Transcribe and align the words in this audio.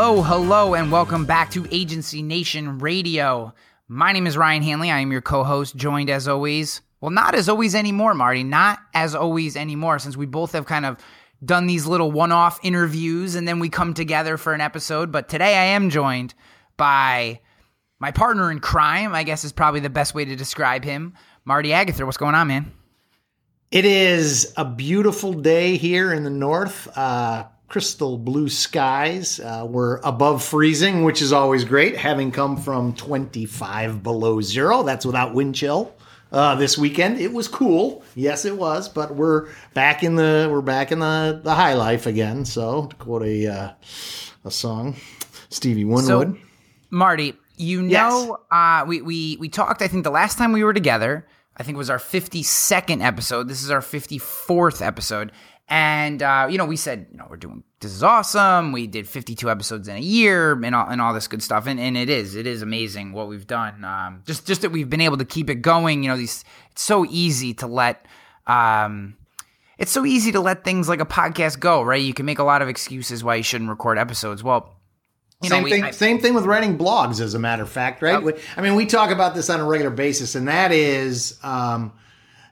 Hello, 0.00 0.22
hello, 0.22 0.74
and 0.74 0.92
welcome 0.92 1.26
back 1.26 1.50
to 1.50 1.66
Agency 1.72 2.22
Nation 2.22 2.78
Radio. 2.78 3.52
My 3.88 4.12
name 4.12 4.28
is 4.28 4.36
Ryan 4.36 4.62
Hanley. 4.62 4.92
I 4.92 5.00
am 5.00 5.10
your 5.10 5.20
co 5.20 5.42
host, 5.42 5.74
joined 5.74 6.08
as 6.08 6.28
always. 6.28 6.82
Well, 7.00 7.10
not 7.10 7.34
as 7.34 7.48
always 7.48 7.74
anymore, 7.74 8.14
Marty. 8.14 8.44
Not 8.44 8.78
as 8.94 9.16
always 9.16 9.56
anymore, 9.56 9.98
since 9.98 10.16
we 10.16 10.24
both 10.24 10.52
have 10.52 10.66
kind 10.66 10.86
of 10.86 10.98
done 11.44 11.66
these 11.66 11.84
little 11.84 12.12
one 12.12 12.30
off 12.30 12.60
interviews 12.62 13.34
and 13.34 13.48
then 13.48 13.58
we 13.58 13.68
come 13.68 13.92
together 13.92 14.36
for 14.36 14.54
an 14.54 14.60
episode. 14.60 15.10
But 15.10 15.28
today 15.28 15.56
I 15.56 15.64
am 15.64 15.90
joined 15.90 16.32
by 16.76 17.40
my 17.98 18.12
partner 18.12 18.52
in 18.52 18.60
crime, 18.60 19.16
I 19.16 19.24
guess 19.24 19.42
is 19.42 19.50
probably 19.50 19.80
the 19.80 19.90
best 19.90 20.14
way 20.14 20.24
to 20.24 20.36
describe 20.36 20.84
him, 20.84 21.14
Marty 21.44 21.72
Agather. 21.72 22.06
What's 22.06 22.18
going 22.18 22.36
on, 22.36 22.46
man? 22.46 22.70
It 23.72 23.84
is 23.84 24.52
a 24.56 24.64
beautiful 24.64 25.32
day 25.32 25.76
here 25.76 26.12
in 26.12 26.22
the 26.22 26.30
north. 26.30 26.86
Uh, 26.96 27.46
crystal 27.68 28.18
blue 28.18 28.48
skies. 28.48 29.38
Uh, 29.40 29.66
we're 29.68 29.98
above 29.98 30.42
freezing, 30.42 31.04
which 31.04 31.22
is 31.22 31.32
always 31.32 31.64
great, 31.64 31.96
having 31.96 32.32
come 32.32 32.56
from 32.56 32.94
25 32.94 34.02
below 34.02 34.40
zero. 34.40 34.82
That's 34.82 35.06
without 35.06 35.34
wind 35.34 35.54
chill. 35.54 35.94
Uh, 36.30 36.54
this 36.56 36.76
weekend 36.76 37.18
it 37.18 37.32
was 37.32 37.48
cool, 37.48 38.02
yes, 38.14 38.44
it 38.44 38.54
was, 38.54 38.86
but 38.86 39.14
we're 39.14 39.48
back 39.72 40.02
in 40.02 40.14
the 40.14 40.46
we're 40.50 40.60
back 40.60 40.92
in 40.92 40.98
the, 40.98 41.40
the 41.42 41.54
high 41.54 41.72
life 41.72 42.04
again. 42.04 42.44
So 42.44 42.86
to 42.86 42.96
quote 42.96 43.22
a 43.22 43.46
uh, 43.46 43.72
a 44.44 44.50
song, 44.50 44.96
Stevie 45.48 45.86
Winwood. 45.86 46.34
So, 46.34 46.38
Marty, 46.90 47.34
you 47.56 47.80
know, 47.80 47.88
yes. 47.90 48.82
uh, 48.82 48.84
we 48.86 49.00
we 49.00 49.38
we 49.40 49.48
talked. 49.48 49.80
I 49.80 49.88
think 49.88 50.04
the 50.04 50.10
last 50.10 50.36
time 50.36 50.52
we 50.52 50.62
were 50.62 50.74
together, 50.74 51.26
I 51.56 51.62
think 51.62 51.76
it 51.76 51.78
was 51.78 51.88
our 51.88 51.98
52nd 51.98 53.02
episode. 53.02 53.48
This 53.48 53.62
is 53.64 53.70
our 53.70 53.80
54th 53.80 54.84
episode, 54.84 55.32
and 55.68 56.22
uh, 56.22 56.48
you 56.50 56.58
know, 56.58 56.64
we 56.64 56.76
said, 56.76 57.06
you 57.10 57.18
know, 57.18 57.26
we're 57.28 57.36
doing 57.36 57.62
this 57.80 57.92
is 57.92 58.02
awesome. 58.02 58.72
We 58.72 58.86
did 58.86 59.06
52 59.06 59.50
episodes 59.50 59.86
in 59.86 59.96
a 59.96 60.00
year 60.00 60.52
and 60.52 60.74
all, 60.74 60.88
and 60.88 61.00
all 61.00 61.14
this 61.14 61.28
good 61.28 61.42
stuff. 61.42 61.66
And, 61.66 61.78
and 61.78 61.96
it 61.96 62.10
is, 62.10 62.34
it 62.34 62.46
is 62.46 62.60
amazing 62.60 63.12
what 63.12 63.28
we've 63.28 63.46
done. 63.46 63.84
Um, 63.84 64.22
just 64.26 64.46
just 64.46 64.62
that 64.62 64.70
we've 64.70 64.90
been 64.90 65.00
able 65.00 65.18
to 65.18 65.24
keep 65.24 65.50
it 65.50 65.56
going. 65.56 66.02
You 66.02 66.10
know, 66.10 66.16
these 66.16 66.44
it's 66.72 66.82
so 66.82 67.04
easy 67.04 67.54
to 67.54 67.66
let 67.66 68.06
um, 68.46 69.16
it's 69.76 69.92
so 69.92 70.06
easy 70.06 70.32
to 70.32 70.40
let 70.40 70.64
things 70.64 70.88
like 70.88 71.00
a 71.00 71.06
podcast 71.06 71.60
go, 71.60 71.82
right? 71.82 72.02
You 72.02 72.14
can 72.14 72.26
make 72.26 72.38
a 72.38 72.44
lot 72.44 72.62
of 72.62 72.68
excuses 72.68 73.22
why 73.22 73.36
you 73.36 73.42
shouldn't 73.42 73.70
record 73.70 73.98
episodes. 73.98 74.42
Well, 74.42 74.74
you 75.42 75.50
same 75.50 75.58
know, 75.58 75.64
we, 75.64 75.70
thing. 75.70 75.84
I, 75.84 75.90
same 75.90 76.18
thing 76.18 76.34
with 76.34 76.46
writing 76.46 76.78
blogs, 76.78 77.20
as 77.20 77.34
a 77.34 77.38
matter 77.38 77.62
of 77.62 77.70
fact, 77.70 78.02
right? 78.02 78.24
Yep. 78.24 78.38
I 78.56 78.62
mean, 78.62 78.74
we 78.74 78.86
talk 78.86 79.10
about 79.10 79.34
this 79.34 79.50
on 79.50 79.60
a 79.60 79.64
regular 79.64 79.90
basis, 79.90 80.34
and 80.34 80.48
that 80.48 80.72
is. 80.72 81.38
Um, 81.42 81.92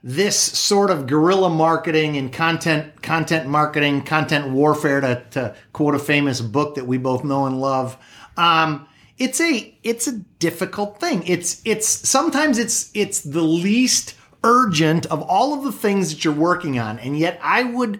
this 0.08 0.38
sort 0.38 0.88
of 0.88 1.08
guerrilla 1.08 1.50
marketing 1.50 2.16
and 2.16 2.32
content 2.32 3.02
content 3.02 3.48
marketing, 3.48 4.02
content 4.02 4.48
warfare, 4.52 5.00
to, 5.00 5.24
to 5.32 5.56
quote 5.72 5.96
a 5.96 5.98
famous 5.98 6.40
book 6.40 6.76
that 6.76 6.86
we 6.86 6.96
both 6.96 7.24
know 7.24 7.44
and 7.46 7.60
love. 7.60 7.98
Um, 8.36 8.86
it's 9.18 9.40
a 9.40 9.76
it's 9.82 10.06
a 10.06 10.12
difficult 10.38 11.00
thing. 11.00 11.24
It's 11.26 11.60
it's 11.64 11.88
sometimes 11.88 12.56
it's 12.56 12.92
it's 12.94 13.20
the 13.20 13.42
least 13.42 14.14
urgent 14.44 15.06
of 15.06 15.22
all 15.22 15.54
of 15.54 15.64
the 15.64 15.72
things 15.72 16.10
that 16.10 16.24
you're 16.24 16.32
working 16.32 16.78
on, 16.78 17.00
and 17.00 17.18
yet 17.18 17.40
I 17.42 17.64
would 17.64 17.98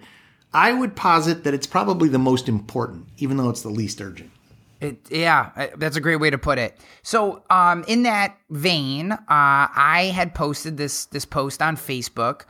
I 0.55 0.75
would 0.75 0.95
posit 0.95 1.43
that 1.43 1.55
it's 1.55 1.67
probably 1.67 2.09
the 2.09 2.21
most 2.21 2.49
important, 2.49 3.09
even 3.19 3.37
though 3.37 3.51
it's 3.51 3.63
the 3.63 3.69
least 3.69 4.01
urgent. 4.01 4.31
It, 4.81 5.11
yeah, 5.11 5.69
that's 5.77 5.97
a 5.97 6.01
great 6.01 6.17
way 6.17 6.31
to 6.31 6.39
put 6.39 6.59
it. 6.59 6.79
So, 7.03 7.43
um, 7.49 7.85
in 7.89 8.03
that 8.03 8.37
vein, 8.51 9.13
uh, 9.13 9.17
I 9.29 10.13
had 10.15 10.35
posted 10.35 10.77
this 10.77 11.07
this 11.07 11.25
post 11.25 11.63
on 11.63 11.77
Facebook, 11.77 12.43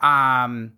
um, 0.00 0.74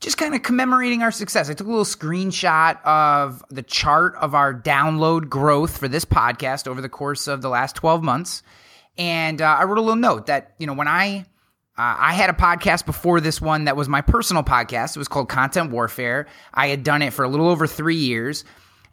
just 0.00 0.18
kind 0.18 0.34
of 0.34 0.42
commemorating 0.42 1.02
our 1.02 1.12
success. 1.12 1.50
I 1.50 1.54
took 1.54 1.68
a 1.68 1.70
little 1.70 1.84
screenshot 1.84 2.84
of 2.84 3.44
the 3.50 3.62
chart 3.62 4.16
of 4.16 4.34
our 4.34 4.52
download 4.52 5.28
growth 5.28 5.78
for 5.78 5.86
this 5.86 6.04
podcast 6.04 6.66
over 6.66 6.80
the 6.80 6.88
course 6.88 7.28
of 7.28 7.42
the 7.42 7.48
last 7.48 7.76
twelve 7.76 8.02
months, 8.02 8.42
and 8.98 9.40
uh, 9.40 9.56
I 9.60 9.64
wrote 9.64 9.78
a 9.78 9.82
little 9.82 9.94
note 9.94 10.26
that 10.26 10.54
you 10.58 10.66
know 10.66 10.74
when 10.74 10.88
I 10.88 11.26
uh, 11.78 11.96
I 11.96 12.12
had 12.12 12.28
a 12.28 12.34
podcast 12.34 12.86
before 12.86 13.20
this 13.20 13.40
one 13.40 13.64
that 13.64 13.76
was 13.76 13.88
my 13.88 14.00
personal 14.00 14.42
podcast. 14.42 14.96
It 14.96 14.98
was 14.98 15.08
called 15.08 15.28
Content 15.28 15.70
Warfare. 15.70 16.26
I 16.52 16.66
had 16.66 16.82
done 16.82 17.02
it 17.02 17.12
for 17.12 17.24
a 17.24 17.28
little 17.28 17.48
over 17.48 17.66
three 17.68 17.96
years. 17.96 18.44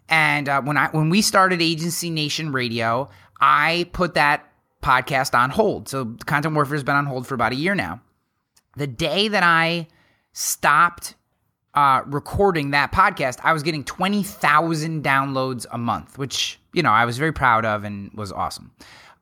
And 0.10 0.48
uh, 0.48 0.62
when 0.62 0.78
I 0.78 0.90
when 0.90 1.10
we 1.10 1.22
started 1.22 1.62
Agency 1.62 2.10
Nation 2.10 2.52
Radio, 2.52 3.10
I 3.42 3.90
put 3.94 4.14
that 4.14 4.50
podcast 4.82 5.38
on 5.38 5.50
hold. 5.50 5.90
So 5.90 6.16
Content 6.26 6.56
Warfare 6.56 6.76
has 6.76 6.84
been 6.84 6.96
on 6.96 7.06
hold 7.06 7.28
for 7.28 7.36
about 7.36 7.52
a 7.52 7.56
year 7.56 7.76
now. 7.76 8.02
The 8.76 8.88
day 8.88 9.28
that 9.28 9.44
I 9.44 9.88
stopped 10.34 11.16
uh, 11.74 12.04
recording 12.06 12.72
that 12.72 12.92
podcast, 12.92 13.40
I 13.44 13.54
was 13.54 13.64
getting 13.64 13.84
twenty 13.84 14.24
thousand 14.24 15.04
downloads 15.04 15.66
a 15.72 15.78
month, 15.78 16.18
which 16.18 16.60
you 16.74 16.84
know 16.84 16.92
I 16.92 17.06
was 17.06 17.18
very 17.18 17.34
proud 17.34 17.66
of 17.66 17.84
and 17.84 18.12
was 18.14 18.32
awesome. 18.32 18.72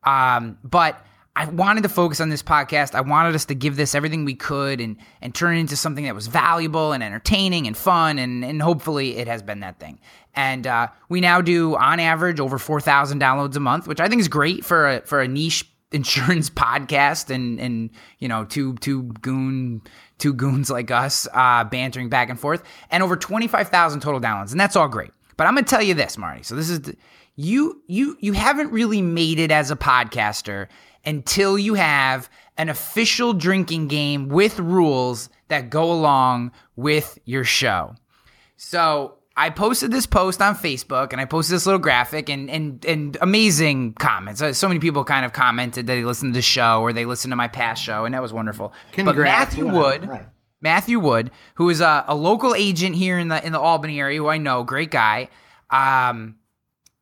Um, 0.04 0.58
but 0.62 1.04
I 1.36 1.44
wanted 1.50 1.82
to 1.82 1.90
focus 1.90 2.18
on 2.22 2.30
this 2.30 2.42
podcast. 2.42 2.94
I 2.94 3.02
wanted 3.02 3.34
us 3.34 3.44
to 3.46 3.54
give 3.54 3.76
this 3.76 3.94
everything 3.94 4.24
we 4.24 4.34
could 4.34 4.80
and 4.80 4.96
and 5.20 5.34
turn 5.34 5.56
it 5.56 5.60
into 5.60 5.76
something 5.76 6.04
that 6.04 6.14
was 6.14 6.28
valuable 6.28 6.92
and 6.92 7.02
entertaining 7.02 7.66
and 7.66 7.76
fun 7.76 8.18
and 8.18 8.42
and 8.42 8.62
hopefully 8.62 9.18
it 9.18 9.28
has 9.28 9.42
been 9.42 9.60
that 9.60 9.78
thing. 9.78 9.98
And 10.36 10.66
uh, 10.66 10.88
we 11.08 11.20
now 11.20 11.40
do 11.40 11.76
on 11.76 11.98
average 11.98 12.38
over 12.40 12.58
four 12.58 12.80
thousand 12.80 13.20
downloads 13.20 13.56
a 13.56 13.60
month, 13.60 13.88
which 13.88 14.00
I 14.00 14.08
think 14.08 14.20
is 14.20 14.28
great 14.28 14.64
for 14.64 14.88
a 14.88 15.00
for 15.00 15.20
a 15.20 15.26
niche 15.26 15.64
insurance 15.92 16.50
podcast 16.50 17.30
and 17.34 17.58
and 17.58 17.90
you 18.18 18.28
know 18.28 18.44
two 18.44 18.74
two 18.76 19.04
goon 19.22 19.80
two 20.18 20.34
goons 20.34 20.68
like 20.68 20.90
us 20.90 21.26
uh, 21.32 21.64
bantering 21.64 22.08
back 22.08 22.28
and 22.28 22.38
forth 22.38 22.62
and 22.90 23.02
over 23.02 23.16
twenty 23.16 23.48
five 23.48 23.68
thousand 23.68 24.00
total 24.00 24.20
downloads 24.20 24.52
and 24.52 24.60
that's 24.60 24.76
all 24.76 24.88
great. 24.88 25.10
But 25.36 25.46
I'm 25.46 25.54
gonna 25.54 25.66
tell 25.66 25.82
you 25.82 25.94
this, 25.94 26.18
Marty. 26.18 26.42
So 26.42 26.54
this 26.54 26.68
is 26.68 26.82
the, 26.82 26.96
you 27.36 27.82
you 27.86 28.16
you 28.20 28.32
haven't 28.32 28.70
really 28.72 29.00
made 29.00 29.38
it 29.38 29.50
as 29.50 29.70
a 29.70 29.76
podcaster 29.76 30.68
until 31.04 31.58
you 31.58 31.74
have 31.74 32.28
an 32.58 32.68
official 32.68 33.32
drinking 33.32 33.88
game 33.88 34.28
with 34.28 34.58
rules 34.58 35.28
that 35.48 35.70
go 35.70 35.92
along 35.92 36.52
with 36.74 37.18
your 37.24 37.44
show. 37.44 37.94
So 38.56 39.15
I 39.38 39.50
posted 39.50 39.90
this 39.90 40.06
post 40.06 40.40
on 40.40 40.54
Facebook 40.54 41.12
and 41.12 41.20
I 41.20 41.26
posted 41.26 41.54
this 41.54 41.66
little 41.66 41.78
graphic 41.78 42.30
and 42.30 42.48
and 42.48 42.84
and 42.86 43.18
amazing 43.20 43.92
comments. 43.94 44.40
Uh, 44.40 44.52
so 44.54 44.66
many 44.66 44.80
people 44.80 45.04
kind 45.04 45.26
of 45.26 45.32
commented 45.32 45.86
that 45.86 45.92
they 45.92 46.04
listened 46.04 46.32
to 46.32 46.38
the 46.38 46.42
show 46.42 46.80
or 46.80 46.92
they 46.92 47.04
listened 47.04 47.32
to 47.32 47.36
my 47.36 47.48
past 47.48 47.82
show, 47.82 48.06
and 48.06 48.14
that 48.14 48.22
was 48.22 48.32
wonderful. 48.32 48.72
Congrats. 48.92 49.54
But 49.54 49.62
Matthew 49.62 49.78
Wood, 49.78 50.08
right. 50.08 50.26
Matthew 50.62 50.98
Wood, 50.98 51.30
who 51.56 51.68
is 51.68 51.80
a, 51.82 52.04
a, 52.08 52.14
local 52.14 52.54
agent 52.54 52.96
here 52.96 53.18
in 53.18 53.28
the 53.28 53.44
in 53.44 53.52
the 53.52 53.60
Albany 53.60 54.00
area, 54.00 54.18
who 54.18 54.28
I 54.28 54.38
know, 54.38 54.64
great 54.64 54.90
guy. 54.90 55.28
Um, 55.70 56.36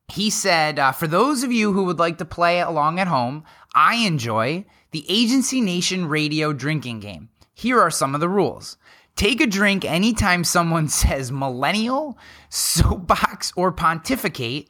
he 0.07 0.29
said, 0.29 0.77
uh, 0.77 0.91
for 0.91 1.07
those 1.07 1.43
of 1.43 1.51
you 1.51 1.71
who 1.71 1.85
would 1.85 1.99
like 1.99 2.17
to 2.17 2.25
play 2.25 2.59
along 2.59 2.99
at 2.99 3.07
home, 3.07 3.43
I 3.73 3.95
enjoy 3.95 4.65
the 4.91 5.05
Agency 5.09 5.61
Nation 5.61 6.07
radio 6.07 6.53
drinking 6.53 6.99
game. 6.99 7.29
Here 7.53 7.79
are 7.79 7.89
some 7.89 8.13
of 8.13 8.21
the 8.21 8.29
rules. 8.29 8.77
Take 9.15 9.41
a 9.41 9.47
drink 9.47 9.85
anytime 9.85 10.43
someone 10.43 10.87
says 10.89 11.31
millennial, 11.31 12.17
soapbox, 12.49 13.53
or 13.55 13.71
pontificate. 13.71 14.69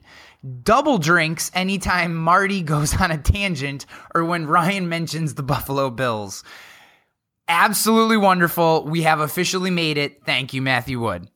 Double 0.64 1.00
drinks 1.00 1.50
anytime 1.54 2.16
Marty 2.16 2.62
goes 2.62 3.00
on 3.02 3.12
a 3.12 3.18
tangent 3.18 3.86
or 4.14 4.24
when 4.24 4.46
Ryan 4.46 4.88
mentions 4.88 5.34
the 5.34 5.44
Buffalo 5.44 5.90
Bills. 5.90 6.44
Absolutely 7.48 8.18
wonderful. 8.18 8.86
We 8.86 9.04
have 9.04 9.20
officially 9.20 9.72
made 9.72 9.98
it. 9.98 10.24
Thank 10.26 10.54
you, 10.54 10.62
Matthew 10.62 11.00
Wood 11.00 11.30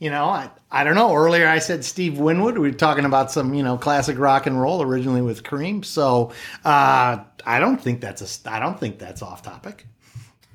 you 0.00 0.08
know, 0.08 0.24
I, 0.24 0.50
I 0.70 0.82
don't 0.82 0.94
know. 0.94 1.14
Earlier 1.14 1.46
I 1.46 1.58
said 1.58 1.84
Steve 1.84 2.18
Winwood. 2.18 2.58
We 2.58 2.70
were 2.70 2.74
talking 2.74 3.04
about 3.04 3.30
some, 3.30 3.52
you 3.52 3.62
know, 3.62 3.76
classic 3.76 4.18
rock 4.18 4.46
and 4.46 4.60
roll 4.60 4.82
originally 4.82 5.20
with 5.20 5.44
Cream. 5.44 5.82
So 5.82 6.32
uh, 6.64 7.22
I 7.44 7.60
don't 7.60 7.80
think 7.80 8.00
that's 8.00 8.46
a. 8.46 8.50
I 8.50 8.58
don't 8.58 8.80
think 8.80 8.98
that's 8.98 9.20
off 9.20 9.42
topic. 9.42 9.86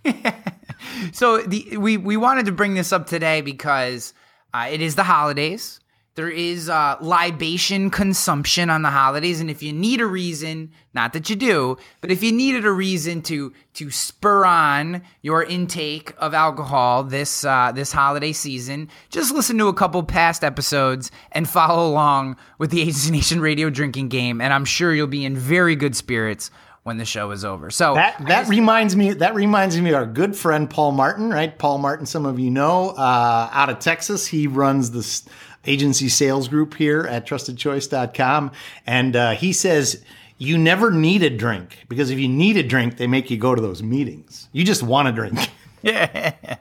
so 1.12 1.40
the 1.40 1.78
we 1.78 1.98
we 1.98 2.18
wanted 2.18 2.46
to 2.46 2.52
bring 2.52 2.75
this 2.75 2.92
up 2.92 3.07
today 3.07 3.42
because 3.42 4.13
uh, 4.54 4.68
it 4.69 4.81
is 4.81 4.96
the 4.96 5.04
holidays. 5.04 5.80
There 6.16 6.30
is 6.30 6.69
uh, 6.69 6.96
libation 7.02 7.90
consumption 7.90 8.69
on 8.69 8.84
the 8.84 8.90
holidays, 8.90 9.42
and 9.42 9.52
if 9.52 9.62
you 9.62 9.74
need 9.74 10.00
a 10.00 10.06
reason, 10.06 10.72
not 10.94 11.12
that 11.12 11.30
you 11.30 11.36
do, 11.36 11.75
but 12.00 12.10
if 12.10 12.24
you 12.24 12.31
needed 12.31 12.66
a 12.66 12.72
reason 12.72 13.22
to 13.24 13.52
to 13.74 13.92
spur 13.92 14.46
on 14.46 15.02
your 15.22 15.44
intake 15.44 16.13
of 16.18 16.34
alcohol 16.34 17.04
this 17.04 17.44
uh, 17.44 17.74
this 17.74 17.92
holiday 17.92 18.31
season, 18.31 18.88
just 19.10 19.34
listen 19.34 19.58
to 19.58 19.68
a 19.68 19.74
couple 19.74 20.01
past 20.04 20.42
episodes 20.42 21.12
and 21.34 21.50
follow 21.50 21.86
along 21.86 22.38
with 22.60 22.72
the 22.72 22.80
Agency 22.80 23.12
Nation 23.12 23.42
Radio 23.42 23.69
drinking 23.69 24.08
game, 24.08 24.40
and 24.40 24.54
I'm 24.54 24.66
sure 24.66 24.94
you'll 24.94 25.08
be 25.08 25.25
in 25.25 25.36
very 25.36 25.75
good 25.75 25.98
spirits 25.98 26.50
when 26.86 26.98
the 26.98 27.06
show 27.06 27.32
is 27.32 27.44
over. 27.44 27.72
So 27.72 27.96
that 27.96 28.20
that 28.28 28.42
just, 28.42 28.50
reminds 28.52 28.96
me 28.96 29.14
that 29.14 29.34
reminds 29.34 29.76
me 29.82 29.90
of 29.90 29.96
our 29.96 30.06
good 30.06 30.36
friend 30.36 30.70
Paul 30.70 30.92
Martin, 30.92 31.32
right? 31.32 31.58
Paul 31.58 31.80
Martin, 31.80 32.06
some 32.06 32.28
of 32.28 32.40
you 32.40 32.52
know, 32.52 32.90
uh, 32.92 33.50
out 33.52 33.70
of 33.70 33.80
Texas, 33.80 34.28
he 34.28 34.46
runs 34.46 34.92
this 34.92 35.28
agency 35.66 36.10
sales 36.10 36.48
group 36.48 36.76
here 36.76 37.02
at 37.02 37.26
trustedchoice.com. 37.28 38.52
And 38.86 39.16
uh, 39.16 39.32
he 39.32 39.52
says, 39.52 40.06
you 40.38 40.60
never 40.60 40.92
need 40.92 41.24
a 41.24 41.30
drink 41.32 41.86
because 41.90 42.12
if 42.12 42.20
you 42.20 42.28
need 42.28 42.56
a 42.56 42.62
drink, 42.62 42.98
they 42.98 43.08
make 43.08 43.32
you 43.32 43.38
go 43.38 43.56
to 43.56 43.62
those 43.62 43.82
meetings. 43.82 44.48
You 44.52 44.64
just 44.64 44.84
want 44.84 45.08
a 45.08 45.12
drink. 45.12 45.40
yeah. 45.82 46.34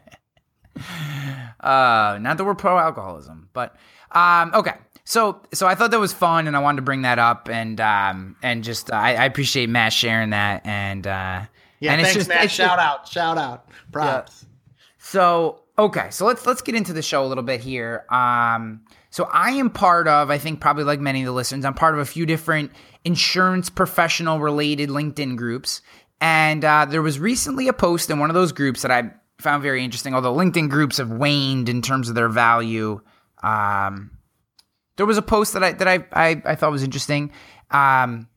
Uh, 1.61 2.19
not 2.21 2.37
that 2.37 2.45
we're 2.45 2.55
pro 2.55 2.79
alcoholism, 2.79 3.49
but 3.55 3.75
um, 4.11 4.51
okay. 4.53 4.75
So 5.05 5.41
so 5.53 5.67
I 5.67 5.75
thought 5.75 5.91
that 5.91 6.01
was 6.01 6.13
fun, 6.13 6.47
and 6.47 6.57
I 6.57 6.61
wanted 6.61 6.77
to 6.77 6.83
bring 6.83 7.03
that 7.03 7.19
up, 7.19 7.49
and 7.49 7.81
um 7.81 8.37
and 8.43 8.65
just 8.65 8.91
uh, 8.91 8.97
I, 8.97 9.15
I 9.15 9.25
appreciate 9.25 9.69
Matt 9.69 9.93
sharing 9.93 10.31
that, 10.31 10.67
and 10.67 11.07
uh 11.07 11.43
yeah, 11.81 11.93
and 11.93 12.03
thanks, 12.03 12.11
it's 12.11 12.15
just 12.15 12.29
Matt. 12.29 12.51
shout 12.51 12.79
out, 12.79 13.07
shout 13.07 13.37
out, 13.37 13.69
props. 13.93 14.47
So 14.99 15.61
okay, 15.79 16.09
so 16.11 16.25
let's 16.25 16.47
let's 16.47 16.63
get 16.63 16.75
into 16.75 16.93
the 16.93 17.03
show 17.03 17.25
a 17.25 17.29
little 17.29 17.45
bit 17.45 17.61
here. 17.61 18.07
Um, 18.11 18.81
so 19.11 19.29
I 19.33 19.51
am 19.53 19.71
part 19.71 20.09
of, 20.09 20.31
I 20.31 20.39
think 20.39 20.61
probably 20.61 20.83
like 20.83 20.99
many 20.99 21.21
of 21.21 21.27
the 21.27 21.33
listeners, 21.33 21.65
I'm 21.65 21.75
part 21.75 21.95
of 21.95 22.01
a 22.01 22.05
few 22.05 22.27
different 22.27 22.73
insurance 23.05 23.71
professional 23.71 24.41
related 24.41 24.89
LinkedIn 24.89 25.37
groups, 25.37 25.83
and 26.21 26.65
uh, 26.65 26.87
there 26.87 27.03
was 27.03 27.19
recently 27.21 27.69
a 27.69 27.73
post 27.73 28.11
in 28.11 28.19
one 28.19 28.31
of 28.31 28.35
those 28.35 28.53
groups 28.53 28.83
that 28.83 28.91
I 28.91 29.13
found 29.39 29.63
very 29.63 29.85
interesting. 29.85 30.15
Although 30.15 30.35
LinkedIn 30.35 30.71
groups 30.71 30.97
have 30.97 31.11
waned 31.11 31.69
in 31.69 31.83
terms 31.83 32.09
of 32.09 32.15
their 32.15 32.29
value, 32.29 33.01
um, 33.43 34.11
there 34.97 35.07
was 35.07 35.19
a 35.19 35.23
post 35.23 35.55
that 35.55 35.63
I 35.63 35.73
that 35.73 35.89
I 35.89 36.05
I, 36.13 36.43
I 36.45 36.55
thought 36.55 36.71
was 36.71 36.83
interesting, 36.83 37.33
um, 37.71 38.29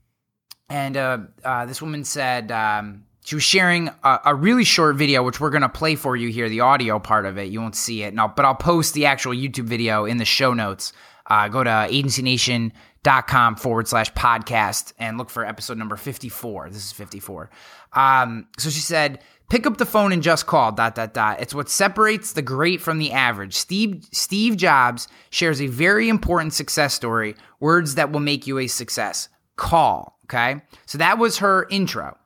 and 0.69 0.98
uh, 0.98 1.19
uh, 1.44 1.65
this 1.65 1.81
woman 1.81 2.04
said. 2.04 2.51
Um, 2.51 3.04
she 3.24 3.36
was 3.36 3.44
sharing 3.44 3.89
a, 4.06 4.19
a, 4.27 4.36
really 4.36 4.63
short 4.63 4.95
video, 4.95 5.21
which 5.21 5.42
we're 5.42 5.50
to 5.50 5.68
play 5.68 5.95
for 5.95 6.15
you 6.15 6.30
here, 6.30 6.48
the 6.48 6.62
audio 6.62 6.98
part 6.98 7.25
of 7.25 7.38
it. 7.38 7.50
You 7.50 7.59
won't 7.59 7.75
see 7.75 8.04
it, 8.04 8.13
no, 8.13 8.30
but 8.30 8.45
I'll 8.45 8.56
post 8.56 8.94
the 8.94 9.06
actual 9.06 9.33
YouTube 9.33 9.65
video 9.65 10.06
in 10.06 10.15
the 10.15 10.24
show 10.24 10.54
notes. 10.54 10.94
Uh, 11.30 11.50
go 11.50 11.62
to 11.62 11.69
agencynation.com 11.69 13.57
forward 13.57 13.86
slash 13.89 14.13
podcast 14.13 14.94
and 14.98 15.18
look 15.18 15.30
for 15.30 15.44
episode 15.45 15.77
number 15.77 15.98
54. 15.98 16.69
This 16.69 16.86
is 16.86 16.94
54. 16.94 17.50
Um, 17.92 18.48
so 18.57 18.69
she 18.69 18.80
said, 18.80 19.19
pick 19.50 19.66
up 19.66 19.78
the 19.78 19.86
phone 19.86 20.12
and 20.12 20.24
just 20.24 20.46
call, 20.46 20.72
dot, 20.72 20.96
dot, 20.96 21.14
dot. 21.14 21.42
It's 21.42 21.54
what 21.54 21.70
separates 21.70 22.34
the 22.34 22.42
great 22.42 22.82
from 22.82 23.00
the 23.00 23.12
average. 23.12 23.54
Steve, 23.56 24.08
Steve 24.12 24.58
Jobs 24.58 25.08
shares 25.30 25.62
a 25.62 25.68
very 25.68 26.10
important 26.10 26.54
success 26.54 26.94
story, 26.94 27.36
words 27.60 27.96
that 27.96 28.12
will 28.12 28.20
make 28.20 28.48
you 28.48 28.60
a 28.60 28.68
success. 28.68 29.30
Call. 29.56 30.18
Okay. 30.26 30.62
So 30.86 30.98
that 30.98 31.18
was 31.18 31.38
her 31.38 31.68
intro 31.70 32.18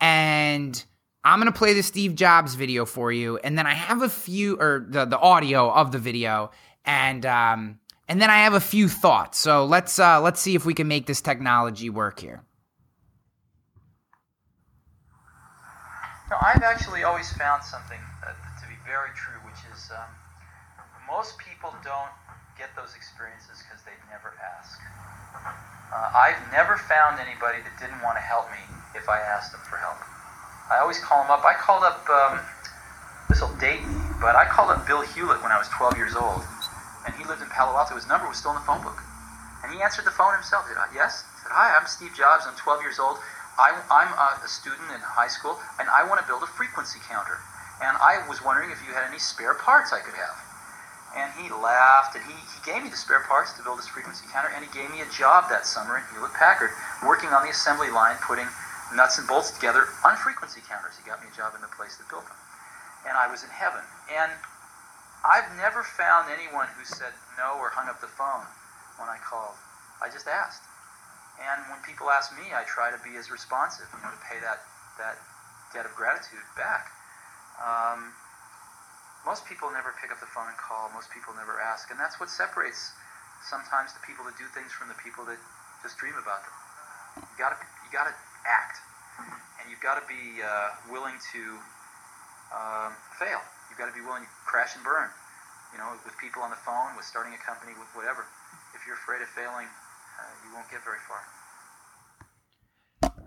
and 0.00 0.84
I'm 1.22 1.38
gonna 1.38 1.52
play 1.52 1.74
the 1.74 1.82
Steve 1.82 2.14
Jobs 2.14 2.54
video 2.54 2.86
for 2.86 3.12
you, 3.12 3.38
and 3.38 3.58
then 3.58 3.66
I 3.66 3.74
have 3.74 4.02
a 4.02 4.08
few 4.08 4.56
or 4.56 4.86
the 4.88 5.04
the 5.04 5.18
audio 5.18 5.70
of 5.70 5.92
the 5.92 5.98
video, 5.98 6.50
and 6.84 7.24
um, 7.26 7.78
and 8.08 8.20
then 8.22 8.30
I 8.30 8.38
have 8.38 8.54
a 8.54 8.60
few 8.60 8.88
thoughts. 8.88 9.38
So 9.38 9.66
let's 9.66 9.98
uh, 9.98 10.20
let's 10.20 10.40
see 10.40 10.54
if 10.54 10.64
we 10.64 10.74
can 10.74 10.88
make 10.88 11.06
this 11.06 11.20
technology 11.20 11.90
work 11.90 12.20
here. 12.20 12.42
No, 16.30 16.38
I've 16.38 16.62
actually 16.62 17.02
always 17.02 17.26
found 17.34 17.66
something 17.66 17.98
uh, 18.22 18.30
to 18.30 18.64
be 18.70 18.78
very 18.86 19.10
true, 19.18 19.34
which 19.42 19.58
is 19.74 19.90
um, 19.90 20.06
most 21.10 21.34
people 21.42 21.74
don't 21.82 22.14
get 22.54 22.70
those 22.78 22.94
experiences 22.94 23.58
because 23.66 23.82
they 23.82 23.98
never 24.06 24.30
ask. 24.38 24.78
Uh, 25.90 26.06
I've 26.14 26.38
never 26.54 26.78
found 26.86 27.18
anybody 27.18 27.58
that 27.66 27.74
didn't 27.82 27.98
want 27.98 28.14
to 28.14 28.22
help 28.22 28.46
me 28.54 28.62
if 28.94 29.10
I 29.10 29.18
asked 29.18 29.50
them 29.50 29.60
for 29.66 29.74
help. 29.82 29.98
I 30.70 30.78
always 30.78 31.02
call 31.02 31.18
them 31.26 31.34
up. 31.34 31.42
I 31.42 31.58
called 31.58 31.82
up, 31.82 32.06
um, 32.06 32.38
this 33.26 33.42
will 33.42 33.50
date 33.58 33.82
me, 33.82 33.98
but 34.22 34.38
I 34.38 34.46
called 34.46 34.70
up 34.70 34.86
Bill 34.86 35.02
Hewlett 35.02 35.42
when 35.42 35.50
I 35.50 35.58
was 35.58 35.66
12 35.74 35.98
years 35.98 36.14
old, 36.14 36.46
and 37.02 37.14
he 37.18 37.26
lived 37.26 37.42
in 37.42 37.50
Palo 37.50 37.74
Alto. 37.74 37.98
His 37.98 38.06
number 38.06 38.30
was 38.30 38.38
still 38.38 38.54
in 38.54 38.62
the 38.62 38.66
phone 38.70 38.86
book. 38.86 39.02
And 39.66 39.74
he 39.74 39.82
answered 39.82 40.06
the 40.06 40.14
phone 40.14 40.38
himself. 40.38 40.70
He 40.70 40.78
said, 40.78 40.94
yes? 40.94 41.26
He 41.26 41.42
said, 41.42 41.50
hi, 41.50 41.74
I'm 41.74 41.90
Steve 41.90 42.14
Jobs. 42.14 42.46
I'm 42.46 42.54
12 42.54 42.86
years 42.86 43.02
old. 43.02 43.18
I, 43.60 43.76
am 43.76 44.10
uh, 44.16 44.40
a 44.40 44.48
student 44.48 44.88
in 44.88 45.04
high 45.04 45.28
school, 45.28 45.60
and 45.76 45.84
I 45.92 46.00
want 46.08 46.16
to 46.16 46.26
build 46.26 46.40
a 46.40 46.48
frequency 46.48 46.96
counter. 47.04 47.36
And 47.84 47.92
I 48.00 48.24
was 48.24 48.40
wondering 48.40 48.72
if 48.72 48.80
you 48.80 48.96
had 48.96 49.04
any 49.04 49.20
spare 49.20 49.52
parts 49.52 49.92
I 49.92 50.00
could 50.00 50.16
have. 50.16 50.36
And 51.12 51.28
he 51.36 51.52
laughed, 51.52 52.16
and 52.16 52.24
he, 52.24 52.32
he 52.32 52.58
gave 52.64 52.80
me 52.80 52.88
the 52.88 52.96
spare 52.96 53.20
parts 53.28 53.52
to 53.58 53.60
build 53.60 53.76
this 53.76 53.92
frequency 53.92 54.24
counter, 54.32 54.48
and 54.56 54.64
he 54.64 54.70
gave 54.72 54.88
me 54.88 55.04
a 55.04 55.10
job 55.12 55.52
that 55.52 55.68
summer 55.68 56.00
in 56.00 56.04
Hewlett 56.08 56.32
Packard, 56.32 56.72
working 57.04 57.36
on 57.36 57.44
the 57.44 57.52
assembly 57.52 57.92
line, 57.92 58.16
putting 58.24 58.48
nuts 58.96 59.20
and 59.20 59.28
bolts 59.28 59.52
together 59.52 59.92
on 60.08 60.16
frequency 60.16 60.64
counters. 60.64 60.96
He 60.96 61.04
got 61.04 61.20
me 61.20 61.28
a 61.28 61.36
job 61.36 61.52
in 61.52 61.60
the 61.60 61.72
place 61.76 62.00
that 62.00 62.08
built 62.08 62.24
them. 62.24 62.40
And 63.04 63.12
I 63.12 63.28
was 63.28 63.44
in 63.44 63.52
heaven. 63.52 63.84
And 64.08 64.32
I've 65.20 65.48
never 65.60 65.84
found 65.84 66.32
anyone 66.32 66.68
who 66.80 66.84
said 66.88 67.12
no 67.36 67.60
or 67.60 67.68
hung 67.68 67.92
up 67.92 68.00
the 68.00 68.08
phone 68.08 68.48
when 68.96 69.08
I 69.12 69.20
called. 69.20 69.56
I 70.00 70.08
just 70.08 70.24
asked. 70.24 70.64
And 71.40 71.64
when 71.72 71.80
people 71.82 72.12
ask 72.12 72.36
me, 72.36 72.52
I 72.52 72.68
try 72.68 72.92
to 72.92 73.00
be 73.00 73.16
as 73.16 73.32
responsive, 73.32 73.88
you 73.96 74.00
know, 74.04 74.12
to 74.12 74.22
pay 74.28 74.36
that, 74.44 74.60
that 75.00 75.16
debt 75.72 75.88
of 75.88 75.96
gratitude 75.96 76.44
back. 76.56 76.92
Um, 77.56 78.12
most 79.24 79.44
people 79.48 79.72
never 79.72 79.92
pick 80.00 80.12
up 80.12 80.20
the 80.20 80.28
phone 80.28 80.48
and 80.48 80.56
call. 80.56 80.92
Most 80.92 81.08
people 81.12 81.32
never 81.36 81.60
ask. 81.60 81.88
And 81.90 81.98
that's 82.00 82.20
what 82.20 82.28
separates 82.28 82.92
sometimes 83.44 83.92
the 83.96 84.04
people 84.04 84.24
that 84.28 84.36
do 84.36 84.44
things 84.52 84.72
from 84.72 84.88
the 84.92 84.98
people 85.00 85.24
that 85.28 85.40
just 85.80 85.96
dream 85.96 86.16
about 86.20 86.44
them. 86.44 86.56
You 87.24 87.36
gotta, 87.36 87.56
you 87.84 87.90
gotta 87.92 88.12
act, 88.44 88.80
and 89.60 89.68
you've 89.68 89.80
got 89.80 90.00
to 90.00 90.04
be 90.08 90.40
uh, 90.40 90.76
willing 90.88 91.16
to 91.32 91.42
uh, 92.52 92.88
fail. 93.18 93.40
You've 93.68 93.80
got 93.80 93.88
to 93.88 93.96
be 93.96 94.04
willing 94.04 94.24
to 94.24 94.32
crash 94.48 94.76
and 94.76 94.84
burn. 94.84 95.08
You 95.72 95.78
know, 95.78 95.94
with 96.02 96.16
people 96.18 96.42
on 96.42 96.50
the 96.50 96.58
phone, 96.66 96.96
with 96.98 97.06
starting 97.06 97.32
a 97.32 97.40
company, 97.40 97.72
with 97.78 97.88
whatever. 97.94 98.26
If 98.74 98.86
you're 98.86 98.98
afraid 98.98 99.22
of 99.22 99.30
failing, 99.30 99.70
you 100.44 100.54
won't 100.54 100.70
get 100.70 100.84
very 100.84 100.98
far. 101.08 101.20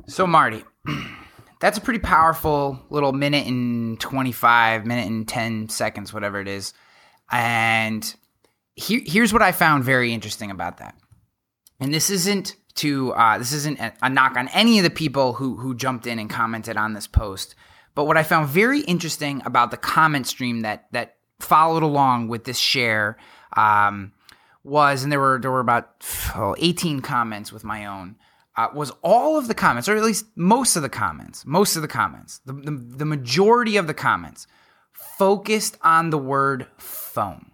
So, 0.07 0.27
Marty, 0.27 0.63
that's 1.59 1.77
a 1.77 1.81
pretty 1.81 1.99
powerful 1.99 2.79
little 2.89 3.13
minute 3.13 3.47
and 3.47 3.99
25, 3.99 4.85
minute 4.85 5.07
and 5.07 5.27
10 5.27 5.69
seconds, 5.69 6.13
whatever 6.13 6.39
it 6.41 6.47
is. 6.47 6.73
And 7.31 8.15
here's 8.75 9.31
what 9.31 9.41
I 9.41 9.51
found 9.51 9.83
very 9.83 10.13
interesting 10.13 10.51
about 10.51 10.77
that. 10.77 10.95
And 11.79 11.93
this 11.93 12.09
isn't 12.09 12.55
to 12.75 13.13
uh, 13.13 13.37
this 13.37 13.53
isn't 13.53 13.79
a 14.01 14.09
knock 14.09 14.35
on 14.35 14.47
any 14.49 14.79
of 14.79 14.83
the 14.83 14.89
people 14.89 15.33
who 15.33 15.57
who 15.57 15.75
jumped 15.75 16.07
in 16.07 16.19
and 16.19 16.29
commented 16.29 16.77
on 16.77 16.93
this 16.93 17.07
post. 17.07 17.55
But 17.95 18.05
what 18.05 18.17
I 18.17 18.23
found 18.23 18.49
very 18.49 18.81
interesting 18.81 19.41
about 19.45 19.71
the 19.71 19.77
comment 19.77 20.27
stream 20.27 20.61
that 20.61 20.87
that 20.91 21.17
followed 21.39 21.83
along 21.83 22.29
with 22.29 22.45
this 22.45 22.57
share 22.57 23.17
um, 23.55 24.13
was, 24.63 25.03
and 25.03 25.11
there 25.11 25.19
were 25.19 25.39
there 25.41 25.51
were 25.51 25.59
about 25.59 25.89
oh, 26.35 26.55
18 26.57 27.01
comments 27.01 27.51
with 27.51 27.63
my 27.63 27.85
own. 27.85 28.15
Uh, 28.55 28.67
was 28.73 28.91
all 29.01 29.37
of 29.37 29.47
the 29.47 29.55
comments, 29.55 29.89
or 29.89 29.97
at 29.97 30.03
least 30.03 30.25
most 30.35 30.75
of 30.75 30.83
the 30.83 30.89
comments, 30.89 31.43
most 31.43 31.75
of 31.75 31.81
the 31.81 31.87
comments, 31.87 32.39
the, 32.45 32.53
the, 32.53 32.71
the 32.71 33.05
majority 33.05 33.77
of 33.77 33.87
the 33.87 33.95
comments 33.95 34.45
focused 34.91 35.75
on 35.81 36.11
the 36.11 36.19
word 36.19 36.67
phone. 36.77 37.51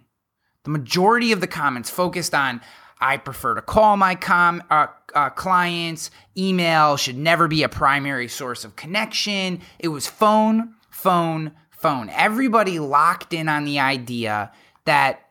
The 0.64 0.70
majority 0.70 1.32
of 1.32 1.40
the 1.40 1.46
comments 1.46 1.88
focused 1.88 2.34
on 2.34 2.60
I 3.00 3.16
prefer 3.16 3.54
to 3.54 3.62
call 3.62 3.96
my 3.96 4.14
com 4.14 4.62
uh, 4.70 4.88
uh, 5.14 5.30
clients. 5.30 6.10
Email 6.36 6.98
should 6.98 7.16
never 7.16 7.48
be 7.48 7.62
a 7.62 7.68
primary 7.68 8.28
source 8.28 8.64
of 8.64 8.76
connection. 8.76 9.62
It 9.78 9.88
was 9.88 10.06
phone, 10.06 10.74
phone, 10.90 11.52
phone. 11.70 12.10
Everybody 12.10 12.78
locked 12.78 13.32
in 13.32 13.48
on 13.48 13.64
the 13.64 13.80
idea 13.80 14.52
that 14.84 15.29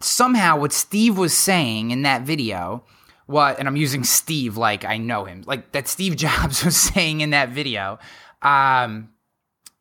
somehow 0.00 0.58
what 0.58 0.72
Steve 0.72 1.16
was 1.16 1.34
saying 1.34 1.90
in 1.90 2.02
that 2.02 2.22
video, 2.22 2.84
what 3.26 3.58
and 3.58 3.66
I'm 3.66 3.76
using 3.76 4.04
Steve 4.04 4.56
like 4.56 4.84
I 4.84 4.98
know 4.98 5.24
him, 5.24 5.42
like 5.46 5.72
that 5.72 5.88
Steve 5.88 6.16
Jobs 6.24 6.64
was 6.64 6.76
saying 6.76 7.20
in 7.20 7.30
that 7.30 7.50
video, 7.50 7.98
um, 8.42 9.10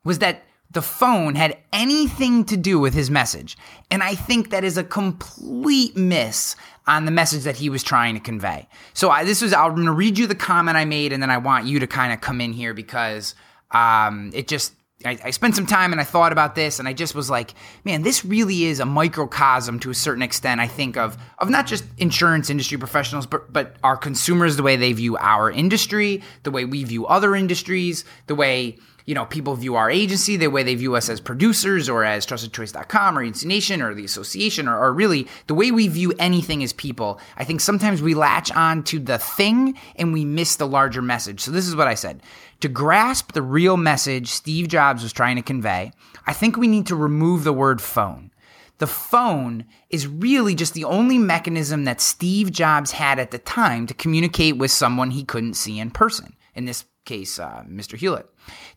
was 0.04 0.20
that 0.20 0.44
the 0.76 0.82
phone 0.82 1.36
had 1.36 1.58
anything 1.72 2.44
to 2.46 2.58
do 2.58 2.78
with 2.80 2.94
his 2.94 3.10
message. 3.10 3.58
And 3.90 4.04
I 4.04 4.14
think 4.14 4.50
that 4.50 4.64
is 4.64 4.78
a 4.78 4.84
complete 4.84 5.96
miss 5.96 6.56
on 6.86 7.06
the 7.06 7.12
message 7.12 7.44
that 7.44 7.56
he 7.56 7.70
was 7.70 7.82
trying 7.82 8.14
to 8.14 8.20
convey. 8.20 8.68
So 8.94 9.10
I, 9.10 9.24
this 9.24 9.42
was, 9.42 9.54
I'm 9.54 9.74
going 9.76 9.86
to 9.86 9.94
read 9.94 10.20
you 10.20 10.28
the 10.28 10.36
comment 10.36 10.78
I 10.78 10.84
made, 10.84 11.14
and 11.14 11.24
then 11.24 11.32
I 11.32 11.38
want 11.38 11.66
you 11.66 11.80
to 11.80 11.88
kind 11.88 12.12
of 12.12 12.20
come 12.20 12.42
in 12.42 12.52
here 12.52 12.74
because 12.74 13.36
um, 13.72 14.32
it 14.34 14.48
just, 14.50 14.74
I, 15.06 15.18
I, 15.24 15.32
spent 15.32 15.56
some 15.56 15.66
time 15.66 15.92
and 15.92 16.02
I 16.02 16.04
thought 16.04 16.32
about 16.32 16.56
this, 16.56 16.80
and 16.80 16.88
I 16.88 16.94
just 16.94 17.16
was 17.16 17.30
like, 17.30 17.54
man, 17.84 18.02
this 18.02 18.26
really 18.26 18.66
is 18.66 18.80
a 18.80 18.86
microcosm 18.86 19.80
to 19.82 19.90
a 19.90 19.94
certain 19.94 20.24
extent. 20.24 20.62
I 20.62 20.68
think 20.68 20.98
of 20.98 21.18
of 21.40 21.50
not 21.50 21.68
just 21.68 21.84
insurance 21.98 22.50
industry 22.50 22.78
professionals, 22.78 23.26
but 23.26 23.52
but 23.52 23.76
our 23.84 23.98
consumers, 23.98 24.56
the 24.58 24.64
way 24.64 24.76
they 24.76 24.94
view 24.94 25.18
our 25.18 25.52
industry, 25.52 26.22
the 26.44 26.52
way 26.52 26.66
we 26.66 26.84
view 26.84 27.06
other 27.06 27.36
industries, 27.36 28.06
the 28.28 28.36
way 28.36 28.78
you 29.06 29.14
know, 29.14 29.26
people 29.26 29.56
view 29.56 29.76
our 29.76 29.90
agency, 29.90 30.36
the 30.36 30.48
way 30.48 30.64
they 30.64 30.76
view 30.76 30.96
us 30.96 31.10
as 31.10 31.22
producers 31.22 31.88
or 31.88 32.04
as 32.04 32.26
trustedchoice.com 32.26 33.18
or 33.18 33.24
Nation 33.46 33.82
or 33.82 33.94
the 33.94 34.06
association 34.06 34.68
or, 34.68 34.80
or 34.80 34.94
really 34.94 35.28
the 35.48 35.54
way 35.54 35.72
we 35.72 35.88
view 35.88 36.14
anything 36.18 36.64
as 36.64 36.74
people. 36.74 37.20
I 37.38 37.44
think 37.44 37.62
sometimes 37.62 38.02
we 38.02 38.16
latch 38.16 38.52
on 38.52 38.84
to 38.86 39.00
the 39.00 39.20
thing 39.20 39.78
and 39.96 40.12
we 40.12 40.26
miss 40.26 40.56
the 40.56 40.68
larger 40.68 41.04
message. 41.04 41.42
So 41.42 41.52
this 41.52 41.68
is 41.68 41.76
what 41.76 41.88
I 41.88 41.94
said. 41.94 42.24
To 42.62 42.68
grasp 42.68 43.34
the 43.34 43.44
real 43.44 43.78
message 43.78 44.30
Steve 44.30 44.68
Jobs 44.68 45.04
was 45.04 45.14
trying 45.14 45.36
to 45.36 45.42
convey, 45.44 45.92
I 46.26 46.34
think 46.34 46.58
we 46.58 46.68
need 46.68 46.88
to 46.88 46.96
remove 46.96 47.44
the 47.44 47.54
word 47.54 47.82
phone. 47.82 48.32
The 48.78 48.88
phone 48.88 49.66
is 49.90 50.08
really 50.08 50.56
just 50.56 50.74
the 50.74 50.84
only 50.84 51.18
mechanism 51.18 51.86
that 51.86 52.02
Steve 52.02 52.52
Jobs 52.52 52.92
had 52.92 53.20
at 53.20 53.32
the 53.32 53.38
time 53.38 53.88
to 53.88 53.94
communicate 53.94 54.58
with 54.58 54.72
someone 54.72 55.12
he 55.12 55.24
couldn't 55.24 55.54
see 55.54 55.80
in 55.80 55.92
person. 55.92 56.36
In 56.56 56.66
this 56.66 56.86
case, 57.06 57.40
uh, 57.40 57.64
Mr. 57.68 57.98
Hewlett. 57.98 58.30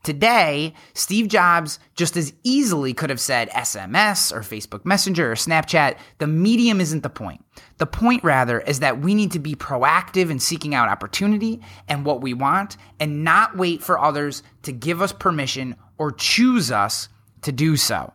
Today, 0.02 0.75
Steve 0.94 1.28
Jobs 1.28 1.78
just 1.94 2.16
as 2.16 2.32
easily 2.44 2.94
could 2.94 3.11
have 3.11 3.20
said 3.20 3.50
SMS 3.50 4.32
or 4.32 4.40
Facebook 4.40 4.85
Messenger 4.85 5.32
or 5.32 5.35
Snapchat. 5.35 5.97
The 6.18 6.26
medium 6.26 6.80
isn't 6.80 7.02
the 7.02 7.11
point. 7.11 7.44
The 7.78 7.87
point, 7.87 8.23
rather, 8.23 8.61
is 8.61 8.80
that 8.80 9.00
we 9.00 9.14
need 9.14 9.32
to 9.32 9.38
be 9.38 9.54
proactive 9.54 10.30
in 10.30 10.38
seeking 10.38 10.75
out 10.75 10.88
opportunity 10.88 11.61
and 11.88 12.04
what 12.04 12.20
we 12.20 12.35
want 12.35 12.76
and 13.00 13.25
not 13.25 13.56
wait 13.56 13.82
for 13.82 13.99
others 13.99 14.42
to 14.62 14.73
give 14.73 15.02
us 15.02 15.12
permission 15.12 15.75
or 15.97 16.12
choose 16.12 16.70
us 16.70 17.08
to 17.42 17.52
do 17.52 17.76
so. 17.76 18.12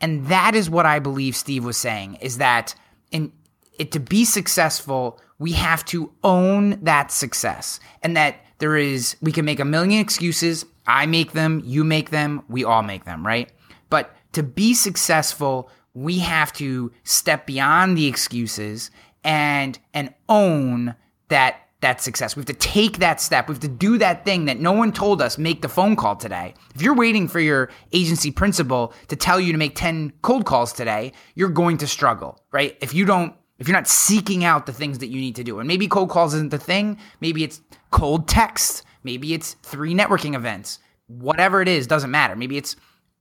And 0.00 0.26
that 0.26 0.54
is 0.54 0.68
what 0.68 0.86
I 0.86 0.98
believe 0.98 1.36
Steve 1.36 1.64
was 1.64 1.76
saying 1.76 2.16
is 2.16 2.38
that 2.38 2.74
in 3.10 3.32
it 3.78 3.92
to 3.92 4.00
be 4.00 4.24
successful, 4.24 5.18
we 5.38 5.52
have 5.52 5.84
to 5.86 6.12
own 6.22 6.78
that 6.84 7.10
success 7.10 7.80
and 8.02 8.16
that 8.16 8.36
there 8.62 8.76
is 8.76 9.16
we 9.20 9.32
can 9.32 9.44
make 9.44 9.58
a 9.58 9.64
million 9.64 10.00
excuses. 10.00 10.64
I 10.86 11.04
make 11.06 11.32
them, 11.32 11.62
you 11.64 11.82
make 11.82 12.10
them, 12.10 12.44
we 12.48 12.62
all 12.62 12.84
make 12.84 13.04
them, 13.04 13.26
right? 13.26 13.50
But 13.90 14.14
to 14.34 14.44
be 14.44 14.72
successful, 14.72 15.68
we 15.94 16.20
have 16.20 16.52
to 16.54 16.92
step 17.02 17.44
beyond 17.44 17.98
the 17.98 18.06
excuses 18.06 18.92
and 19.24 19.80
and 19.92 20.14
own 20.28 20.94
that 21.26 21.56
that 21.80 22.00
success. 22.00 22.36
We 22.36 22.40
have 22.40 22.46
to 22.46 22.52
take 22.52 22.98
that 22.98 23.20
step. 23.20 23.48
We 23.48 23.54
have 23.54 23.60
to 23.62 23.68
do 23.68 23.98
that 23.98 24.24
thing 24.24 24.44
that 24.44 24.60
no 24.60 24.70
one 24.70 24.92
told 24.92 25.20
us, 25.20 25.38
make 25.38 25.62
the 25.62 25.68
phone 25.68 25.96
call 25.96 26.14
today. 26.14 26.54
If 26.76 26.82
you're 26.82 26.94
waiting 26.94 27.26
for 27.26 27.40
your 27.40 27.68
agency 27.92 28.30
principal 28.30 28.94
to 29.08 29.16
tell 29.16 29.40
you 29.40 29.50
to 29.50 29.58
make 29.58 29.74
10 29.74 30.12
cold 30.22 30.46
calls 30.46 30.72
today, 30.72 31.14
you're 31.34 31.48
going 31.48 31.78
to 31.78 31.88
struggle, 31.88 32.38
right? 32.52 32.78
If 32.80 32.94
you 32.94 33.06
don't 33.06 33.34
if 33.58 33.68
you're 33.68 33.76
not 33.76 33.86
seeking 33.86 34.44
out 34.44 34.66
the 34.66 34.72
things 34.72 34.98
that 34.98 35.06
you 35.06 35.20
need 35.20 35.36
to 35.36 35.44
do. 35.44 35.60
And 35.60 35.68
maybe 35.68 35.86
cold 35.86 36.10
calls 36.10 36.34
isn't 36.34 36.50
the 36.50 36.58
thing, 36.58 36.98
maybe 37.20 37.44
it's 37.44 37.60
cold 37.92 38.26
text, 38.26 38.82
maybe 39.04 39.34
it's 39.34 39.54
three 39.62 39.94
networking 39.94 40.34
events. 40.34 40.80
Whatever 41.06 41.62
it 41.62 41.68
is 41.68 41.86
doesn't 41.86 42.10
matter. 42.10 42.34
Maybe 42.34 42.56
it's 42.56 42.74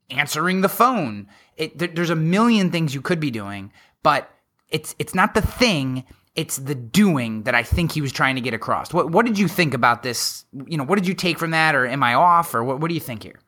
answering 0.09 0.61
the 0.61 0.69
phone. 0.69 1.27
It, 1.57 1.77
there, 1.77 1.89
there's 1.89 2.09
a 2.09 2.15
million 2.15 2.71
things 2.71 2.95
you 2.95 3.01
could 3.01 3.19
be 3.19 3.29
doing, 3.31 3.71
but 4.01 4.29
it's 4.69 4.95
it's 4.97 5.13
not 5.13 5.33
the 5.33 5.41
thing 5.41 6.05
it's 6.35 6.57
the 6.57 6.75
doing 6.75 7.43
that 7.43 7.55
I 7.55 7.63
think 7.63 7.91
he 7.91 8.01
was 8.01 8.11
trying 8.11 8.35
to 8.35 8.41
get 8.41 8.53
across. 8.53 8.93
What 8.93 9.11
what 9.11 9.25
did 9.25 9.37
you 9.37 9.47
think 9.47 9.73
about 9.73 10.03
this? 10.03 10.45
You 10.65 10.77
know, 10.77 10.83
what 10.83 10.95
did 10.95 11.07
you 11.07 11.13
take 11.13 11.37
from 11.37 11.51
that, 11.51 11.75
or 11.75 11.85
am 11.85 12.03
I 12.03 12.13
off, 12.13 12.55
or 12.55 12.63
what, 12.63 12.79
what 12.79 12.87
do 12.87 12.93
you 12.93 13.01
think 13.01 13.23
here? 13.23 13.39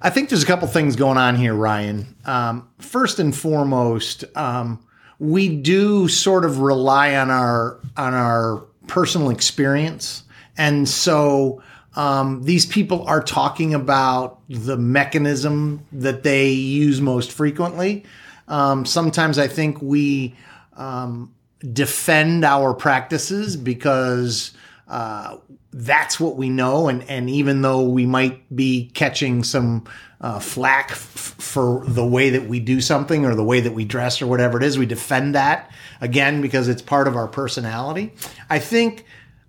I 0.00 0.10
think 0.10 0.28
there's 0.28 0.42
a 0.42 0.46
couple 0.46 0.66
things 0.68 0.96
going 0.96 1.18
on 1.18 1.36
here, 1.36 1.54
Ryan. 1.54 2.16
Um, 2.24 2.68
first 2.78 3.18
and 3.18 3.34
foremost, 3.34 4.24
um, 4.36 4.84
we 5.18 5.56
do 5.56 6.08
sort 6.08 6.44
of 6.44 6.58
rely 6.58 7.14
on 7.14 7.30
our 7.30 7.80
on 7.96 8.12
our 8.12 8.66
personal 8.86 9.30
experience, 9.30 10.24
and 10.56 10.88
so 10.88 11.62
um, 11.96 12.42
these 12.42 12.66
people 12.66 13.04
are 13.06 13.22
talking 13.22 13.74
about 13.74 14.40
the 14.48 14.76
mechanism 14.76 15.86
that 15.92 16.22
they 16.22 16.50
use 16.50 17.00
most 17.00 17.30
frequently. 17.32 18.04
Um, 18.48 18.84
sometimes 18.84 19.38
I 19.38 19.46
think 19.46 19.80
we 19.80 20.34
um, 20.76 21.32
defend 21.72 22.44
our 22.44 22.74
practices 22.74 23.56
because 23.56 24.52
uh, 24.88 25.38
that's 25.72 26.20
what 26.20 26.36
we 26.36 26.48
know. 26.48 26.88
And, 26.88 27.08
and 27.08 27.30
even 27.30 27.62
though 27.62 27.82
we 27.82 28.06
might 28.06 28.54
be 28.54 28.90
catching 28.94 29.44
some 29.44 29.84
uh, 30.24 30.38
flack 30.40 30.90
f- 30.90 31.34
for 31.38 31.84
the 31.86 32.04
way 32.04 32.30
that 32.30 32.48
we 32.48 32.58
do 32.58 32.80
something 32.80 33.26
or 33.26 33.34
the 33.34 33.44
way 33.44 33.60
that 33.60 33.74
we 33.74 33.84
dress 33.84 34.22
or 34.22 34.26
whatever 34.26 34.56
it 34.56 34.64
is, 34.64 34.78
we 34.78 34.86
defend 34.86 35.34
that 35.34 35.70
again 36.00 36.40
because 36.40 36.66
it's 36.66 36.80
part 36.80 37.06
of 37.06 37.14
our 37.14 37.28
personality. 37.28 38.12
I 38.48 38.58
think. 38.58 39.04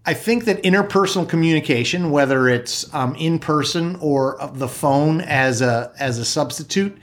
I 0.07 0.13
think 0.13 0.45
that 0.45 0.61
interpersonal 0.61 1.27
communication, 1.27 2.11
whether 2.11 2.47
it's 2.47 2.93
um, 2.93 3.15
in 3.15 3.39
person 3.39 3.95
or 3.95 4.37
the 4.53 4.67
phone 4.67 5.21
as 5.21 5.63
a 5.63 5.91
as 5.97 6.19
a 6.19 6.25
substitute, 6.25 6.95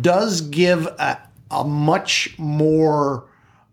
does 0.00 0.40
give 0.40 0.86
a, 0.86 1.20
a 1.50 1.64
much 1.64 2.34
more 2.38 3.26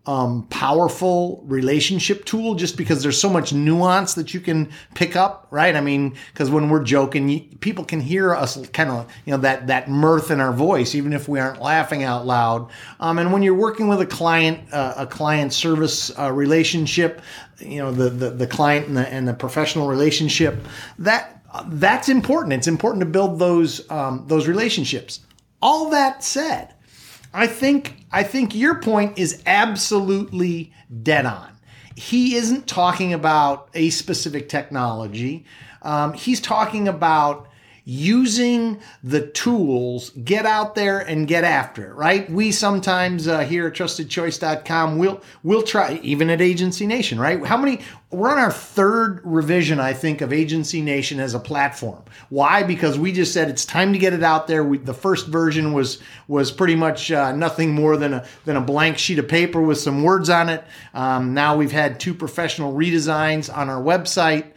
um, 0.06 0.46
powerful 0.50 1.42
relationship 1.46 2.26
tool 2.26 2.54
just 2.54 2.76
because 2.76 3.02
there's 3.02 3.18
so 3.18 3.30
much 3.30 3.54
nuance 3.54 4.14
that 4.14 4.34
you 4.34 4.40
can 4.40 4.70
pick 4.94 5.16
up, 5.16 5.46
right? 5.50 5.74
I 5.74 5.80
mean, 5.80 6.14
because 6.32 6.50
when 6.50 6.68
we're 6.68 6.82
joking, 6.82 7.56
people 7.60 7.84
can 7.84 8.00
hear 8.00 8.34
us 8.34 8.68
kind 8.68 8.90
of, 8.90 9.10
you 9.24 9.30
know, 9.30 9.38
that 9.38 9.68
that 9.68 9.88
mirth 9.88 10.30
in 10.30 10.40
our 10.40 10.52
voice, 10.52 10.94
even 10.94 11.14
if 11.14 11.26
we 11.26 11.40
aren't 11.40 11.60
laughing 11.60 12.02
out 12.02 12.26
loud. 12.26 12.70
Um, 13.00 13.18
and 13.18 13.32
when 13.32 13.42
you're 13.42 13.54
working 13.54 13.88
with 13.88 14.00
a 14.02 14.06
client, 14.06 14.70
uh, 14.72 14.92
a 14.98 15.06
client 15.06 15.54
service 15.54 16.16
uh, 16.18 16.30
relationship, 16.30 17.22
you 17.58 17.78
know, 17.78 17.90
the, 17.90 18.10
the 18.10 18.30
the 18.30 18.46
client 18.46 18.88
and 18.88 18.96
the 18.98 19.08
and 19.08 19.26
the 19.26 19.34
professional 19.34 19.88
relationship, 19.88 20.66
that 20.98 21.42
that's 21.68 22.10
important. 22.10 22.52
It's 22.52 22.66
important 22.66 23.00
to 23.00 23.06
build 23.06 23.38
those 23.38 23.90
um, 23.90 24.24
those 24.26 24.48
relationships. 24.48 25.20
All 25.62 25.88
that 25.90 26.22
said 26.22 26.73
I 27.34 27.48
think 27.48 27.96
I 28.12 28.22
think 28.22 28.54
your 28.54 28.76
point 28.76 29.18
is 29.18 29.42
absolutely 29.44 30.72
dead 31.02 31.26
on. 31.26 31.50
He 31.96 32.36
isn't 32.36 32.68
talking 32.68 33.12
about 33.12 33.68
a 33.74 33.90
specific 33.90 34.48
technology. 34.48 35.44
Um, 35.82 36.12
he's 36.12 36.40
talking 36.40 36.86
about 36.86 37.48
using 37.84 38.80
the 39.02 39.26
tools, 39.26 40.10
get 40.10 40.46
out 40.46 40.74
there 40.74 41.00
and 41.00 41.28
get 41.28 41.44
after 41.44 41.90
it, 41.90 41.94
right? 41.94 42.30
We 42.30 42.50
sometimes 42.50 43.28
uh, 43.28 43.40
here 43.40 43.66
at 43.66 43.74
trustedchoice.com, 43.74 44.96
we'll, 44.96 45.20
we'll 45.42 45.62
try, 45.62 46.00
even 46.02 46.30
at 46.30 46.40
Agency 46.40 46.86
Nation, 46.86 47.20
right? 47.20 47.44
How 47.44 47.58
many, 47.58 47.80
we're 48.14 48.30
on 48.30 48.38
our 48.38 48.52
third 48.52 49.20
revision, 49.24 49.80
I 49.80 49.92
think, 49.92 50.20
of 50.20 50.32
Agency 50.32 50.80
Nation 50.80 51.20
as 51.20 51.34
a 51.34 51.40
platform. 51.40 52.02
Why? 52.30 52.62
Because 52.62 52.98
we 52.98 53.12
just 53.12 53.34
said 53.34 53.50
it's 53.50 53.66
time 53.66 53.92
to 53.92 53.98
get 53.98 54.12
it 54.12 54.22
out 54.22 54.46
there. 54.46 54.64
We, 54.64 54.78
the 54.78 54.94
first 54.94 55.26
version 55.26 55.72
was 55.72 56.00
was 56.28 56.52
pretty 56.52 56.76
much 56.76 57.10
uh, 57.10 57.32
nothing 57.32 57.74
more 57.74 57.96
than 57.96 58.14
a 58.14 58.26
than 58.44 58.56
a 58.56 58.60
blank 58.60 58.98
sheet 58.98 59.18
of 59.18 59.28
paper 59.28 59.60
with 59.60 59.78
some 59.78 60.02
words 60.02 60.30
on 60.30 60.48
it. 60.48 60.64
Um, 60.94 61.34
now 61.34 61.56
we've 61.56 61.72
had 61.72 61.98
two 61.98 62.14
professional 62.14 62.72
redesigns 62.72 63.54
on 63.54 63.68
our 63.68 63.82
website 63.82 64.52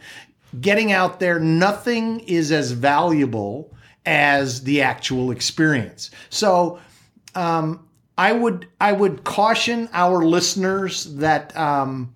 getting 0.60 0.92
out 0.92 1.20
there, 1.20 1.38
nothing 1.38 2.20
is 2.20 2.52
as 2.52 2.72
valuable 2.72 3.74
as 4.06 4.62
the 4.62 4.82
actual 4.82 5.30
experience. 5.30 6.10
So, 6.30 6.78
um, 7.34 7.88
I 8.18 8.32
would 8.32 8.66
I 8.80 8.92
would 8.92 9.22
caution 9.22 9.88
our 9.92 10.24
listeners 10.24 11.04
that 11.14 11.56
um, 11.56 12.14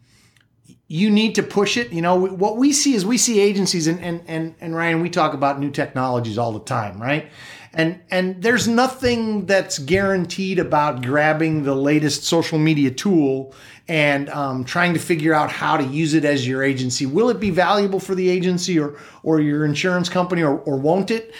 you 0.89 1.11
need 1.11 1.37
to 1.37 1.45
push 1.45 1.77
it. 1.77 1.93
You 1.93 2.03
know 2.03 2.17
what 2.17 2.57
we 2.57 2.73
see 2.73 2.95
is 2.95 3.07
we 3.07 3.17
see 3.17 3.41
agencies 3.41 3.87
and 3.87 4.01
and 4.01 4.21
and, 4.27 4.55
and 4.61 4.75
Ryan 4.75 5.01
we 5.01 5.11
talk 5.11 5.33
about 5.33 5.61
new 5.61 5.71
technologies 5.71 6.39
all 6.39 6.53
the 6.53 6.65
time, 6.65 7.01
right? 7.01 7.31
And 7.75 8.01
and 8.11 8.43
there's 8.43 8.69
nothing 8.69 9.47
that's 9.47 9.79
guaranteed 9.79 10.59
about 10.59 11.03
grabbing 11.03 11.63
the 11.63 11.75
latest 11.75 12.25
social 12.25 12.59
media 12.59 12.91
tool 12.91 13.55
and 13.89 14.29
um, 14.31 14.65
trying 14.65 14.95
to 14.95 15.01
figure 15.01 15.35
out 15.35 15.51
how 15.51 15.77
to 15.77 15.85
use 15.85 16.15
it 16.15 16.25
as 16.25 16.47
your 16.47 16.63
agency. 16.63 17.07
Will 17.07 17.31
it 17.31 17.41
be 17.41 17.51
valuable 17.51 17.99
for 17.99 18.15
the 18.15 18.29
agency 18.29 18.79
or 18.79 18.99
or 19.23 19.41
your 19.41 19.65
insurance 19.65 20.09
company 20.09 20.43
or, 20.43 20.59
or 20.61 20.77
won't 20.77 21.11
it? 21.11 21.35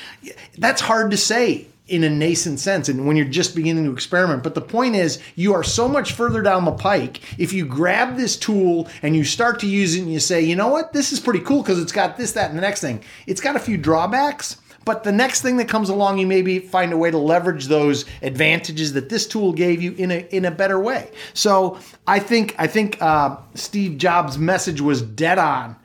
That's 0.57 0.81
hard 0.81 1.11
to 1.11 1.17
say 1.17 1.67
in 1.89 2.05
a 2.05 2.11
nascent 2.11 2.61
sense 2.61 2.89
and 2.89 3.07
when 3.07 3.17
you're 3.17 3.27
just 3.27 3.55
beginning 3.55 3.85
to 3.85 3.93
experiment. 3.93 4.43
But 4.43 4.55
the 4.55 4.63
point 4.63 4.97
is, 4.97 5.21
you 5.35 5.53
are 5.53 5.65
so 5.65 5.89
much 5.89 6.13
further 6.13 6.41
down 6.41 6.65
the 6.65 6.73
pike. 6.73 7.21
If 7.39 7.53
you 7.53 7.67
grab 7.67 8.17
this 8.17 8.37
tool 8.37 8.89
and 9.03 9.15
you 9.15 9.25
start 9.25 9.61
to 9.61 9.67
use 9.67 9.95
it 9.95 10.01
and 10.03 10.13
you 10.13 10.21
say, 10.21 10.41
you 10.41 10.57
know 10.57 10.69
what, 10.69 10.93
this 10.93 11.13
is 11.13 11.21
pretty 11.21 11.41
cool 11.41 11.63
because 11.63 11.79
it's 11.79 11.93
got 11.93 12.17
this, 12.17 12.33
that, 12.33 12.49
and 12.49 12.57
the 12.57 12.63
next 12.63 12.81
thing, 12.81 13.03
it's 13.27 13.41
got 13.41 13.57
a 13.57 13.61
few 13.61 13.77
drawbacks 13.77 14.57
but 14.85 15.05
the 15.05 15.13
next 15.13 15.43
thing 15.43 15.57
that 15.59 15.69
comes 15.69 15.89
along, 15.89 16.19
you 16.19 16.27
maybe 16.27 16.59
find 16.59 16.93
a 16.93 16.97
way 16.97 17.11
to 17.11 17.19
leverage 17.19 17.67
those 17.67 18.05
advantages 18.23 18.93
that 18.95 19.09
this 19.09 19.27
tool 19.27 19.53
gave 19.53 19.81
you 19.83 19.93
in 19.93 20.11
a 20.11 20.27
in 20.31 20.45
a 20.45 20.51
better 20.51 20.79
way. 20.79 21.11
So 21.35 21.79
I 22.07 22.19
think 22.19 22.55
I 22.59 22.67
think 22.67 23.01
uh, 23.01 23.37
Steve 23.55 23.99
Jobs' 23.99 24.39
message 24.39 24.81
was 24.81 25.03
dead 25.03 25.39
on. 25.39 25.77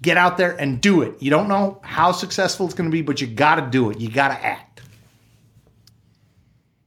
Get 0.00 0.16
out 0.16 0.36
there 0.36 0.56
and 0.60 0.80
do 0.80 1.02
it. 1.02 1.14
You 1.22 1.30
don't 1.30 1.46
know 1.46 1.80
how 1.84 2.10
successful 2.10 2.66
it's 2.66 2.74
going 2.74 2.90
to 2.90 2.92
be, 2.92 3.02
but 3.02 3.20
you 3.20 3.28
got 3.28 3.56
to 3.56 3.70
do 3.70 3.90
it. 3.90 4.00
You 4.00 4.10
got 4.10 4.28
to 4.28 4.44
act. 4.44 4.82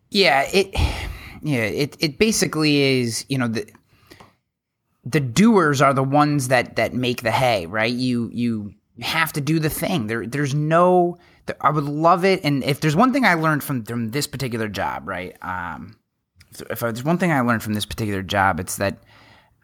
Yeah, 0.09 0.47
it 0.51 0.73
yeah, 1.41 1.63
it 1.63 1.95
it 1.99 2.17
basically 2.17 2.99
is, 2.99 3.25
you 3.29 3.37
know, 3.37 3.47
the 3.47 3.65
the 5.05 5.19
doers 5.19 5.81
are 5.81 5.93
the 5.93 6.03
ones 6.03 6.47
that 6.47 6.75
that 6.75 6.93
make 6.93 7.21
the 7.21 7.31
hay, 7.31 7.65
right? 7.67 7.93
You 7.93 8.29
you 8.33 8.73
have 9.01 9.31
to 9.33 9.41
do 9.41 9.59
the 9.59 9.69
thing. 9.69 10.07
There 10.07 10.25
there's 10.25 10.55
no 10.55 11.17
I 11.61 11.69
would 11.69 11.83
love 11.83 12.25
it. 12.25 12.43
And 12.43 12.63
if 12.63 12.81
there's 12.81 12.95
one 12.95 13.13
thing 13.13 13.25
I 13.25 13.35
learned 13.35 13.63
from 13.63 13.83
from 13.83 14.11
this 14.11 14.27
particular 14.27 14.67
job, 14.67 15.07
right? 15.07 15.35
Um, 15.41 15.97
if, 16.51 16.61
if 16.69 16.79
there's 16.79 17.03
one 17.03 17.17
thing 17.17 17.31
I 17.31 17.41
learned 17.41 17.63
from 17.63 17.73
this 17.73 17.85
particular 17.85 18.21
job, 18.21 18.59
it's 18.59 18.77
that 18.77 18.97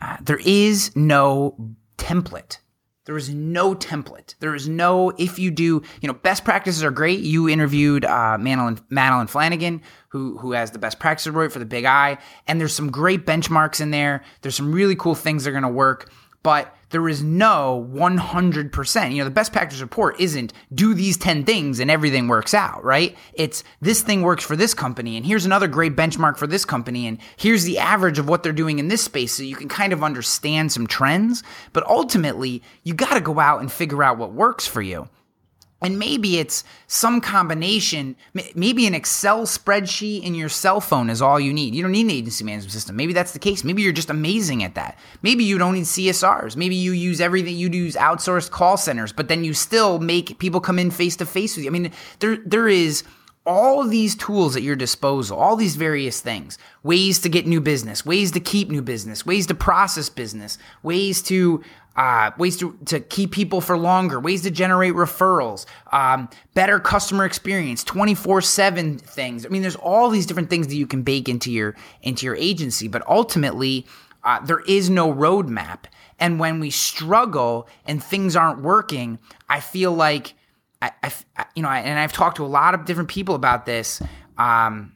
uh, 0.02 0.18
there 0.22 0.40
is 0.44 0.96
no 0.96 1.56
template. 1.98 2.58
There 3.06 3.18
is 3.18 3.34
no 3.34 3.74
template. 3.74 4.36
There 4.40 4.54
is 4.54 4.70
no 4.70 5.10
if 5.18 5.40
you 5.40 5.50
do, 5.50 5.82
you 6.02 6.08
know, 6.08 6.14
best 6.14 6.46
practices 6.46 6.84
are 6.84 6.92
great. 6.92 7.22
You 7.22 7.50
interviewed 7.50 8.06
uh, 8.06 8.38
Madeline, 8.40 8.80
Madeline 8.90 9.28
Flanagan, 9.28 9.82
who 10.10 10.38
who 10.38 10.52
has 10.52 10.70
the 10.72 10.80
best 10.80 11.00
practice 11.00 11.26
report 11.26 11.52
for 11.52 11.60
the 11.60 11.66
Big 11.66 11.86
I, 11.86 12.20
and 12.48 12.62
there's 12.62 12.76
some 12.76 12.92
great 12.92 13.26
benchmarks 13.26 13.82
in 13.82 13.90
there. 13.90 14.24
There's 14.42 14.56
some 14.56 14.72
really 14.72 14.96
cool 14.96 15.16
things 15.16 15.44
that 15.44 15.50
are 15.50 15.54
going 15.54 15.64
to 15.64 15.70
work. 15.70 16.12
But 16.43 16.75
there 16.91 17.07
is 17.07 17.24
no 17.24 17.88
100%. 17.91 19.12
You 19.12 19.17
know, 19.19 19.24
the 19.24 19.31
best 19.31 19.51
practice 19.51 19.81
report 19.81 20.19
isn't 20.19 20.53
do 20.74 20.93
these 20.93 21.17
10 21.17 21.45
things 21.45 21.79
and 21.79 21.89
everything 21.89 22.27
works 22.27 22.53
out, 22.53 22.83
right? 22.83 23.15
It's 23.33 23.63
this 23.81 24.01
thing 24.01 24.21
works 24.21 24.43
for 24.43 24.55
this 24.55 24.74
company 24.74 25.17
and 25.17 25.25
here's 25.25 25.45
another 25.45 25.67
great 25.67 25.95
benchmark 25.95 26.38
for 26.38 26.48
this 26.48 26.65
company 26.65 27.07
and 27.07 27.17
here's 27.38 27.63
the 27.63 27.79
average 27.79 28.19
of 28.19 28.27
what 28.27 28.43
they're 28.43 28.53
doing 28.53 28.79
in 28.79 28.89
this 28.89 29.03
space 29.03 29.33
so 29.33 29.43
you 29.43 29.55
can 29.55 29.69
kind 29.69 29.93
of 29.93 30.03
understand 30.03 30.71
some 30.71 30.88
trends. 30.88 31.43
But 31.74 31.88
ultimately, 31.88 32.62
you 32.83 32.93
got 32.93 33.13
to 33.13 33.21
go 33.21 33.39
out 33.39 33.62
and 33.62 33.71
figure 33.71 34.03
out 34.03 34.17
what 34.17 34.33
works 34.33 34.67
for 34.67 34.81
you. 34.81 35.07
And 35.82 35.98
maybe 35.98 36.38
it's 36.38 36.64
some 36.86 37.22
combination, 37.22 38.16
maybe 38.54 38.86
an 38.86 38.94
Excel 38.94 39.48
spreadsheet 39.48 40.24
in 40.24 40.36
your 40.36 40.50
cell 40.50 40.80
phone 40.80 41.10
is 41.10 41.24
all 41.24 41.40
you 41.40 41.52
need. 41.52 41.74
You 41.74 41.82
don't 41.82 41.92
need 41.92 42.06
an 42.06 42.12
agency 42.12 42.44
management 42.44 42.72
system. 42.72 42.96
Maybe 42.96 43.14
that's 43.14 43.32
the 43.32 43.40
case. 43.40 43.64
Maybe 43.64 43.82
you're 43.82 43.92
just 43.92 44.12
amazing 44.12 44.64
at 44.64 44.76
that. 44.76 45.00
Maybe 45.24 45.44
you 45.44 45.58
don't 45.58 45.74
need 45.74 45.86
CSRs. 45.86 46.56
Maybe 46.56 46.76
you 46.76 46.92
use 46.92 47.20
everything, 47.20 47.56
you 47.56 47.68
do 47.68 47.80
use 47.80 47.96
outsourced 47.96 48.52
call 48.52 48.78
centers, 48.78 49.12
but 49.12 49.28
then 49.28 49.44
you 49.44 49.56
still 49.56 49.98
make 49.98 50.38
people 50.38 50.62
come 50.62 50.78
in 50.78 50.92
face 50.92 51.16
to 51.16 51.26
face 51.26 51.56
with 51.56 51.66
you. 51.66 51.72
I 51.72 51.74
mean, 51.74 51.92
there 52.20 52.38
there 52.46 52.68
is 52.68 53.04
all 53.46 53.88
these 53.88 54.16
tools 54.16 54.56
at 54.56 54.62
your 54.62 54.76
disposal, 54.76 55.38
all 55.38 55.56
these 55.56 55.76
various 55.76 56.22
things, 56.22 56.60
ways 56.84 57.20
to 57.20 57.30
get 57.30 57.48
new 57.48 57.60
business, 57.60 58.06
ways 58.06 58.32
to 58.32 58.40
keep 58.40 58.70
new 58.70 58.84
business, 58.84 59.26
ways 59.26 59.48
to 59.48 59.56
process 59.56 60.10
business, 60.10 60.60
ways 60.84 61.24
to 61.24 61.64
uh, 61.95 62.31
ways 62.38 62.57
to, 62.57 62.77
to 62.86 63.00
keep 63.00 63.31
people 63.31 63.60
for 63.60 63.77
longer, 63.77 64.19
ways 64.19 64.43
to 64.43 64.51
generate 64.51 64.93
referrals, 64.93 65.65
um, 65.91 66.29
better 66.53 66.79
customer 66.79 67.25
experience, 67.25 67.83
24-7 67.83 69.01
things. 69.01 69.45
I 69.45 69.50
mean, 69.50 69.62
there's 69.62 69.75
all 69.75 70.10
these 70.10 70.25
different 70.25 70.50
things 70.50 70.67
that 70.67 70.75
you 70.75 70.88
can 70.88 71.03
bake 71.03 71.27
into 71.27 71.51
your 71.51 71.75
into 72.01 72.25
your 72.25 72.36
agency, 72.36 72.88
but 72.88 73.05
ultimately 73.07 73.86
uh, 74.24 74.39
there 74.45 74.62
is 74.62 74.89
no 74.89 75.13
roadmap. 75.13 75.86
And 76.19 76.39
when 76.39 76.60
we 76.60 76.69
struggle 76.69 77.67
and 77.86 78.01
things 78.01 78.36
aren't 78.36 78.62
working, 78.62 79.19
I 79.50 79.60
feel 79.60 79.91
like 79.91 80.36
I, 80.81 80.91
I 81.03 81.45
you 81.55 81.63
know, 81.63 81.69
and 81.69 82.00
I've 82.00 82.13
talked 82.13 82.38
to 82.38 82.45
a 82.45 82.48
lot 82.48 82.74
of 82.74 82.86
different 82.86 83.10
people 83.10 83.36
about 83.36 83.65
this. 83.65 84.01
Um, 84.38 84.93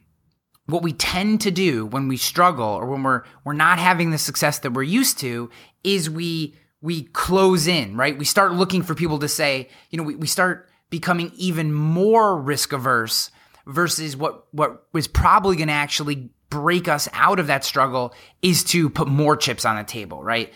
what 0.66 0.82
we 0.82 0.92
tend 0.92 1.42
to 1.42 1.50
do 1.50 1.86
when 1.86 2.08
we 2.08 2.16
struggle 2.16 2.66
or 2.66 2.86
when 2.86 3.02
we're 3.02 3.22
we're 3.44 3.52
not 3.52 3.78
having 3.78 4.10
the 4.10 4.18
success 4.18 4.60
that 4.60 4.72
we're 4.72 4.82
used 4.82 5.18
to 5.18 5.50
is 5.84 6.08
we 6.10 6.54
we 6.86 7.02
close 7.02 7.66
in, 7.66 7.96
right? 7.96 8.16
We 8.16 8.24
start 8.24 8.52
looking 8.52 8.84
for 8.84 8.94
people 8.94 9.18
to 9.18 9.28
say, 9.28 9.68
you 9.90 9.98
know, 9.98 10.04
we, 10.04 10.14
we 10.14 10.28
start 10.28 10.68
becoming 10.88 11.32
even 11.34 11.72
more 11.72 12.40
risk 12.40 12.72
averse 12.72 13.32
versus 13.66 14.16
what 14.16 14.46
what 14.52 14.86
was 14.92 15.08
probably 15.08 15.56
going 15.56 15.66
to 15.66 15.74
actually 15.74 16.30
break 16.48 16.86
us 16.86 17.08
out 17.12 17.40
of 17.40 17.48
that 17.48 17.64
struggle 17.64 18.14
is 18.40 18.62
to 18.62 18.88
put 18.88 19.08
more 19.08 19.36
chips 19.36 19.64
on 19.64 19.74
the 19.74 19.82
table, 19.82 20.22
right? 20.22 20.54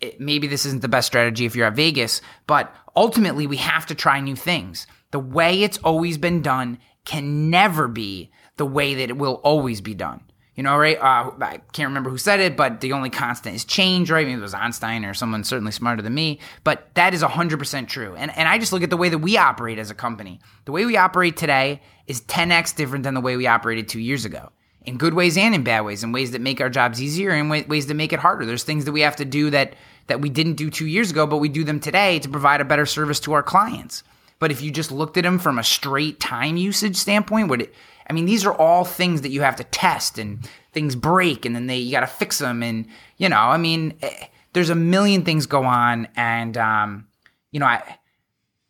It, 0.00 0.18
maybe 0.18 0.46
this 0.46 0.64
isn't 0.64 0.80
the 0.80 0.88
best 0.88 1.08
strategy 1.08 1.44
if 1.44 1.54
you're 1.54 1.66
at 1.66 1.76
Vegas, 1.76 2.22
but 2.46 2.74
ultimately 2.96 3.46
we 3.46 3.58
have 3.58 3.84
to 3.86 3.94
try 3.94 4.18
new 4.20 4.34
things. 4.34 4.86
The 5.10 5.18
way 5.20 5.62
it's 5.62 5.76
always 5.78 6.16
been 6.16 6.40
done 6.40 6.78
can 7.04 7.50
never 7.50 7.86
be 7.86 8.30
the 8.56 8.64
way 8.64 8.94
that 8.94 9.10
it 9.10 9.18
will 9.18 9.42
always 9.44 9.82
be 9.82 9.92
done. 9.92 10.22
You 10.56 10.62
know, 10.62 10.76
right? 10.78 10.98
Uh, 10.98 11.32
I 11.40 11.60
can't 11.72 11.88
remember 11.88 12.08
who 12.08 12.16
said 12.16 12.40
it, 12.40 12.56
but 12.56 12.80
the 12.80 12.94
only 12.94 13.10
constant 13.10 13.54
is 13.54 13.64
change, 13.64 14.10
right? 14.10 14.26
Maybe 14.26 14.38
it 14.38 14.42
was 14.42 14.54
Einstein 14.54 15.04
or 15.04 15.12
someone 15.12 15.44
certainly 15.44 15.70
smarter 15.70 16.00
than 16.00 16.14
me, 16.14 16.40
but 16.64 16.94
that 16.94 17.12
is 17.12 17.22
100% 17.22 17.88
true. 17.88 18.14
And, 18.16 18.34
and 18.36 18.48
I 18.48 18.58
just 18.58 18.72
look 18.72 18.82
at 18.82 18.88
the 18.88 18.96
way 18.96 19.10
that 19.10 19.18
we 19.18 19.36
operate 19.36 19.78
as 19.78 19.90
a 19.90 19.94
company. 19.94 20.40
The 20.64 20.72
way 20.72 20.86
we 20.86 20.96
operate 20.96 21.36
today 21.36 21.82
is 22.06 22.22
10x 22.22 22.74
different 22.74 23.04
than 23.04 23.12
the 23.12 23.20
way 23.20 23.36
we 23.36 23.46
operated 23.46 23.88
two 23.88 24.00
years 24.00 24.24
ago 24.24 24.50
in 24.86 24.96
good 24.96 25.14
ways 25.14 25.36
and 25.36 25.54
in 25.54 25.64
bad 25.64 25.82
ways, 25.82 26.02
in 26.02 26.12
ways 26.12 26.30
that 26.30 26.40
make 26.40 26.60
our 26.60 26.70
jobs 26.70 27.02
easier 27.02 27.32
and 27.32 27.50
ways 27.50 27.86
that 27.88 27.94
make 27.94 28.12
it 28.12 28.20
harder. 28.20 28.46
There's 28.46 28.62
things 28.62 28.84
that 28.86 28.92
we 28.92 29.00
have 29.02 29.16
to 29.16 29.24
do 29.24 29.50
that 29.50 29.74
that 30.06 30.20
we 30.20 30.28
didn't 30.28 30.54
do 30.54 30.70
two 30.70 30.86
years 30.86 31.10
ago, 31.10 31.26
but 31.26 31.38
we 31.38 31.48
do 31.48 31.64
them 31.64 31.80
today 31.80 32.20
to 32.20 32.28
provide 32.28 32.60
a 32.60 32.64
better 32.64 32.86
service 32.86 33.18
to 33.20 33.32
our 33.32 33.42
clients. 33.42 34.04
But 34.38 34.52
if 34.52 34.62
you 34.62 34.70
just 34.70 34.92
looked 34.92 35.16
at 35.16 35.24
them 35.24 35.40
from 35.40 35.58
a 35.58 35.64
straight 35.64 36.20
time 36.20 36.56
usage 36.56 36.96
standpoint, 36.96 37.48
would 37.48 37.62
it 37.62 37.74
I 38.08 38.12
mean, 38.12 38.26
these 38.26 38.44
are 38.44 38.52
all 38.52 38.84
things 38.84 39.22
that 39.22 39.30
you 39.30 39.42
have 39.42 39.56
to 39.56 39.64
test 39.64 40.18
and 40.18 40.48
things 40.72 40.94
break 40.94 41.44
and 41.44 41.54
then 41.54 41.66
they 41.66 41.78
you 41.78 41.90
got 41.90 42.00
to 42.00 42.06
fix 42.06 42.38
them 42.38 42.62
and 42.62 42.86
you 43.16 43.28
know, 43.28 43.36
I 43.36 43.56
mean, 43.56 43.94
eh, 44.02 44.26
there's 44.52 44.70
a 44.70 44.74
million 44.74 45.24
things 45.24 45.46
go 45.46 45.64
on 45.64 46.08
and 46.16 46.56
um, 46.56 47.06
you 47.50 47.60
know, 47.60 47.66
I 47.66 47.98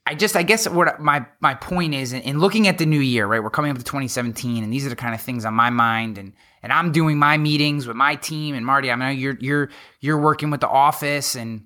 I 0.06 0.14
just 0.14 0.36
I 0.36 0.42
guess 0.42 0.68
what 0.68 1.00
my 1.00 1.26
my 1.40 1.54
point 1.54 1.92
is 1.92 2.12
in, 2.12 2.22
in, 2.22 2.38
looking 2.38 2.68
at 2.68 2.78
the 2.78 2.86
new 2.86 3.00
year, 3.00 3.26
right? 3.26 3.42
We're 3.42 3.50
coming 3.50 3.72
up 3.72 3.78
to 3.78 3.84
2017 3.84 4.62
and 4.62 4.72
these 4.72 4.86
are 4.86 4.88
the 4.88 4.96
kind 4.96 5.14
of 5.14 5.20
things 5.20 5.44
on 5.44 5.54
my 5.54 5.70
mind 5.70 6.16
and 6.16 6.32
and 6.62 6.72
I'm 6.72 6.92
doing 6.92 7.18
my 7.18 7.36
meetings 7.36 7.86
with 7.86 7.96
my 7.96 8.14
team 8.14 8.54
and 8.54 8.64
Marty, 8.64 8.90
I 8.90 8.94
know 8.94 9.08
you're 9.08 9.36
you're 9.40 9.70
you're 10.00 10.20
working 10.20 10.50
with 10.50 10.60
the 10.60 10.68
office 10.68 11.34
and 11.34 11.64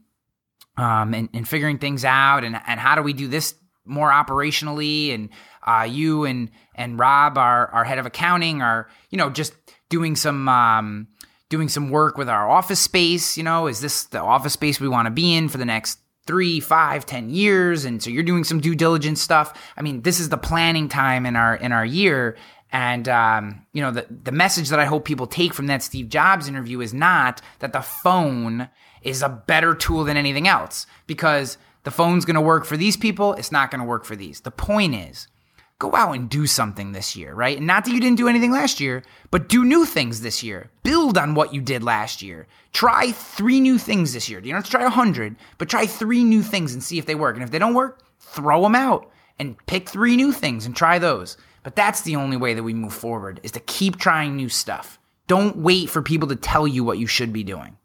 um 0.78 1.12
and, 1.12 1.28
and 1.34 1.46
figuring 1.46 1.78
things 1.78 2.04
out 2.04 2.42
and 2.44 2.58
and 2.66 2.80
how 2.80 2.94
do 2.94 3.02
we 3.02 3.12
do 3.12 3.28
this 3.28 3.54
more 3.84 4.10
operationally 4.10 5.14
and 5.14 5.28
uh, 5.66 5.86
you 5.88 6.24
and 6.24 6.50
and 6.74 6.98
Rob, 6.98 7.38
our 7.38 7.68
our 7.68 7.84
head 7.84 7.98
of 7.98 8.06
accounting, 8.06 8.62
are 8.62 8.88
you 9.10 9.18
know 9.18 9.30
just 9.30 9.54
doing 9.88 10.16
some 10.16 10.48
um, 10.48 11.08
doing 11.48 11.68
some 11.68 11.90
work 11.90 12.16
with 12.16 12.28
our 12.28 12.48
office 12.48 12.80
space. 12.80 13.36
You 13.36 13.42
know, 13.42 13.66
is 13.66 13.80
this 13.80 14.04
the 14.04 14.20
office 14.20 14.54
space 14.54 14.80
we 14.80 14.88
want 14.88 15.06
to 15.06 15.10
be 15.10 15.34
in 15.34 15.48
for 15.48 15.58
the 15.58 15.64
next 15.64 15.98
three, 16.26 16.60
five, 16.60 17.04
ten 17.06 17.30
years? 17.30 17.84
And 17.84 18.02
so 18.02 18.10
you're 18.10 18.22
doing 18.22 18.44
some 18.44 18.60
due 18.60 18.74
diligence 18.74 19.20
stuff. 19.20 19.52
I 19.76 19.82
mean, 19.82 20.02
this 20.02 20.20
is 20.20 20.28
the 20.28 20.38
planning 20.38 20.88
time 20.88 21.26
in 21.26 21.36
our 21.36 21.56
in 21.56 21.72
our 21.72 21.84
year. 21.84 22.36
And 22.72 23.08
um, 23.08 23.66
you 23.72 23.82
know, 23.82 23.90
the 23.90 24.06
the 24.08 24.32
message 24.32 24.68
that 24.68 24.78
I 24.78 24.84
hope 24.84 25.04
people 25.04 25.26
take 25.26 25.52
from 25.52 25.66
that 25.66 25.82
Steve 25.82 26.08
Jobs 26.08 26.48
interview 26.48 26.80
is 26.80 26.94
not 26.94 27.42
that 27.58 27.72
the 27.72 27.82
phone 27.82 28.68
is 29.02 29.22
a 29.22 29.28
better 29.28 29.74
tool 29.74 30.04
than 30.04 30.16
anything 30.16 30.46
else 30.46 30.86
because 31.06 31.58
the 31.84 31.90
phone's 31.90 32.24
going 32.24 32.34
to 32.34 32.40
work 32.40 32.64
for 32.64 32.76
these 32.76 32.96
people, 32.96 33.32
it's 33.34 33.50
not 33.50 33.70
going 33.70 33.80
to 33.80 33.86
work 33.86 34.04
for 34.04 34.14
these. 34.14 34.40
The 34.40 34.50
point 34.50 34.94
is 34.94 35.28
go 35.80 35.96
out 35.96 36.14
and 36.14 36.30
do 36.30 36.46
something 36.46 36.92
this 36.92 37.16
year, 37.16 37.34
right? 37.34 37.56
And 37.56 37.66
not 37.66 37.84
that 37.84 37.90
you 37.90 38.00
didn't 38.00 38.18
do 38.18 38.28
anything 38.28 38.52
last 38.52 38.78
year, 38.78 39.02
but 39.30 39.48
do 39.48 39.64
new 39.64 39.84
things 39.84 40.20
this 40.20 40.42
year. 40.42 40.70
Build 40.84 41.18
on 41.18 41.34
what 41.34 41.52
you 41.52 41.60
did 41.60 41.82
last 41.82 42.22
year. 42.22 42.46
Try 42.72 43.10
three 43.10 43.60
new 43.60 43.78
things 43.78 44.12
this 44.12 44.28
year. 44.28 44.38
You 44.40 44.52
don't 44.52 44.56
have 44.56 44.66
to 44.66 44.70
try 44.70 44.84
a 44.84 44.90
hundred, 44.90 45.34
but 45.58 45.70
try 45.70 45.86
three 45.86 46.22
new 46.22 46.42
things 46.42 46.74
and 46.74 46.82
see 46.82 46.98
if 46.98 47.06
they 47.06 47.14
work. 47.14 47.34
And 47.34 47.42
if 47.42 47.50
they 47.50 47.58
don't 47.58 47.74
work, 47.74 48.02
throw 48.20 48.62
them 48.62 48.74
out 48.74 49.10
and 49.38 49.56
pick 49.66 49.88
three 49.88 50.16
new 50.16 50.32
things 50.32 50.66
and 50.66 50.76
try 50.76 50.98
those. 50.98 51.38
But 51.62 51.76
that's 51.76 52.02
the 52.02 52.16
only 52.16 52.36
way 52.36 52.52
that 52.52 52.62
we 52.62 52.74
move 52.74 52.94
forward 52.94 53.40
is 53.42 53.52
to 53.52 53.60
keep 53.60 53.96
trying 53.96 54.36
new 54.36 54.50
stuff. 54.50 54.98
Don't 55.28 55.56
wait 55.56 55.88
for 55.88 56.02
people 56.02 56.28
to 56.28 56.36
tell 56.36 56.68
you 56.68 56.84
what 56.84 56.98
you 56.98 57.06
should 57.06 57.32
be 57.32 57.42
doing. 57.42 57.78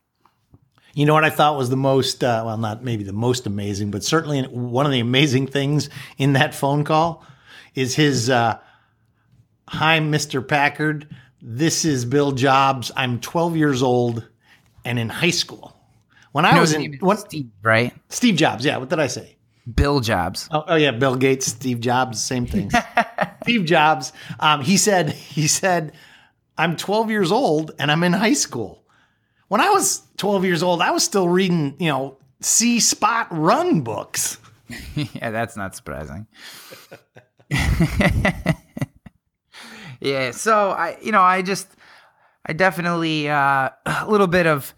You 0.93 1.05
know 1.05 1.13
what 1.13 1.23
I 1.23 1.29
thought 1.29 1.57
was 1.57 1.69
the 1.69 1.77
most, 1.77 2.25
uh, 2.25 2.43
well, 2.45 2.57
not 2.57 2.83
maybe 2.83 3.05
the 3.05 3.13
most 3.13 3.45
amazing, 3.45 3.91
but 3.91 4.03
certainly 4.03 4.43
one 4.43 4.85
of 4.85 4.91
the 4.91 4.99
amazing 4.99 5.47
things 5.47 5.89
in 6.17 6.33
that 6.33 6.53
phone 6.53 6.83
call 6.83 7.25
is 7.75 7.95
his 7.95 8.29
uh, 8.29 8.57
Hi, 9.67 9.99
Mr. 9.99 10.47
Packard. 10.47 11.07
This 11.41 11.85
is 11.85 12.05
Bill 12.05 12.31
Jobs. 12.31 12.91
I'm 12.95 13.19
12 13.19 13.57
years 13.57 13.83
old 13.83 14.27
and 14.83 14.97
in 14.97 15.09
high 15.09 15.31
school. 15.31 15.75
When 16.31 16.45
I 16.45 16.53
no, 16.53 16.61
was 16.61 16.73
in 16.73 16.97
what, 16.99 17.19
Steve, 17.19 17.49
right? 17.61 17.93
Steve 18.09 18.35
Jobs. 18.35 18.65
Yeah. 18.65 18.77
What 18.77 18.89
did 18.89 18.99
I 18.99 19.07
say? 19.07 19.37
Bill 19.73 19.99
Jobs. 19.99 20.47
Oh, 20.51 20.63
oh 20.67 20.75
yeah, 20.75 20.91
Bill 20.91 21.15
Gates, 21.15 21.47
Steve 21.47 21.79
Jobs, 21.79 22.21
same 22.21 22.45
thing. 22.45 22.71
Steve 23.43 23.65
Jobs. 23.65 24.13
Um, 24.39 24.61
he 24.61 24.77
said 24.77 25.09
he 25.09 25.47
said 25.47 25.93
I'm 26.57 26.77
12 26.77 27.09
years 27.09 27.31
old 27.31 27.71
and 27.79 27.91
I'm 27.91 28.03
in 28.03 28.13
high 28.13 28.33
school. 28.33 28.83
When 29.47 29.61
I 29.61 29.69
was 29.69 30.03
12 30.17 30.45
years 30.45 30.63
old, 30.63 30.81
I 30.81 30.91
was 30.91 31.03
still 31.03 31.29
reading, 31.29 31.75
you 31.79 31.89
know, 31.89 32.17
see 32.41 32.79
spot 32.79 33.27
run 33.31 33.81
books. 33.81 34.37
yeah, 34.95 35.31
that's 35.31 35.55
not 35.57 35.75
surprising. 35.75 36.27
yeah, 39.99 40.31
so 40.31 40.71
I, 40.71 40.97
you 41.01 41.11
know, 41.11 41.21
I 41.21 41.41
just, 41.41 41.67
I 42.45 42.53
definitely 42.53 43.29
uh, 43.29 43.69
a 43.85 44.07
little 44.09 44.27
bit 44.27 44.47
of 44.47 44.73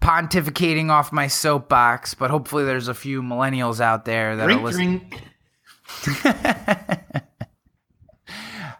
pontificating 0.00 0.90
off 0.90 1.12
my 1.12 1.26
soapbox, 1.26 2.14
but 2.14 2.30
hopefully 2.30 2.64
there's 2.64 2.88
a 2.88 2.94
few 2.94 3.22
millennials 3.22 3.80
out 3.80 4.04
there 4.04 4.36
that 4.36 4.44
drink, 4.44 4.60
are 4.60 4.64
listening. 4.64 5.12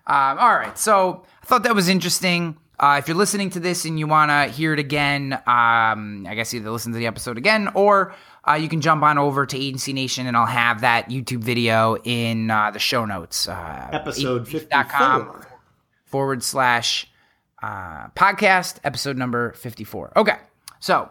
um, 0.07 0.39
all 0.39 0.55
right, 0.55 0.79
so 0.79 1.25
I 1.43 1.47
thought 1.47 1.65
that 1.65 1.75
was 1.75 1.89
interesting. 1.89 2.57
Uh, 2.81 2.97
if 3.01 3.09
you're 3.09 3.17
listening 3.17 3.51
to 3.51 3.59
this 3.61 3.85
and 3.85 3.99
you 3.99 4.07
want 4.07 4.31
to 4.31 4.55
hear 4.55 4.73
it 4.73 4.79
again, 4.79 5.33
um, 5.33 6.27
I 6.29 6.35
guess 6.37 6.55
either 6.55 6.71
listen 6.71 6.93
to 6.93 6.99
the 6.99 7.09
episode 7.09 7.37
again 7.37 7.69
or 7.75 8.15
uh, 8.49 8.55
you 8.55 8.69
can 8.69 8.81
jump 8.81 9.03
on 9.03 9.19
over 9.19 9.47
to 9.47 9.57
Agency 9.57 9.93
Nation 9.93 10.27
and 10.27 10.37
I'll 10.37 10.47
have 10.47 10.81
that 10.81 11.11
YouTube 11.11 11.41
video 11.41 11.97
in 12.05 12.51
uh, 12.51 12.71
the 12.71 12.79
show 12.79 13.05
notes. 13.05 13.49
Uh, 13.49 13.89
episode 13.93 14.49
54. 14.49 15.47
forward 16.05 16.43
slash 16.43 17.07
uh, 17.63 18.09
podcast, 18.11 18.79
episode 18.85 19.17
number 19.17 19.53
54. 19.53 20.13
Okay, 20.17 20.37
so 20.81 21.11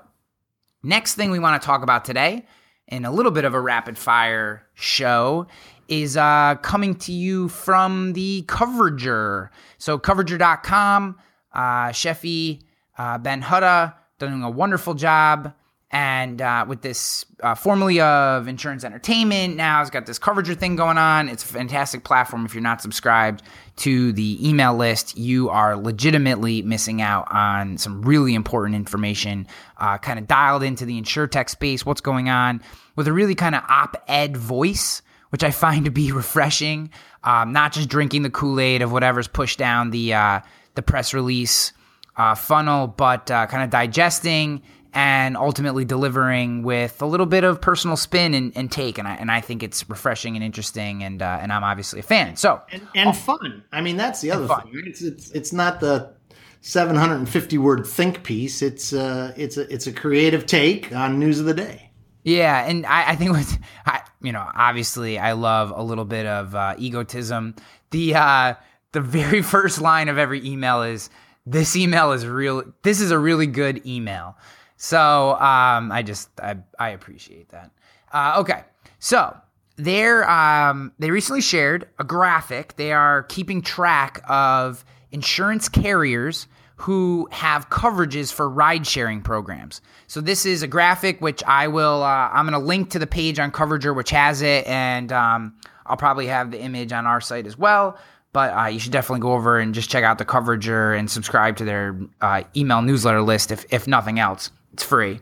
next 0.82 1.16
thing 1.16 1.32
we 1.32 1.40
want 1.40 1.62
to 1.62 1.66
talk 1.66 1.84
about 1.84 2.06
today 2.06 2.46
in 2.88 3.06
a 3.06 3.12
little 3.12 3.32
bit 3.32 3.46
of 3.46 3.54
a 3.54 3.60
rapid 3.60 3.98
fire 3.98 4.66
show 4.74 5.46
is 5.88 6.18
uh, 6.18 6.56
coming 6.62 6.96
to 6.96 7.12
you 7.12 7.48
from 7.50 8.14
the 8.14 8.44
Coverager. 8.48 9.50
So, 9.78 9.98
coverager.com 10.00 11.18
uh, 11.54 11.90
Sheffy 11.90 12.62
uh, 12.98 13.18
Ben 13.18 13.42
Hutta 13.42 13.94
doing 14.20 14.44
a 14.44 14.50
wonderful 14.50 14.94
job. 14.94 15.54
And 15.90 16.42
uh, 16.42 16.66
with 16.68 16.82
this, 16.82 17.26
uh, 17.42 17.56
formerly 17.56 18.02
of 18.02 18.50
Insurance 18.50 18.84
Entertainment, 18.84 19.56
now 19.56 19.80
it's 19.82 19.90
got 19.90 20.06
this 20.06 20.20
Coverager 20.20 20.58
thing 20.58 20.76
going 20.76 20.98
on. 20.98 21.30
It's 21.30 21.44
a 21.44 21.48
fantastic 21.48 22.04
platform. 22.04 22.46
If 22.46 22.54
you're 22.54 22.62
not 22.62 22.82
subscribed 22.82 23.42
to 23.78 24.12
the 24.12 24.38
email 24.48 24.76
list, 24.76 25.18
you 25.18 25.48
are 25.48 25.78
legitimately 25.78 26.62
missing 26.64 27.02
out 27.02 27.32
on 27.32 27.78
some 27.78 28.02
really 28.02 28.36
important 28.36 28.76
information, 28.76 29.48
uh, 29.78 29.98
kind 29.98 30.20
of 30.20 30.28
dialed 30.28 30.62
into 30.62 30.86
the 30.86 31.02
tech 31.32 31.48
space, 31.48 31.86
what's 31.86 32.02
going 32.02 32.28
on, 32.28 32.62
with 32.98 33.08
a 33.08 33.14
really 33.14 33.36
kind 33.36 33.56
of 33.56 33.64
op 33.70 33.96
ed 34.10 34.36
voice, 34.36 35.02
which 35.30 35.44
I 35.44 35.52
find 35.52 35.86
to 35.86 35.92
be 35.92 36.12
refreshing. 36.12 36.90
Um, 37.24 37.54
not 37.54 37.72
just 37.72 37.88
drinking 37.88 38.24
the 38.24 38.30
Kool 38.30 38.60
Aid 38.60 38.82
of 38.82 38.92
whatever's 38.92 39.28
pushed 39.30 39.58
down 39.58 39.92
the 39.92 40.14
uh, 40.14 40.42
the 40.76 40.82
press 40.82 41.14
release 41.14 41.72
uh, 42.18 42.36
funnel, 42.36 42.88
but 42.88 43.32
uh, 43.32 43.48
kind 43.48 43.64
of 43.64 43.70
digesting 43.70 44.62
and 44.98 45.38
ultimately 45.38 45.86
delivering 45.86 46.64
with 46.64 47.04
a 47.04 47.06
little 47.06 47.28
bit 47.28 47.44
of 47.44 47.62
personal 47.62 47.96
spin 47.96 48.34
and, 48.34 48.52
and 48.58 48.72
take. 48.72 48.98
And 48.98 49.08
I, 49.08 49.14
and 49.14 49.30
I 49.30 49.42
think 49.42 49.62
it's 49.62 49.88
refreshing 49.88 50.36
and 50.36 50.44
interesting, 50.44 51.04
and 51.04 51.22
uh, 51.22 51.38
and 51.40 51.54
I'm 51.54 51.64
obviously 51.64 52.00
a 52.00 52.04
fan. 52.04 52.36
So 52.36 52.64
and, 52.72 52.88
and 52.96 53.10
oh, 53.10 53.14
fun. 53.14 53.64
I 53.72 53.82
mean, 53.82 53.96
that's 53.96 54.22
the 54.22 54.32
other 54.32 54.48
thing. 54.48 54.72
It's, 54.88 55.04
it's 55.04 55.30
it's 55.32 55.54
not 55.54 55.82
the 55.82 56.16
750 56.62 57.60
word 57.60 57.86
think 57.86 58.24
piece. 58.24 58.64
It's 58.64 58.92
uh 58.92 59.34
it's 59.38 59.58
a 59.58 59.72
it's 59.72 59.86
a 59.86 59.94
creative 59.94 60.48
take 60.48 60.92
on 60.96 61.20
news 61.20 61.40
of 61.40 61.46
the 61.46 61.54
day. 61.54 61.92
Yeah, 62.24 62.66
and 62.66 62.84
I, 62.88 63.12
I 63.12 63.16
think 63.16 63.34
with 63.34 63.56
I, 63.86 64.02
you 64.20 64.32
know 64.32 64.50
obviously 64.56 65.20
I 65.20 65.34
love 65.34 65.72
a 65.76 65.84
little 65.84 66.06
bit 66.06 66.26
of 66.26 66.56
uh, 66.56 66.74
egotism. 66.80 67.54
The 67.92 68.16
uh, 68.16 68.54
the 68.94 69.02
very 69.02 69.42
first 69.44 69.80
line 69.80 70.10
of 70.10 70.18
every 70.18 70.44
email 70.44 70.82
is 70.82 71.12
this 71.46 71.76
email 71.76 72.14
is 72.14 72.26
real. 72.26 72.64
This 72.82 73.00
is 73.00 73.12
a 73.12 73.20
really 73.20 73.46
good 73.46 73.86
email. 73.86 74.36
So 74.78 75.32
um, 75.34 75.92
I 75.92 76.04
just 76.06 76.30
I, 76.40 76.58
I 76.80 76.90
appreciate 76.90 77.50
that. 77.50 77.72
Uh, 78.14 78.36
okay, 78.38 78.64
so 79.00 79.36
they're 79.76 80.30
um, 80.30 80.94
they 81.00 81.12
recently 81.12 81.42
shared 81.42 81.88
a 82.00 82.04
graphic. 82.04 82.76
They 82.78 82.92
are 82.92 83.24
keeping 83.24 83.62
track 83.62 84.22
of 84.30 84.86
insurance 85.12 85.68
carriers 85.68 86.48
who 86.78 87.28
have 87.32 87.70
coverages 87.70 88.32
for 88.32 88.48
ride 88.48 88.86
sharing 88.86 89.22
programs. 89.22 89.82
So 90.06 90.22
this 90.22 90.46
is 90.46 90.62
a 90.62 90.68
graphic 90.68 91.22
which 91.22 91.44
I 91.46 91.68
will 91.68 92.04
uh, 92.04 92.30
I'm 92.32 92.48
going 92.48 92.60
to 92.60 92.66
link 92.66 92.92
to 92.92 93.00
the 93.00 93.08
page 93.08 93.40
on 93.40 93.52
Coverager 93.52 93.96
which 93.96 94.12
has 94.12 94.44
it, 94.44 94.66
and 94.68 95.12
um, 95.12 95.56
I'll 95.88 95.98
probably 95.98 96.28
have 96.28 96.52
the 96.52 96.62
image 96.62 96.92
on 96.94 97.08
our 97.08 97.20
site 97.20 97.48
as 97.48 97.58
well. 97.58 97.98
But 98.32 98.54
uh, 98.54 98.66
you 98.68 98.78
should 98.78 98.92
definitely 98.92 99.22
go 99.22 99.34
over 99.34 99.58
and 99.58 99.74
just 99.74 99.90
check 99.90 100.04
out 100.04 100.20
the 100.20 100.26
Coverager 100.26 100.98
and 100.98 101.10
subscribe 101.10 101.58
to 101.58 101.66
their 101.66 102.00
uh, 102.22 102.44
email 102.56 102.84
newsletter 102.84 103.24
list 103.24 103.52
if 103.52 103.66
if 103.72 103.88
nothing 103.88 104.20
else. 104.20 104.52
It's 104.74 104.84
free. 104.84 105.20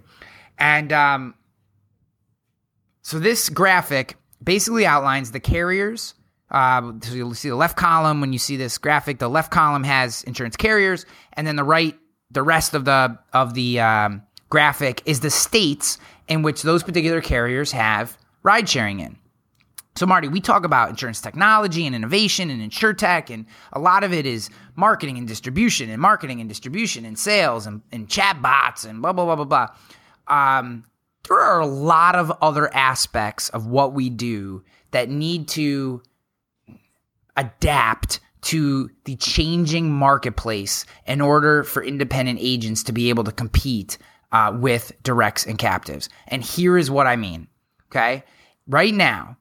And 0.58 0.92
um, 0.94 1.36
so 3.02 3.20
this 3.20 3.50
graphic 3.50 4.18
basically 4.44 4.86
outlines 4.86 5.32
the 5.32 5.40
carriers. 5.40 6.14
Uh, 6.50 6.94
so 7.02 7.14
you'll 7.14 7.34
see 7.34 7.50
the 7.50 7.56
left 7.56 7.78
column 7.78 8.22
when 8.22 8.32
you 8.32 8.40
see 8.40 8.58
this 8.58 8.78
graphic. 8.78 9.20
The 9.20 9.30
left 9.30 9.52
column 9.52 9.84
has 9.84 10.24
insurance 10.24 10.56
carriers, 10.56 11.06
and 11.34 11.46
then 11.46 11.56
the 11.56 11.64
right, 11.64 11.98
the 12.32 12.44
rest 12.44 12.74
of 12.74 12.86
the 12.86 13.18
of 13.34 13.54
the 13.56 13.80
um, 13.80 14.22
graphic 14.50 15.02
is 15.06 15.20
the 15.20 15.30
states 15.30 15.98
in 16.28 16.44
which 16.44 16.62
those 16.62 16.84
particular 16.84 17.22
carriers 17.22 17.72
have 17.72 18.18
ride 18.44 18.70
sharing 18.70 19.00
in. 19.00 19.18
So, 19.98 20.06
Marty, 20.06 20.28
we 20.28 20.42
talk 20.42 20.66
about 20.66 20.90
insurance 20.90 21.22
technology 21.22 21.86
and 21.86 21.96
innovation 21.96 22.50
and 22.50 22.62
insurtech, 22.62 23.34
and 23.34 23.46
a 23.72 23.80
lot 23.80 24.04
of 24.04 24.12
it 24.12 24.26
is 24.26 24.50
marketing 24.76 25.18
and 25.18 25.26
distribution, 25.26 25.90
and 25.90 26.02
marketing 26.02 26.42
and 26.42 26.50
distribution, 26.50 27.06
and 27.06 27.18
sales, 27.18 27.66
and, 27.66 27.82
and 27.94 28.10
chat 28.10 28.42
bots, 28.42 28.84
and 28.84 29.02
blah, 29.02 29.14
blah, 29.14 29.24
blah, 29.24 29.36
blah, 29.36 29.46
blah. 29.46 29.68
Um, 30.28 30.84
there 31.28 31.40
are 31.40 31.62
a 31.62 31.66
lot 31.66 32.16
of 32.16 32.32
other 32.42 32.74
aspects 32.76 33.48
of 33.50 33.68
what 33.68 33.94
we 33.94 34.10
do 34.10 34.64
that 34.92 35.10
need 35.10 35.48
to 35.50 36.04
adapt 37.38 38.20
to 38.42 38.90
the 39.06 39.16
changing 39.16 39.92
marketplace 39.92 40.86
in 41.08 41.22
order 41.22 41.64
for 41.64 41.82
independent 41.82 42.40
agents 42.42 42.84
to 42.84 42.92
be 42.92 43.10
able 43.10 43.24
to 43.24 43.32
compete 43.32 43.98
uh, 44.34 44.56
with 44.56 44.92
directs 45.04 45.46
and 45.46 45.58
captives. 45.58 46.10
And 46.28 46.44
here 46.44 46.78
is 46.78 46.92
what 46.92 47.08
I 47.08 47.16
mean. 47.16 47.48
Okay. 47.90 48.24
Right 48.68 48.94
now, 48.94 49.38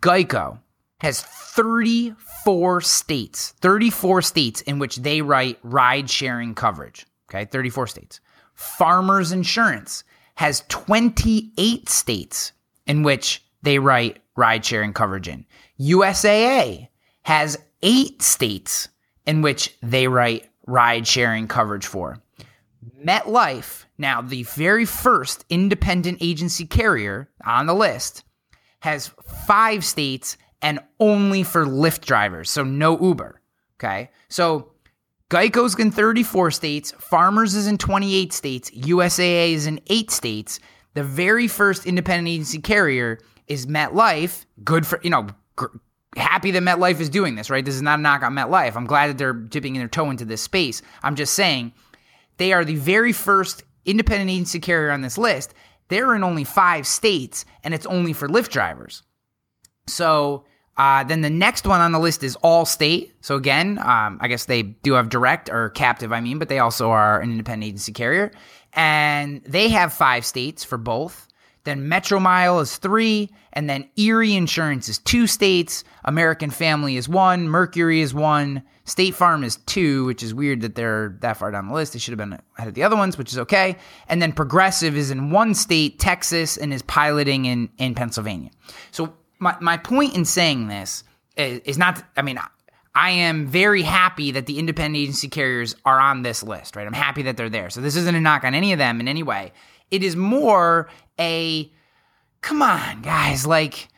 Geico 0.00 0.58
has 1.00 1.20
34 1.20 2.80
states, 2.80 3.54
34 3.60 4.22
states 4.22 4.60
in 4.62 4.78
which 4.78 4.96
they 4.96 5.20
write 5.20 5.58
ride 5.62 6.08
sharing 6.08 6.54
coverage. 6.54 7.06
Okay, 7.28 7.44
34 7.44 7.86
states. 7.88 8.20
Farmers 8.54 9.32
Insurance 9.32 10.04
has 10.36 10.64
28 10.68 11.88
states 11.88 12.52
in 12.86 13.02
which 13.02 13.44
they 13.62 13.78
write 13.78 14.20
ride 14.36 14.64
sharing 14.64 14.92
coverage 14.92 15.28
in. 15.28 15.44
USAA 15.78 16.88
has 17.22 17.58
eight 17.82 18.22
states 18.22 18.88
in 19.26 19.42
which 19.42 19.76
they 19.82 20.08
write 20.08 20.48
ride 20.66 21.06
sharing 21.06 21.48
coverage 21.48 21.86
for. 21.86 22.18
MetLife, 23.04 23.84
now 23.98 24.22
the 24.22 24.44
very 24.44 24.84
first 24.84 25.44
independent 25.50 26.18
agency 26.20 26.66
carrier 26.66 27.28
on 27.44 27.66
the 27.66 27.74
list, 27.74 28.24
has 28.84 29.10
five 29.46 29.82
states 29.82 30.36
and 30.60 30.78
only 31.00 31.42
for 31.42 31.64
Lyft 31.64 32.04
drivers, 32.04 32.50
so 32.50 32.62
no 32.62 33.00
Uber. 33.00 33.40
Okay. 33.78 34.10
So 34.28 34.72
Geico's 35.30 35.78
in 35.78 35.90
34 35.90 36.50
states, 36.50 36.92
Farmers 36.98 37.54
is 37.54 37.66
in 37.66 37.78
28 37.78 38.30
states, 38.34 38.70
USAA 38.70 39.52
is 39.52 39.66
in 39.66 39.80
eight 39.86 40.10
states. 40.10 40.60
The 40.92 41.02
very 41.02 41.48
first 41.48 41.86
independent 41.86 42.28
agency 42.28 42.58
carrier 42.58 43.20
is 43.48 43.64
MetLife. 43.64 44.44
Good 44.62 44.86
for, 44.86 45.00
you 45.02 45.08
know, 45.08 45.28
gr- 45.56 45.78
happy 46.14 46.50
that 46.50 46.62
MetLife 46.62 47.00
is 47.00 47.08
doing 47.08 47.36
this, 47.36 47.48
right? 47.48 47.64
This 47.64 47.74
is 47.74 47.82
not 47.82 47.98
a 47.98 48.02
knock 48.02 48.22
on 48.22 48.34
MetLife. 48.34 48.76
I'm 48.76 48.86
glad 48.86 49.08
that 49.08 49.16
they're 49.16 49.32
dipping 49.32 49.72
their 49.74 49.88
toe 49.88 50.10
into 50.10 50.26
this 50.26 50.42
space. 50.42 50.82
I'm 51.02 51.16
just 51.16 51.32
saying 51.32 51.72
they 52.36 52.52
are 52.52 52.66
the 52.66 52.76
very 52.76 53.14
first 53.14 53.62
independent 53.86 54.30
agency 54.30 54.60
carrier 54.60 54.90
on 54.90 55.00
this 55.00 55.16
list 55.16 55.54
they're 55.88 56.14
in 56.14 56.24
only 56.24 56.44
five 56.44 56.86
states 56.86 57.44
and 57.62 57.74
it's 57.74 57.86
only 57.86 58.12
for 58.12 58.28
Lyft 58.28 58.50
drivers. 58.50 59.02
So 59.86 60.44
uh, 60.76 61.04
then 61.04 61.20
the 61.20 61.30
next 61.30 61.66
one 61.66 61.80
on 61.80 61.92
the 61.92 61.98
list 61.98 62.22
is 62.22 62.36
Allstate. 62.38 63.12
So 63.20 63.36
again, 63.36 63.78
um, 63.78 64.18
I 64.20 64.28
guess 64.28 64.46
they 64.46 64.62
do 64.62 64.94
have 64.94 65.08
direct 65.08 65.48
or 65.48 65.70
captive, 65.70 66.12
I 66.12 66.20
mean, 66.20 66.38
but 66.38 66.48
they 66.48 66.58
also 66.58 66.90
are 66.90 67.20
an 67.20 67.30
independent 67.30 67.68
agency 67.68 67.92
carrier. 67.92 68.32
And 68.72 69.42
they 69.44 69.68
have 69.68 69.92
five 69.92 70.24
states 70.24 70.64
for 70.64 70.78
both. 70.78 71.28
Then 71.62 71.88
Metromile 71.88 72.60
is 72.60 72.76
three, 72.76 73.30
and 73.54 73.70
then 73.70 73.88
Erie 73.96 74.34
Insurance 74.34 74.88
is 74.88 74.98
two 74.98 75.26
states. 75.26 75.82
American 76.04 76.50
Family 76.50 76.96
is 76.96 77.08
one. 77.08 77.48
Mercury 77.48 78.00
is 78.00 78.12
one. 78.12 78.62
State 78.86 79.14
Farm 79.14 79.44
is 79.44 79.56
two, 79.56 80.04
which 80.04 80.22
is 80.22 80.34
weird 80.34 80.60
that 80.60 80.74
they're 80.74 81.16
that 81.20 81.38
far 81.38 81.50
down 81.50 81.68
the 81.68 81.74
list. 81.74 81.94
They 81.94 81.98
should 81.98 82.12
have 82.12 82.18
been 82.18 82.38
ahead 82.58 82.68
of 82.68 82.74
the 82.74 82.82
other 82.82 82.96
ones, 82.96 83.16
which 83.16 83.32
is 83.32 83.38
okay. 83.38 83.76
And 84.08 84.20
then 84.20 84.32
Progressive 84.32 84.96
is 84.96 85.10
in 85.10 85.30
one 85.30 85.54
state, 85.54 85.98
Texas, 85.98 86.56
and 86.58 86.72
is 86.72 86.82
piloting 86.82 87.46
in, 87.46 87.70
in 87.78 87.94
Pennsylvania. 87.94 88.50
So 88.90 89.14
my, 89.38 89.56
my 89.60 89.78
point 89.78 90.14
in 90.14 90.26
saying 90.26 90.68
this 90.68 91.02
is, 91.36 91.60
is 91.60 91.78
not, 91.78 92.04
I 92.16 92.22
mean, 92.22 92.38
I 92.94 93.10
am 93.10 93.46
very 93.46 93.82
happy 93.82 94.30
that 94.32 94.46
the 94.46 94.58
independent 94.58 94.96
agency 94.96 95.28
carriers 95.28 95.74
are 95.84 95.98
on 95.98 96.22
this 96.22 96.42
list, 96.42 96.76
right? 96.76 96.86
I'm 96.86 96.92
happy 96.92 97.22
that 97.22 97.38
they're 97.38 97.48
there. 97.48 97.70
So 97.70 97.80
this 97.80 97.96
isn't 97.96 98.14
a 98.14 98.20
knock 98.20 98.44
on 98.44 98.54
any 98.54 98.72
of 98.72 98.78
them 98.78 99.00
in 99.00 99.08
any 99.08 99.22
way. 99.22 99.52
It 99.90 100.02
is 100.02 100.14
more 100.14 100.90
a 101.18 101.72
come 102.42 102.60
on, 102.60 103.00
guys, 103.00 103.46
like 103.46 103.88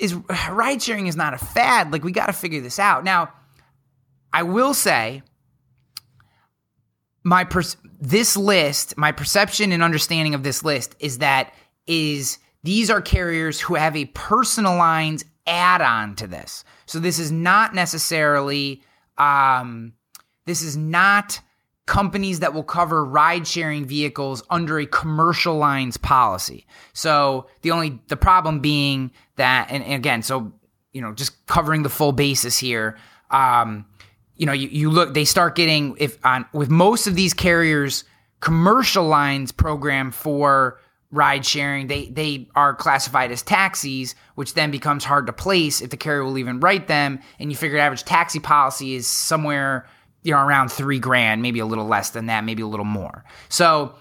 is 0.00 0.14
ride 0.50 0.82
sharing 0.82 1.06
is 1.06 1.16
not 1.16 1.32
a 1.34 1.38
fad. 1.38 1.92
Like 1.92 2.02
we 2.02 2.10
got 2.10 2.26
to 2.26 2.32
figure 2.32 2.60
this 2.60 2.78
out. 2.78 3.04
Now, 3.04 3.32
I 4.32 4.42
will 4.42 4.74
say 4.74 5.22
my 7.22 7.44
per- 7.44 7.62
this 8.00 8.36
list, 8.36 8.96
my 8.96 9.12
perception 9.12 9.72
and 9.72 9.82
understanding 9.82 10.34
of 10.34 10.42
this 10.42 10.64
list 10.64 10.96
is 10.98 11.18
that 11.18 11.52
is 11.86 12.38
these 12.62 12.90
are 12.90 13.00
carriers 13.00 13.60
who 13.60 13.74
have 13.74 13.96
a 13.96 14.06
personalized 14.06 15.26
add-on 15.46 16.14
to 16.16 16.26
this. 16.26 16.64
So 16.86 16.98
this 16.98 17.18
is 17.18 17.32
not 17.32 17.74
necessarily 17.74 18.82
um, 19.18 19.94
this 20.46 20.62
is 20.62 20.76
not 20.76 21.40
companies 21.86 22.40
that 22.40 22.54
will 22.54 22.62
cover 22.62 23.04
ride 23.04 23.46
sharing 23.46 23.84
vehicles 23.84 24.42
under 24.48 24.78
a 24.78 24.86
commercial 24.86 25.56
lines 25.56 25.96
policy. 25.96 26.66
So 26.92 27.46
the 27.62 27.72
only 27.72 28.00
the 28.08 28.16
problem 28.16 28.60
being 28.60 29.10
that 29.36 29.68
and, 29.70 29.82
and 29.82 29.94
again, 29.94 30.22
so 30.22 30.52
you 30.92 31.00
know, 31.00 31.12
just 31.12 31.46
covering 31.46 31.82
the 31.82 31.88
full 31.88 32.12
basis 32.12 32.58
here. 32.58 32.96
Um, 33.30 33.86
you 34.40 34.46
know, 34.46 34.52
you, 34.52 34.68
you 34.68 34.90
look 34.90 35.14
they 35.14 35.24
start 35.24 35.54
getting 35.54 35.96
if 35.98 36.18
on 36.24 36.46
with 36.52 36.70
most 36.70 37.06
of 37.06 37.14
these 37.14 37.34
carriers 37.34 38.04
commercial 38.40 39.04
lines 39.04 39.52
program 39.52 40.10
for 40.10 40.80
ride 41.12 41.44
sharing 41.44 41.88
they 41.88 42.06
they 42.06 42.48
are 42.54 42.74
classified 42.74 43.32
as 43.32 43.42
taxis 43.42 44.14
which 44.36 44.54
then 44.54 44.70
becomes 44.70 45.04
hard 45.04 45.26
to 45.26 45.32
place 45.32 45.80
if 45.82 45.90
the 45.90 45.96
carrier 45.96 46.24
will 46.24 46.38
even 46.38 46.60
write 46.60 46.86
them 46.86 47.18
and 47.40 47.50
you 47.50 47.56
figure 47.56 47.78
average 47.78 48.04
taxi 48.04 48.38
policy 48.38 48.94
is 48.94 49.06
somewhere 49.06 49.86
you 50.22 50.32
know, 50.32 50.38
around 50.38 50.70
three 50.70 50.98
grand, 50.98 51.42
maybe 51.42 51.60
a 51.60 51.66
little 51.66 51.86
less 51.86 52.10
than 52.10 52.26
that, 52.26 52.44
maybe 52.44 52.62
a 52.62 52.66
little 52.66 52.84
more. 52.84 53.24
So, 53.48 53.94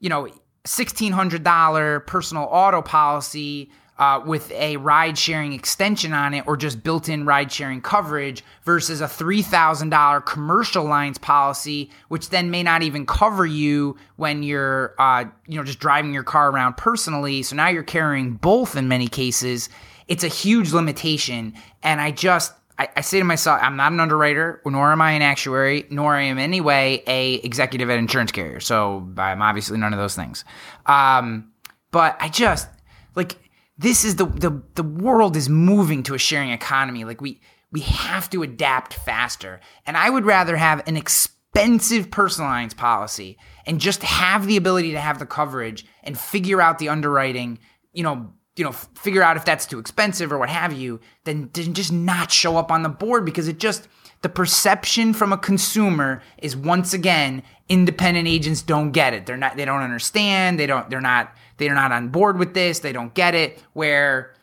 you 0.00 0.08
know, 0.08 0.28
$1,600 0.64 2.06
personal 2.06 2.44
auto 2.44 2.82
policy 2.82 3.70
uh, 3.98 4.20
with 4.24 4.50
a 4.52 4.76
ride 4.76 5.16
sharing 5.16 5.52
extension 5.52 6.12
on 6.12 6.34
it 6.34 6.44
or 6.46 6.56
just 6.56 6.82
built 6.82 7.08
in 7.08 7.24
ride 7.24 7.50
sharing 7.50 7.80
coverage 7.80 8.44
versus 8.64 9.00
a 9.00 9.06
$3,000 9.06 10.26
commercial 10.26 10.84
lines 10.84 11.18
policy, 11.18 11.90
which 12.08 12.28
then 12.30 12.50
may 12.50 12.62
not 12.62 12.82
even 12.82 13.06
cover 13.06 13.46
you 13.46 13.96
when 14.16 14.42
you're, 14.42 14.94
uh, 14.98 15.24
you 15.46 15.56
know, 15.56 15.64
just 15.64 15.78
driving 15.78 16.12
your 16.12 16.24
car 16.24 16.50
around 16.50 16.76
personally. 16.76 17.42
So 17.42 17.56
now 17.56 17.68
you're 17.68 17.82
carrying 17.82 18.34
both 18.34 18.76
in 18.76 18.88
many 18.88 19.08
cases. 19.08 19.68
It's 20.08 20.24
a 20.24 20.28
huge 20.28 20.72
limitation. 20.72 21.54
And 21.82 22.00
I 22.00 22.10
just, 22.10 22.52
I, 22.78 22.88
I, 22.96 23.00
say 23.00 23.18
to 23.18 23.24
myself, 23.24 23.60
I'm 23.62 23.76
not 23.76 23.92
an 23.92 24.00
underwriter, 24.00 24.60
nor 24.66 24.92
am 24.92 25.00
I 25.00 25.12
an 25.12 25.22
actuary, 25.22 25.86
nor 25.88 26.14
am 26.16 26.18
I 26.18 26.30
in 26.32 26.38
any 26.38 26.60
way 26.60 27.02
a 27.06 27.34
executive 27.36 27.88
at 27.88 27.98
insurance 27.98 28.30
carrier. 28.30 28.60
So 28.60 29.08
I'm 29.16 29.40
obviously 29.40 29.78
none 29.78 29.94
of 29.94 29.98
those 29.98 30.14
things. 30.14 30.44
Um, 30.84 31.50
but 31.90 32.18
I 32.20 32.28
just 32.28 32.68
like 33.14 33.36
this 33.78 34.04
is 34.04 34.16
the, 34.16 34.26
the 34.26 34.62
the 34.74 34.82
world 34.82 35.36
is 35.36 35.48
moving 35.48 36.02
to 36.04 36.14
a 36.14 36.18
sharing 36.18 36.50
economy. 36.50 37.04
Like 37.04 37.20
we 37.20 37.40
we 37.72 37.80
have 37.80 38.30
to 38.30 38.42
adapt 38.42 38.94
faster. 38.94 39.60
And 39.86 39.96
I 39.96 40.08
would 40.08 40.24
rather 40.24 40.56
have 40.56 40.86
an 40.86 40.96
expensive 40.96 42.10
personal 42.10 42.48
lines 42.48 42.74
policy 42.74 43.38
and 43.66 43.80
just 43.80 44.02
have 44.02 44.46
the 44.46 44.56
ability 44.56 44.92
to 44.92 45.00
have 45.00 45.18
the 45.18 45.26
coverage 45.26 45.84
and 46.02 46.18
figure 46.18 46.62
out 46.62 46.78
the 46.78 46.88
underwriting, 46.88 47.58
you 47.92 48.02
know, 48.02 48.32
you 48.56 48.64
know, 48.64 48.72
figure 48.72 49.22
out 49.22 49.36
if 49.36 49.44
that's 49.44 49.66
too 49.66 49.78
expensive 49.78 50.32
or 50.32 50.38
what 50.38 50.48
have 50.48 50.72
you, 50.72 51.00
then, 51.24 51.50
then 51.52 51.74
just 51.74 51.92
not 51.92 52.32
show 52.32 52.56
up 52.56 52.70
on 52.70 52.82
the 52.82 52.88
board 52.88 53.26
because 53.26 53.48
it 53.48 53.58
just 53.58 53.88
the 54.22 54.28
perception 54.30 55.12
from 55.12 55.32
a 55.32 55.38
consumer 55.38 56.22
is 56.38 56.56
once 56.56 56.94
again 56.94 57.42
independent 57.68 58.26
agents 58.26 58.62
don't 58.62 58.92
get 58.92 59.12
it. 59.12 59.26
They're 59.26 59.36
not 59.36 59.56
they 59.56 59.66
don't 59.66 59.82
understand, 59.82 60.58
they 60.58 60.66
don't 60.66 60.88
they're 60.88 61.00
not 61.00 61.34
they're 61.56 61.74
not 61.74 61.92
on 61.92 62.08
board 62.08 62.38
with 62.38 62.54
this, 62.54 62.80
they 62.80 62.92
don't 62.92 63.14
get 63.14 63.34
it 63.34 63.62
where 63.72 64.36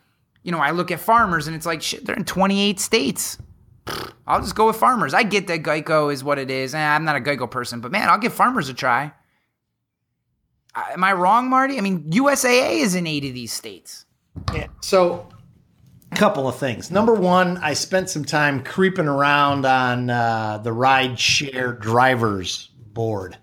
you 0.44 0.52
know, 0.52 0.58
I 0.58 0.70
look 0.70 0.90
at 0.90 1.00
farmers 1.00 1.48
and 1.48 1.56
it's 1.56 1.66
like 1.66 1.82
shit, 1.82 2.04
they're 2.04 2.14
in 2.14 2.24
28 2.24 2.78
states. 2.78 3.38
I'll 4.26 4.40
just 4.40 4.54
go 4.54 4.68
with 4.68 4.76
farmers. 4.76 5.12
I 5.12 5.22
get 5.22 5.46
that 5.48 5.62
Geico 5.62 6.12
is 6.12 6.22
what 6.22 6.38
it 6.38 6.50
is. 6.50 6.74
Eh, 6.74 6.78
I'm 6.78 7.04
not 7.04 7.16
a 7.16 7.20
Geico 7.20 7.50
person, 7.50 7.80
but 7.80 7.90
man, 7.90 8.08
I'll 8.08 8.18
give 8.18 8.32
farmers 8.32 8.68
a 8.68 8.74
try. 8.74 9.12
Am 10.74 11.02
I 11.02 11.12
wrong, 11.12 11.48
Marty? 11.48 11.78
I 11.78 11.80
mean, 11.80 12.10
USAA 12.10 12.80
is 12.80 12.94
in 12.94 13.06
eight 13.06 13.24
of 13.24 13.34
these 13.34 13.52
states. 13.52 14.06
Yeah. 14.52 14.66
So, 14.80 15.28
a 16.10 16.16
couple 16.16 16.48
of 16.48 16.56
things. 16.56 16.90
Number 16.90 17.14
one, 17.14 17.58
I 17.58 17.74
spent 17.74 18.10
some 18.10 18.24
time 18.24 18.62
creeping 18.62 19.06
around 19.06 19.66
on 19.66 20.10
uh, 20.10 20.58
the 20.58 20.72
ride 20.72 21.18
share 21.18 21.72
drivers 21.72 22.70
board, 22.92 23.38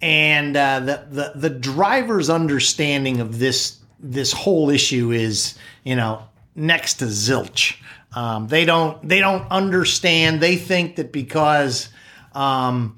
and 0.00 0.56
uh, 0.56 0.80
the, 0.80 1.06
the 1.10 1.32
the 1.34 1.50
driver's 1.50 2.30
understanding 2.30 3.20
of 3.20 3.38
this 3.38 3.78
this 4.00 4.32
whole 4.32 4.70
issue 4.70 5.10
is, 5.10 5.58
you 5.84 5.96
know, 5.96 6.22
next 6.54 6.94
to 6.94 7.06
zilch. 7.06 7.76
Um, 8.14 8.48
they 8.48 8.64
don't 8.64 9.06
they 9.06 9.20
don't 9.20 9.50
understand. 9.50 10.40
They 10.40 10.56
think 10.56 10.96
that 10.96 11.12
because 11.12 11.88
um, 12.32 12.96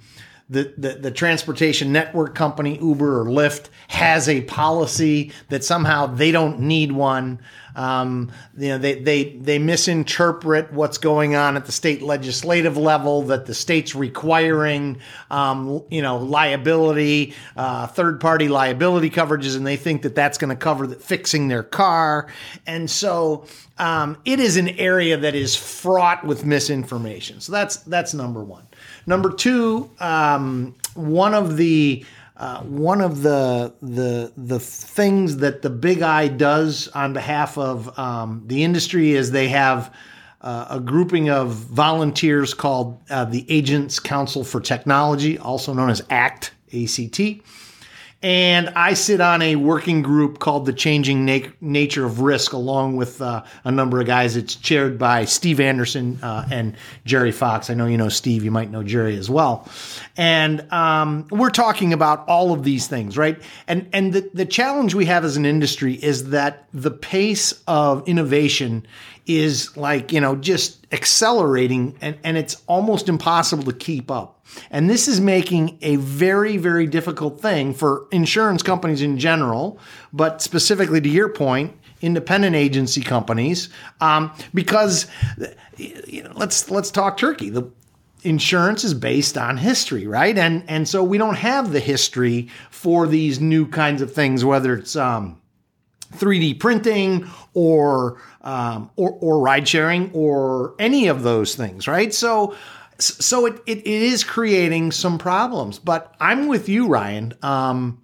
the, 0.51 0.75
the, 0.77 0.89
the 0.95 1.11
transportation 1.13 1.93
network 1.93 2.35
company, 2.35 2.77
Uber 2.81 3.21
or 3.21 3.25
Lyft, 3.27 3.69
has 3.87 4.29
a 4.29 4.41
policy 4.43 5.33
that 5.49 5.63
somehow 5.65 6.07
they 6.07 6.33
don't 6.33 6.59
need 6.59 6.91
one. 6.91 7.41
Um, 7.77 8.33
you 8.59 8.71
know, 8.71 8.79
they, 8.79 9.01
they, 9.01 9.25
they 9.37 9.61
misinterpret 9.61 10.73
what's 10.73 10.99
going 10.99 11.37
on 11.37 11.57
at 11.57 11.67
the 11.67 11.73
state 11.73 12.03
legislative 12.03 12.77
level, 12.77 13.23
that 13.23 13.47
the 13.47 13.55
state's 13.55 13.95
requiring, 13.95 14.99
um, 15.31 15.85
you 15.89 16.03
know, 16.03 16.17
liability, 16.19 17.35
uh, 17.57 17.87
third 17.87 18.21
party 18.21 18.49
liability 18.49 19.09
coverages, 19.09 19.57
and 19.57 19.65
they 19.65 19.77
think 19.77 20.03
that 20.03 20.17
that's 20.17 20.37
going 20.37 20.51
to 20.51 20.57
cover 20.57 20.89
the, 20.89 20.97
fixing 20.97 21.47
their 21.47 21.63
car. 21.63 22.27
And 22.67 22.91
so 22.91 23.47
um, 23.79 24.19
it 24.25 24.41
is 24.41 24.57
an 24.57 24.71
area 24.71 25.17
that 25.17 25.37
is 25.37 25.55
fraught 25.55 26.25
with 26.25 26.45
misinformation. 26.45 27.41
So 27.41 27.53
that's, 27.53 27.77
that's 27.77 28.15
number 28.15 28.43
one. 28.43 28.65
Number 29.11 29.33
two, 29.33 29.91
um, 29.99 30.77
one 30.95 31.35
of 31.35 31.57
the 31.57 32.07
uh, 32.37 32.61
one 32.63 33.01
of 33.01 33.23
the 33.23 33.75
the 33.83 34.33
the 34.37 34.61
things 34.61 35.39
that 35.39 35.63
the 35.63 35.69
Big 35.69 36.01
I 36.01 36.29
does 36.29 36.87
on 36.95 37.13
behalf 37.13 37.59
of 37.59 37.99
um, 37.99 38.45
the 38.47 38.63
industry 38.63 39.11
is 39.11 39.33
they 39.33 39.49
have 39.49 39.93
uh, 40.43 40.67
a 40.71 40.79
grouping 40.79 41.29
of 41.29 41.49
volunteers 41.49 42.55
called 42.55 43.01
uh, 43.11 43.25
the 43.25 43.45
Agents 43.49 43.99
Council 43.99 44.45
for 44.45 44.61
Technology, 44.61 45.37
also 45.39 45.75
known 45.75 45.91
as 45.91 46.03
ACT 46.09 46.53
ACT. 46.73 47.21
And 48.23 48.69
I 48.71 48.93
sit 48.93 49.23
on 49.23 49.41
a 49.41 49.57
working 49.57 50.03
group 50.03 50.41
called 50.41 50.67
the 50.67 50.75
Changing 50.75 51.25
Na- 51.25 51.49
Nature 51.63 52.05
of 52.05 52.21
Risk, 52.21 52.53
along 52.53 52.97
with 52.97 53.23
uh, 53.23 53.45
a 53.65 53.71
number 53.71 53.99
of 53.99 54.07
guys. 54.07 54.37
It's 54.37 54.57
chaired 54.57 54.99
by 54.99 55.25
Steve 55.25 55.59
Anderson 55.59 56.19
uh, 56.23 56.47
and 56.51 56.77
Jerry 57.07 57.33
Fox. 57.33 57.71
I 57.71 57.75
know 57.75 57.87
you 57.87 57.97
know 57.97 58.11
Steve, 58.11 58.45
you 58.45 58.51
might 58.51 58.71
know 58.71 58.83
Jerry 58.83 59.17
as 59.17 59.31
well. 59.31 59.67
And 60.19 60.71
um, 60.71 61.29
we're 61.31 61.49
talking 61.49 61.95
about 61.95 62.29
all 62.29 62.53
of 62.53 62.63
these 62.63 62.87
things, 62.87 63.17
right? 63.17 63.41
And 63.67 63.89
and 63.95 64.13
the, 64.13 64.31
the 64.35 64.45
challenge 64.45 64.95
we 64.95 65.07
have 65.07 65.25
as 65.25 65.39
an 65.39 65.47
industry 65.47 65.95
is 65.95 66.29
that 66.31 66.69
the 66.75 66.91
pace 66.91 67.55
of 67.67 68.07
innovation 68.07 68.87
is 69.39 69.77
like, 69.77 70.13
you 70.13 70.21
know, 70.21 70.37
just 70.37 70.87
accelerating 70.93 71.97
and, 72.01 72.19
and 72.25 72.37
it's 72.37 72.63
almost 72.67 73.09
impossible 73.09 73.65
to 73.65 73.73
keep 73.73 74.11
up. 74.11 74.45
And 74.71 74.91
this 74.91 75.07
is 75.07 75.21
making 75.21 75.79
a 75.83 75.97
very, 75.97 76.57
very 76.57 76.87
difficult 76.87 77.41
thing 77.41 77.73
for 77.75 78.07
insurance 78.11 78.63
companies 78.63 79.03
in 79.03 79.19
general, 79.19 79.79
but 80.13 80.43
specifically 80.43 81.01
to 81.01 81.09
your 81.09 81.29
point, 81.29 81.77
independent 82.01 82.57
agency 82.57 83.01
companies, 83.01 83.69
um, 84.01 84.33
because 84.55 85.07
you 85.77 86.23
know, 86.25 86.33
let's 86.35 86.71
let's 86.71 86.91
talk 86.91 87.17
Turkey. 87.17 87.51
The 87.51 87.71
insurance 88.23 88.85
is 88.85 88.95
based 88.95 89.39
on 89.39 89.57
history, 89.57 90.07
right? 90.07 90.37
And 90.37 90.65
and 90.69 90.89
so 90.89 91.03
we 91.05 91.19
don't 91.19 91.37
have 91.37 91.73
the 91.73 91.81
history 91.81 92.49
for 92.71 93.07
these 93.07 93.41
new 93.41 93.67
kinds 93.67 94.03
of 94.03 94.13
things, 94.13 94.45
whether 94.45 94.75
it's 94.75 94.97
um, 94.97 95.41
3D 96.15 96.59
printing 96.59 97.31
or 97.55 98.21
um, 98.43 98.91
or, 98.97 99.13
or 99.21 99.41
ride 99.41 99.67
sharing 99.67 100.11
or 100.13 100.75
any 100.79 101.09
of 101.09 101.23
those 101.23 101.55
things, 101.55 101.89
right? 101.89 102.13
So 102.13 102.55
so 102.99 103.47
it, 103.47 103.61
it, 103.67 103.79
it 103.79 103.87
is 103.87 104.25
creating 104.25 104.93
some 104.93 105.19
problems. 105.19 105.79
But 105.79 106.15
I'm 106.21 106.49
with 106.49 106.69
you, 106.69 106.87
Ryan. 106.87 107.33
Um, 107.43 108.01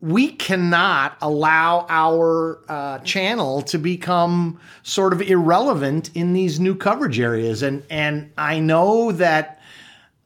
we 0.00 0.32
cannot 0.32 1.16
allow 1.20 1.86
our 1.88 2.60
uh, 2.68 2.98
channel 3.00 3.62
to 3.62 3.78
become 3.78 4.60
sort 4.82 5.12
of 5.12 5.22
irrelevant 5.22 6.10
in 6.14 6.32
these 6.34 6.60
new 6.60 6.74
coverage 6.74 7.18
areas, 7.18 7.62
and 7.62 7.82
and 7.90 8.32
I 8.36 8.60
know 8.60 9.12
that 9.12 9.60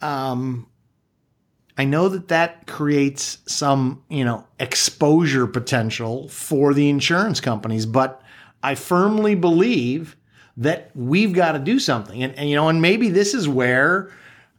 um, 0.03 0.67
I 1.79 1.85
know 1.85 2.09
that 2.09 2.29
that 2.29 2.67
creates 2.67 3.39
some, 3.47 4.03
you 4.11 4.25
know, 4.25 4.47
exposure 4.59 5.47
potential 5.47 6.29
for 6.29 6.75
the 6.75 6.91
insurance 6.91 7.41
companies, 7.41 7.87
but 7.87 8.22
I 8.63 8.75
firmly 8.75 9.35
believe 9.35 10.17
that 10.59 10.91
we've 10.95 11.33
got 11.33 11.53
to 11.53 11.59
do 11.59 11.79
something. 11.79 12.23
And, 12.23 12.35
and 12.37 12.49
you 12.49 12.57
know, 12.57 12.69
and 12.69 12.83
maybe 12.83 13.09
this 13.09 13.35
is 13.35 13.49
where 13.49 14.11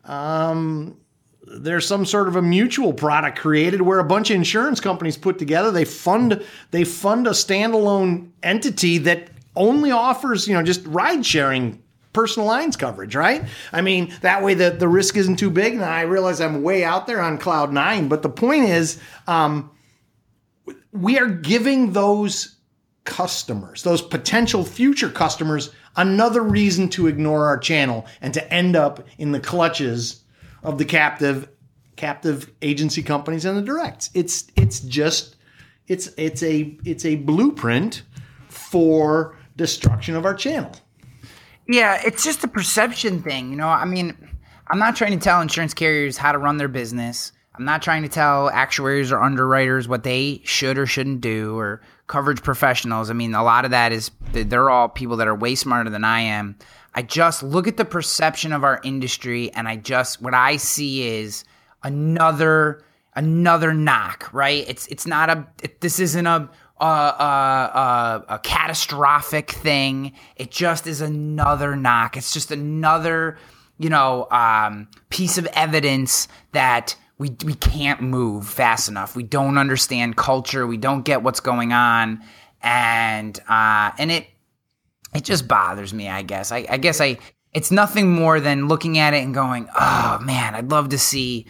um, 0.06 0.98
there's 1.44 1.88
some 1.88 2.06
sort 2.06 2.28
of 2.28 2.36
a 2.36 2.42
mutual 2.42 2.94
product 2.94 3.38
created 3.38 3.82
where 3.82 4.00
a 4.00 4.04
bunch 4.04 4.30
of 4.30 4.36
insurance 4.36 4.80
companies 4.80 5.18
put 5.18 5.38
together, 5.38 5.72
they 5.72 5.86
fund 5.86 6.44
they 6.72 6.84
fund 6.84 7.28
a 7.28 7.32
standalone 7.32 8.30
entity 8.42 8.98
that 9.00 9.30
only 9.56 9.92
offers, 9.92 10.48
you 10.48 10.54
know, 10.54 10.64
just 10.64 10.86
ride 10.86 11.26
sharing 11.26 11.82
personal 12.12 12.48
lines 12.48 12.76
coverage, 12.76 13.16
right? 13.16 13.44
I 13.72 13.82
mean, 13.82 14.14
that 14.22 14.44
way 14.44 14.54
the, 14.54 14.72
the 14.72 14.88
risk 14.88 15.18
isn't 15.18 15.38
too 15.38 15.50
big. 15.50 15.74
And 15.74 15.84
I 15.84 16.02
realize 16.02 16.42
I'm 16.42 16.62
way 16.64 16.84
out 16.84 17.08
there 17.08 17.22
on 17.22 17.38
cloud 17.38 17.74
nine, 17.74 18.08
but 18.08 18.22
the 18.22 18.30
point 18.30 18.66
is, 18.66 19.00
um, 19.28 19.72
we 20.92 21.18
are 21.18 21.28
giving 21.28 21.94
those 21.94 22.56
customers, 23.06 23.84
those 23.84 24.02
potential 24.02 24.64
future 24.64 25.10
customers, 25.10 25.72
another 25.96 26.42
reason 26.42 26.90
to 26.90 27.08
ignore 27.08 27.46
our 27.46 27.58
channel 27.58 28.06
and 28.22 28.34
to 28.34 28.54
end 28.54 28.76
up 28.76 29.06
in 29.18 29.32
the 29.32 29.40
clutches 29.40 30.24
of 30.64 30.78
the 30.78 30.86
captive 30.86 31.50
captive 31.96 32.52
agency 32.62 33.04
companies 33.04 33.46
and 33.46 33.58
the 33.58 33.62
directs. 33.62 34.10
It's 34.14 34.48
it's 34.56 34.80
just 34.80 35.36
it's 35.88 36.10
it's 36.18 36.42
a 36.44 36.78
it's 36.86 37.06
a 37.06 37.16
blueprint 37.16 38.04
for 38.48 39.38
destruction 39.56 40.16
of 40.16 40.26
our 40.26 40.34
channel. 40.34 40.72
Yeah, 41.68 42.02
it's 42.04 42.24
just 42.24 42.44
a 42.44 42.48
perception 42.48 43.22
thing. 43.22 43.50
You 43.50 43.56
know, 43.56 43.68
I 43.68 43.86
mean, 43.86 44.16
I'm 44.68 44.80
not 44.80 44.96
trying 44.96 45.18
to 45.18 45.24
tell 45.24 45.42
insurance 45.42 45.74
carriers 45.74 46.18
how 46.18 46.32
to 46.32 46.38
run 46.38 46.58
their 46.58 46.68
business. 46.68 47.32
I'm 47.56 47.66
not 47.66 47.82
trying 47.82 48.02
to 48.04 48.10
tell 48.10 48.50
actuaries 48.50 49.12
or 49.12 49.22
underwriters 49.22 49.88
what 49.88 50.04
they 50.04 50.42
should 50.44 50.78
or 50.78 50.86
shouldn't 50.86 51.22
do 51.22 51.58
or 51.58 51.82
coverage 52.08 52.44
professionals. 52.44 53.10
I 53.10 53.14
mean, 53.14 53.34
a 53.34 53.44
lot 53.44 53.66
of 53.66 53.72
that 53.72 53.92
is 53.92 54.12
they're 54.32 54.70
all 54.70 54.90
people 54.90 55.18
that 55.18 55.28
are 55.28 55.36
way 55.36 55.56
smarter 55.56 55.90
than 55.90 56.04
I 56.04 56.22
am. 56.22 56.58
I 56.94 57.02
just 57.02 57.42
look 57.42 57.68
at 57.68 57.78
the 57.78 57.86
perception 57.86 58.54
of 58.54 58.64
our 58.64 58.80
industry 58.84 59.52
and 59.52 59.68
I 59.68 59.78
just, 59.78 60.22
what 60.22 60.34
I 60.34 60.58
see 60.58 61.08
is 61.08 61.44
another 61.84 62.84
another 63.16 63.74
knock, 63.74 64.30
right? 64.34 64.66
It's 64.68 64.88
it's 64.88 65.06
not 65.06 65.30
a 65.30 65.48
it, 65.62 65.82
this 65.82 66.00
isn't 66.00 66.26
a 66.26 66.50
a, 66.80 66.86
a, 66.86 68.26
a, 68.30 68.40
catastrophic 68.40 69.52
thing. 69.52 70.12
It 70.36 70.52
just 70.52 70.86
is 70.86 71.00
another 71.00 71.78
knock. 71.78 72.18
It's 72.18 72.34
just 72.34 72.52
another, 72.52 73.38
you 73.78 73.90
know, 73.90 74.28
um, 74.32 74.90
piece 75.10 75.38
of 75.38 75.46
evidence 75.54 76.28
that 76.52 76.98
we 77.24 77.30
we 77.46 77.54
can't 77.54 78.02
move 78.02 78.50
fast 78.50 78.90
enough. 78.90 79.16
We 79.16 79.24
don't 79.24 79.58
understand 79.58 80.18
culture. 80.18 80.68
We 80.68 80.76
don't 80.76 81.04
get 81.04 81.24
what's 81.24 81.40
going 81.40 81.72
on, 81.72 82.22
and 82.62 83.40
uh, 83.48 83.92
and 83.98 84.12
it 84.12 84.28
it 85.16 85.24
just 85.24 85.48
bothers 85.48 85.94
me. 85.94 86.10
I 86.10 86.24
guess. 86.24 86.52
I, 86.52 86.66
I 86.70 86.76
guess 86.76 87.00
I. 87.00 87.20
It's 87.54 87.72
nothing 87.72 88.12
more 88.12 88.42
than 88.42 88.68
looking 88.68 88.98
at 88.98 89.14
it 89.14 89.24
and 89.24 89.34
going, 89.34 89.70
"Oh 89.74 90.20
man, 90.22 90.54
I'd 90.54 90.70
love 90.70 90.90
to 90.90 90.98
see." 90.98 91.48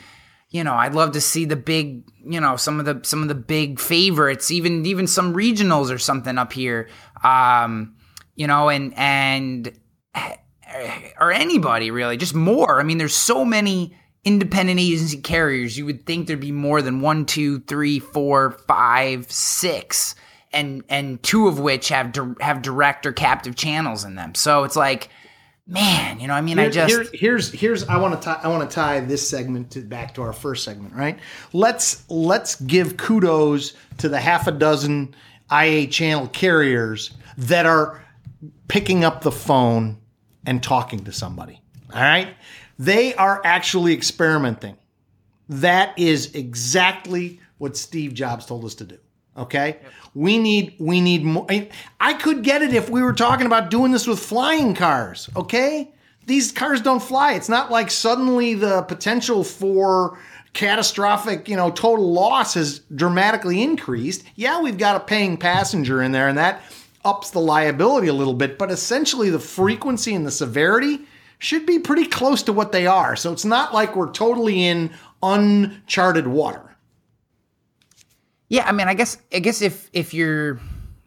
you 0.52 0.64
know, 0.64 0.76
I'd 0.76 0.94
love 0.94 1.14
to 1.14 1.22
see 1.22 1.46
the 1.46 1.56
big, 1.56 2.04
you 2.24 2.40
know, 2.40 2.58
some 2.58 2.80
of 2.80 2.86
the 2.86 3.00
some 3.04 3.24
of 3.24 3.28
the 3.28 3.34
big 3.34 3.80
favorites, 3.80 4.52
even 4.52 4.86
even 4.86 5.08
some 5.08 5.34
regionals 5.34 5.92
or 5.92 5.98
something 5.98 6.38
up 6.38 6.54
here. 6.54 6.88
Um, 7.24 7.96
you 8.36 8.46
know, 8.46 8.70
and 8.70 8.94
and 8.96 9.76
or 11.20 11.32
anybody 11.32 11.90
really, 11.90 12.18
just 12.18 12.36
more. 12.36 12.80
I 12.80 12.84
mean, 12.84 13.00
there's 13.00 13.16
so 13.16 13.44
many 13.44 13.96
independent 14.26 14.80
agency 14.80 15.18
carriers. 15.18 15.78
You 15.78 15.86
would 15.86 16.06
think 16.06 16.28
there'd 16.28 16.40
be 16.40 16.52
more 16.52 16.82
than 16.82 17.02
one, 17.02 17.26
two, 17.26 17.60
three, 17.62 18.00
four, 18.00 18.52
five, 18.68 19.32
six, 19.32 20.16
and 20.52 20.84
and 20.90 21.22
two 21.24 21.48
of 21.48 21.60
which 21.60 21.90
have 21.90 22.12
di- 22.12 22.36
have 22.42 22.62
direct 22.62 23.06
or 23.06 23.12
captive 23.12 23.56
channels 23.56 24.04
in 24.04 24.16
them. 24.16 24.36
So 24.36 24.64
it's 24.64 24.76
like 24.76 25.10
man, 25.68 26.20
you 26.20 26.28
know, 26.28 26.34
I 26.34 26.42
mean, 26.42 26.58
here, 26.58 26.68
I 26.68 26.70
just 26.70 26.94
here, 26.94 27.06
here's 27.14 27.52
here's 27.52 27.84
I 27.86 27.98
want 27.98 28.20
to 28.20 28.26
tie 28.26 28.40
I 28.44 28.48
want 28.48 28.70
to 28.70 28.74
tie 28.74 29.00
this 29.00 29.28
segment 29.28 29.72
to 29.72 29.82
back 29.82 30.14
to 30.16 30.22
our 30.22 30.34
first 30.34 30.64
segment, 30.64 30.94
right? 30.94 31.20
Let's 31.52 32.04
let's 32.10 32.56
give 32.56 32.98
kudos 32.98 33.74
to 34.00 34.10
the 34.10 34.20
half 34.20 34.48
a 34.48 34.52
dozen 34.52 35.16
IA 35.52 35.88
channel 35.88 36.28
carriers 36.28 37.12
that 37.38 37.66
are 37.66 38.04
picking 38.68 39.04
up 39.04 39.22
the 39.22 39.32
phone 39.32 39.98
and 40.46 40.62
talking 40.62 41.06
to 41.06 41.12
somebody. 41.12 41.62
All 41.94 42.02
right? 42.02 42.36
They 42.80 43.14
are 43.16 43.42
actually 43.44 43.94
experimenting. 43.94 44.78
That 45.50 45.98
is 45.98 46.34
exactly 46.36 47.40
what 47.58 47.78
Steve 47.78 48.14
Jobs 48.14 48.46
told 48.46 48.66
us 48.66 48.76
to 48.76 48.86
do. 48.86 48.98
Okay? 49.38 49.80
Yep. 49.82 49.92
We 50.16 50.38
need 50.38 50.76
we 50.80 51.02
need 51.02 51.24
more. 51.24 51.48
I 52.00 52.14
could 52.14 52.44
get 52.44 52.62
it 52.62 52.74
if 52.74 52.90
we 52.90 53.02
were 53.02 53.14
talking 53.14 53.48
about 53.48 53.72
doing 53.72 53.92
this 53.92 54.06
with 54.06 54.20
flying 54.20 54.76
cars. 54.76 55.28
Okay, 55.36 55.92
these 56.28 56.52
cars 56.52 56.82
don't 56.82 57.02
fly. 57.02 57.34
It's 57.34 57.50
not 57.50 57.72
like 57.72 57.90
suddenly 57.90 58.54
the 58.54 58.84
potential 58.84 59.44
for 59.44 60.20
catastrophic, 60.54 61.50
you 61.50 61.56
know, 61.56 61.72
total 61.72 62.12
loss 62.14 62.54
has 62.54 62.80
dramatically 62.96 63.62
increased. 63.62 64.24
Yeah, 64.36 64.62
we've 64.62 64.78
got 64.78 64.96
a 64.96 65.00
paying 65.00 65.38
passenger 65.38 66.02
in 66.02 66.12
there, 66.12 66.28
and 66.28 66.38
that 66.38 66.62
ups 67.04 67.32
the 67.32 67.40
liability 67.40 68.08
a 68.08 68.14
little 68.14 68.36
bit. 68.36 68.58
But 68.58 68.72
essentially, 68.72 69.30
the 69.30 69.40
frequency 69.40 70.14
and 70.14 70.26
the 70.26 70.32
severity 70.32 71.02
should 71.39 71.65
be 71.65 71.80
pretty 71.80 72.06
close 72.06 72.43
to 72.43 72.54
what 72.54 72.72
they 72.72 72.88
are. 72.88 73.15
So 73.15 73.32
it's 73.32 73.46
not 73.46 73.74
like 73.74 73.96
we're 73.96 74.12
totally 74.12 74.65
in 74.65 74.91
uncharted 75.22 76.28
water. 76.28 76.76
Yeah, 78.50 78.67
I 78.67 78.72
mean, 78.72 78.88
I 78.88 78.93
guess 78.93 79.17
I 79.34 79.39
guess 79.39 79.62
if 79.62 79.89
if 79.93 80.13
you're 80.13 80.60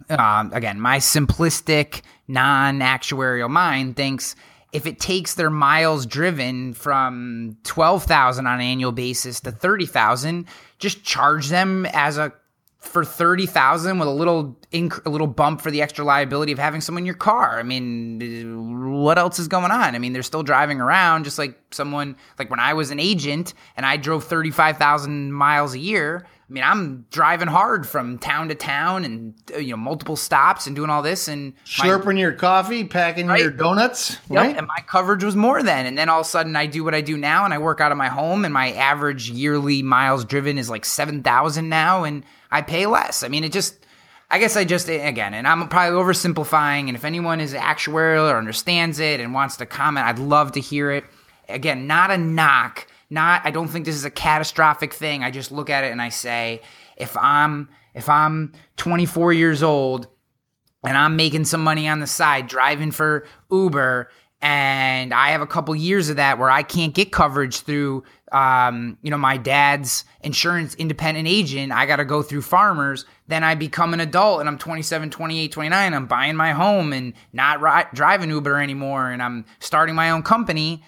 um, 0.08 0.52
again, 0.52 0.80
my 0.80 0.98
simplistic, 0.98 2.02
non-actuarial 2.28 3.50
mind 3.50 3.96
thinks 3.96 4.36
if 4.72 4.86
it 4.86 4.98
takes 4.98 5.34
their 5.34 5.50
miles 5.50 6.06
driven 6.06 6.74
from 6.74 7.56
12,000 7.64 8.46
on 8.46 8.54
an 8.54 8.60
annual 8.60 8.92
basis 8.92 9.40
to 9.40 9.52
30,000, 9.52 10.46
just 10.78 11.04
charge 11.04 11.48
them 11.48 11.86
as 11.92 12.18
a 12.18 12.32
for 12.78 13.04
30,000 13.04 13.98
with 13.98 14.06
a 14.08 14.10
little 14.10 14.56
inc- 14.72 15.04
a 15.04 15.10
little 15.10 15.26
bump 15.26 15.60
for 15.60 15.70
the 15.70 15.82
extra 15.82 16.04
liability 16.04 16.52
of 16.52 16.58
having 16.58 16.80
someone 16.80 17.02
in 17.02 17.06
your 17.06 17.14
car. 17.14 17.58
I 17.58 17.62
mean, 17.62 18.92
what 18.92 19.18
else 19.18 19.38
is 19.38 19.48
going 19.48 19.70
on? 19.70 19.94
I 19.94 19.98
mean, 19.98 20.12
they're 20.12 20.22
still 20.22 20.42
driving 20.42 20.80
around 20.80 21.24
just 21.24 21.38
like 21.38 21.58
someone 21.70 22.16
like 22.38 22.50
when 22.50 22.60
I 22.60 22.74
was 22.74 22.90
an 22.90 23.00
agent 23.00 23.54
and 23.76 23.84
I 23.84 23.96
drove 23.96 24.24
35,000 24.24 25.32
miles 25.32 25.74
a 25.74 25.78
year, 25.78 26.26
I 26.48 26.52
mean, 26.52 26.62
I'm 26.62 27.06
driving 27.10 27.48
hard 27.48 27.88
from 27.88 28.18
town 28.18 28.50
to 28.50 28.54
town 28.54 29.04
and 29.04 29.34
uh, 29.52 29.58
you 29.58 29.70
know 29.70 29.76
multiple 29.76 30.14
stops 30.14 30.68
and 30.68 30.76
doing 30.76 30.90
all 30.90 31.02
this 31.02 31.26
and 31.26 31.54
slurping 31.64 32.14
my, 32.14 32.20
your 32.20 32.32
coffee, 32.32 32.84
packing 32.84 33.26
right? 33.26 33.40
your 33.40 33.50
donuts, 33.50 34.18
yep, 34.30 34.44
right? 34.44 34.56
And 34.56 34.66
my 34.68 34.78
coverage 34.86 35.24
was 35.24 35.34
more 35.34 35.64
then. 35.64 35.86
And 35.86 35.98
then 35.98 36.08
all 36.08 36.20
of 36.20 36.26
a 36.26 36.28
sudden, 36.28 36.54
I 36.54 36.66
do 36.66 36.84
what 36.84 36.94
I 36.94 37.00
do 37.00 37.16
now, 37.16 37.44
and 37.44 37.52
I 37.52 37.58
work 37.58 37.80
out 37.80 37.90
of 37.90 37.98
my 37.98 38.06
home, 38.08 38.44
and 38.44 38.54
my 38.54 38.70
average 38.72 39.28
yearly 39.28 39.82
miles 39.82 40.24
driven 40.24 40.56
is 40.56 40.70
like 40.70 40.84
seven 40.84 41.24
thousand 41.24 41.68
now, 41.68 42.04
and 42.04 42.24
I 42.52 42.62
pay 42.62 42.86
less. 42.86 43.22
I 43.22 43.28
mean, 43.28 43.42
it 43.44 43.52
just. 43.52 43.76
I 44.28 44.40
guess 44.40 44.56
I 44.56 44.64
just 44.64 44.88
again, 44.88 45.34
and 45.34 45.46
I'm 45.46 45.68
probably 45.68 45.96
oversimplifying. 45.96 46.88
And 46.88 46.96
if 46.96 47.04
anyone 47.04 47.40
is 47.40 47.54
actuarial 47.54 48.28
or 48.28 48.36
understands 48.36 48.98
it 48.98 49.20
and 49.20 49.32
wants 49.32 49.56
to 49.58 49.66
comment, 49.66 50.04
I'd 50.04 50.18
love 50.18 50.50
to 50.52 50.60
hear 50.60 50.90
it. 50.90 51.04
Again, 51.48 51.86
not 51.86 52.10
a 52.10 52.18
knock 52.18 52.88
not 53.10 53.42
I 53.44 53.50
don't 53.50 53.68
think 53.68 53.84
this 53.84 53.94
is 53.94 54.04
a 54.04 54.10
catastrophic 54.10 54.92
thing. 54.92 55.22
I 55.22 55.30
just 55.30 55.52
look 55.52 55.70
at 55.70 55.84
it 55.84 55.92
and 55.92 56.02
I 56.02 56.08
say, 56.08 56.62
if 56.96 57.16
I'm 57.16 57.68
if 57.94 58.08
I'm 58.08 58.52
24 58.76 59.32
years 59.32 59.62
old 59.62 60.08
and 60.84 60.96
I'm 60.96 61.16
making 61.16 61.44
some 61.44 61.62
money 61.62 61.88
on 61.88 62.00
the 62.00 62.06
side 62.06 62.46
driving 62.46 62.90
for 62.90 63.26
Uber 63.50 64.10
and 64.42 65.14
I 65.14 65.30
have 65.30 65.40
a 65.40 65.46
couple 65.46 65.74
years 65.74 66.10
of 66.10 66.16
that 66.16 66.38
where 66.38 66.50
I 66.50 66.62
can't 66.62 66.94
get 66.94 67.10
coverage 67.10 67.60
through 67.60 68.04
um, 68.32 68.98
you 69.02 69.10
know 69.10 69.16
my 69.16 69.36
dad's 69.36 70.04
insurance 70.20 70.74
independent 70.74 71.26
agent 71.26 71.72
I 71.72 71.86
got 71.86 71.96
to 71.96 72.04
go 72.04 72.22
through 72.22 72.42
farmers 72.42 73.06
then 73.28 73.44
I 73.44 73.54
become 73.54 73.94
an 73.94 74.00
adult 74.00 74.40
and 74.40 74.48
I'm 74.48 74.58
27 74.58 75.10
28 75.10 75.52
29 75.52 75.94
I'm 75.94 76.06
buying 76.06 76.36
my 76.36 76.52
home 76.52 76.92
and 76.92 77.14
not 77.32 77.62
ri- 77.62 77.90
driving 77.94 78.30
Uber 78.30 78.60
anymore 78.60 79.10
and 79.10 79.22
I'm 79.22 79.46
starting 79.60 79.94
my 79.94 80.10
own 80.10 80.22
company 80.22 80.82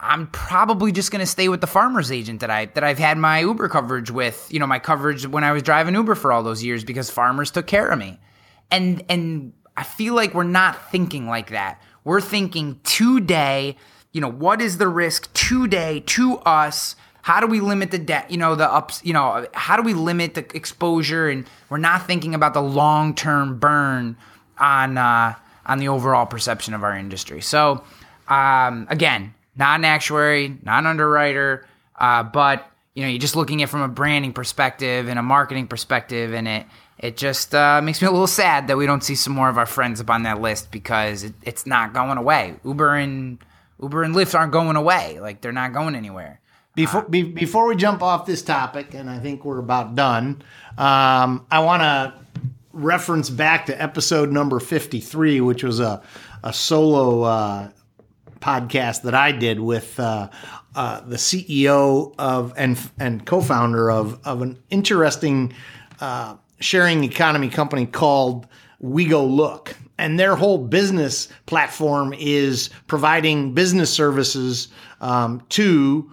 I'm 0.00 0.28
probably 0.28 0.92
just 0.92 1.10
going 1.10 1.20
to 1.20 1.26
stay 1.26 1.48
with 1.48 1.60
the 1.60 1.66
farmer's 1.66 2.12
agent 2.12 2.40
that 2.40 2.50
I 2.50 2.66
that 2.66 2.84
I've 2.84 2.98
had 2.98 3.18
my 3.18 3.40
Uber 3.40 3.68
coverage 3.68 4.10
with, 4.10 4.46
you 4.50 4.60
know, 4.60 4.66
my 4.66 4.78
coverage 4.78 5.26
when 5.26 5.42
I 5.42 5.50
was 5.50 5.62
driving 5.62 5.94
Uber 5.94 6.14
for 6.14 6.32
all 6.32 6.44
those 6.44 6.62
years 6.62 6.84
because 6.84 7.10
farmers 7.10 7.50
took 7.50 7.66
care 7.66 7.88
of 7.88 7.98
me. 7.98 8.20
And 8.70 9.02
and 9.08 9.52
I 9.76 9.82
feel 9.82 10.14
like 10.14 10.34
we're 10.34 10.44
not 10.44 10.90
thinking 10.92 11.26
like 11.26 11.50
that. 11.50 11.82
We're 12.04 12.20
thinking 12.20 12.80
today, 12.84 13.76
you 14.12 14.20
know, 14.20 14.30
what 14.30 14.60
is 14.60 14.78
the 14.78 14.86
risk 14.88 15.32
today 15.34 16.00
to 16.06 16.38
us? 16.38 16.94
How 17.22 17.40
do 17.40 17.48
we 17.48 17.60
limit 17.60 17.90
the 17.90 17.98
debt, 17.98 18.30
you 18.30 18.38
know, 18.38 18.54
the 18.54 18.70
ups, 18.70 19.02
you 19.04 19.12
know, 19.12 19.46
how 19.52 19.76
do 19.76 19.82
we 19.82 19.94
limit 19.94 20.34
the 20.34 20.46
exposure 20.56 21.28
and 21.28 21.44
we're 21.70 21.78
not 21.78 22.06
thinking 22.06 22.34
about 22.34 22.54
the 22.54 22.62
long-term 22.62 23.58
burn 23.58 24.16
on 24.58 24.96
uh 24.96 25.34
on 25.66 25.78
the 25.78 25.88
overall 25.88 26.24
perception 26.24 26.72
of 26.72 26.84
our 26.84 26.96
industry. 26.96 27.40
So, 27.40 27.82
um 28.28 28.86
again, 28.90 29.34
not 29.58 29.80
an 29.80 29.84
actuary, 29.84 30.56
not 30.62 30.80
an 30.80 30.86
underwriter, 30.86 31.66
uh, 31.98 32.22
but 32.22 32.70
you 32.94 33.02
know, 33.02 33.10
you're 33.10 33.20
just 33.20 33.36
looking 33.36 33.62
at 33.62 33.68
it 33.68 33.70
from 33.70 33.82
a 33.82 33.88
branding 33.88 34.32
perspective 34.32 35.08
and 35.08 35.18
a 35.18 35.22
marketing 35.22 35.68
perspective, 35.68 36.32
and 36.32 36.48
it 36.48 36.66
it 36.98 37.16
just 37.16 37.54
uh, 37.54 37.80
makes 37.80 38.02
me 38.02 38.08
a 38.08 38.10
little 38.10 38.26
sad 38.26 38.66
that 38.68 38.76
we 38.76 38.86
don't 38.86 39.04
see 39.04 39.14
some 39.14 39.32
more 39.32 39.48
of 39.48 39.56
our 39.56 39.66
friends 39.66 40.00
up 40.00 40.10
on 40.10 40.24
that 40.24 40.40
list 40.40 40.72
because 40.72 41.22
it, 41.22 41.32
it's 41.42 41.64
not 41.64 41.92
going 41.92 42.18
away. 42.18 42.56
Uber 42.64 42.96
and 42.96 43.38
Uber 43.80 44.02
and 44.02 44.14
Lyft 44.16 44.36
aren't 44.36 44.52
going 44.52 44.74
away; 44.76 45.20
like 45.20 45.40
they're 45.40 45.52
not 45.52 45.72
going 45.72 45.94
anywhere. 45.94 46.40
Before 46.74 47.02
uh, 47.02 47.08
be, 47.08 47.22
before 47.22 47.68
we 47.68 47.76
jump 47.76 48.02
off 48.02 48.26
this 48.26 48.42
topic, 48.42 48.94
and 48.94 49.08
I 49.08 49.20
think 49.20 49.44
we're 49.44 49.60
about 49.60 49.94
done, 49.94 50.42
um, 50.76 51.46
I 51.50 51.60
want 51.60 51.82
to 51.82 52.14
reference 52.72 53.30
back 53.30 53.66
to 53.66 53.80
episode 53.80 54.32
number 54.32 54.58
fifty 54.58 54.98
three, 55.00 55.40
which 55.40 55.62
was 55.62 55.78
a 55.78 56.02
a 56.42 56.52
solo 56.52 57.22
uh, 57.22 57.70
podcast 58.40 59.02
that 59.02 59.14
I 59.14 59.32
did 59.32 59.60
with 59.60 59.98
uh, 59.98 60.28
uh, 60.74 61.00
the 61.00 61.16
CEO 61.16 62.14
of 62.18 62.52
and 62.56 62.78
and 62.98 63.24
co-founder 63.24 63.90
of 63.90 64.20
of 64.24 64.42
an 64.42 64.58
interesting 64.70 65.52
uh, 66.00 66.36
sharing 66.60 67.04
economy 67.04 67.48
company 67.48 67.86
called 67.86 68.46
WeGoLook. 68.82 69.74
And 70.00 70.18
their 70.18 70.36
whole 70.36 70.58
business 70.58 71.28
platform 71.46 72.14
is 72.16 72.70
providing 72.86 73.52
business 73.52 73.92
services 73.92 74.68
um, 75.00 75.42
to 75.50 76.12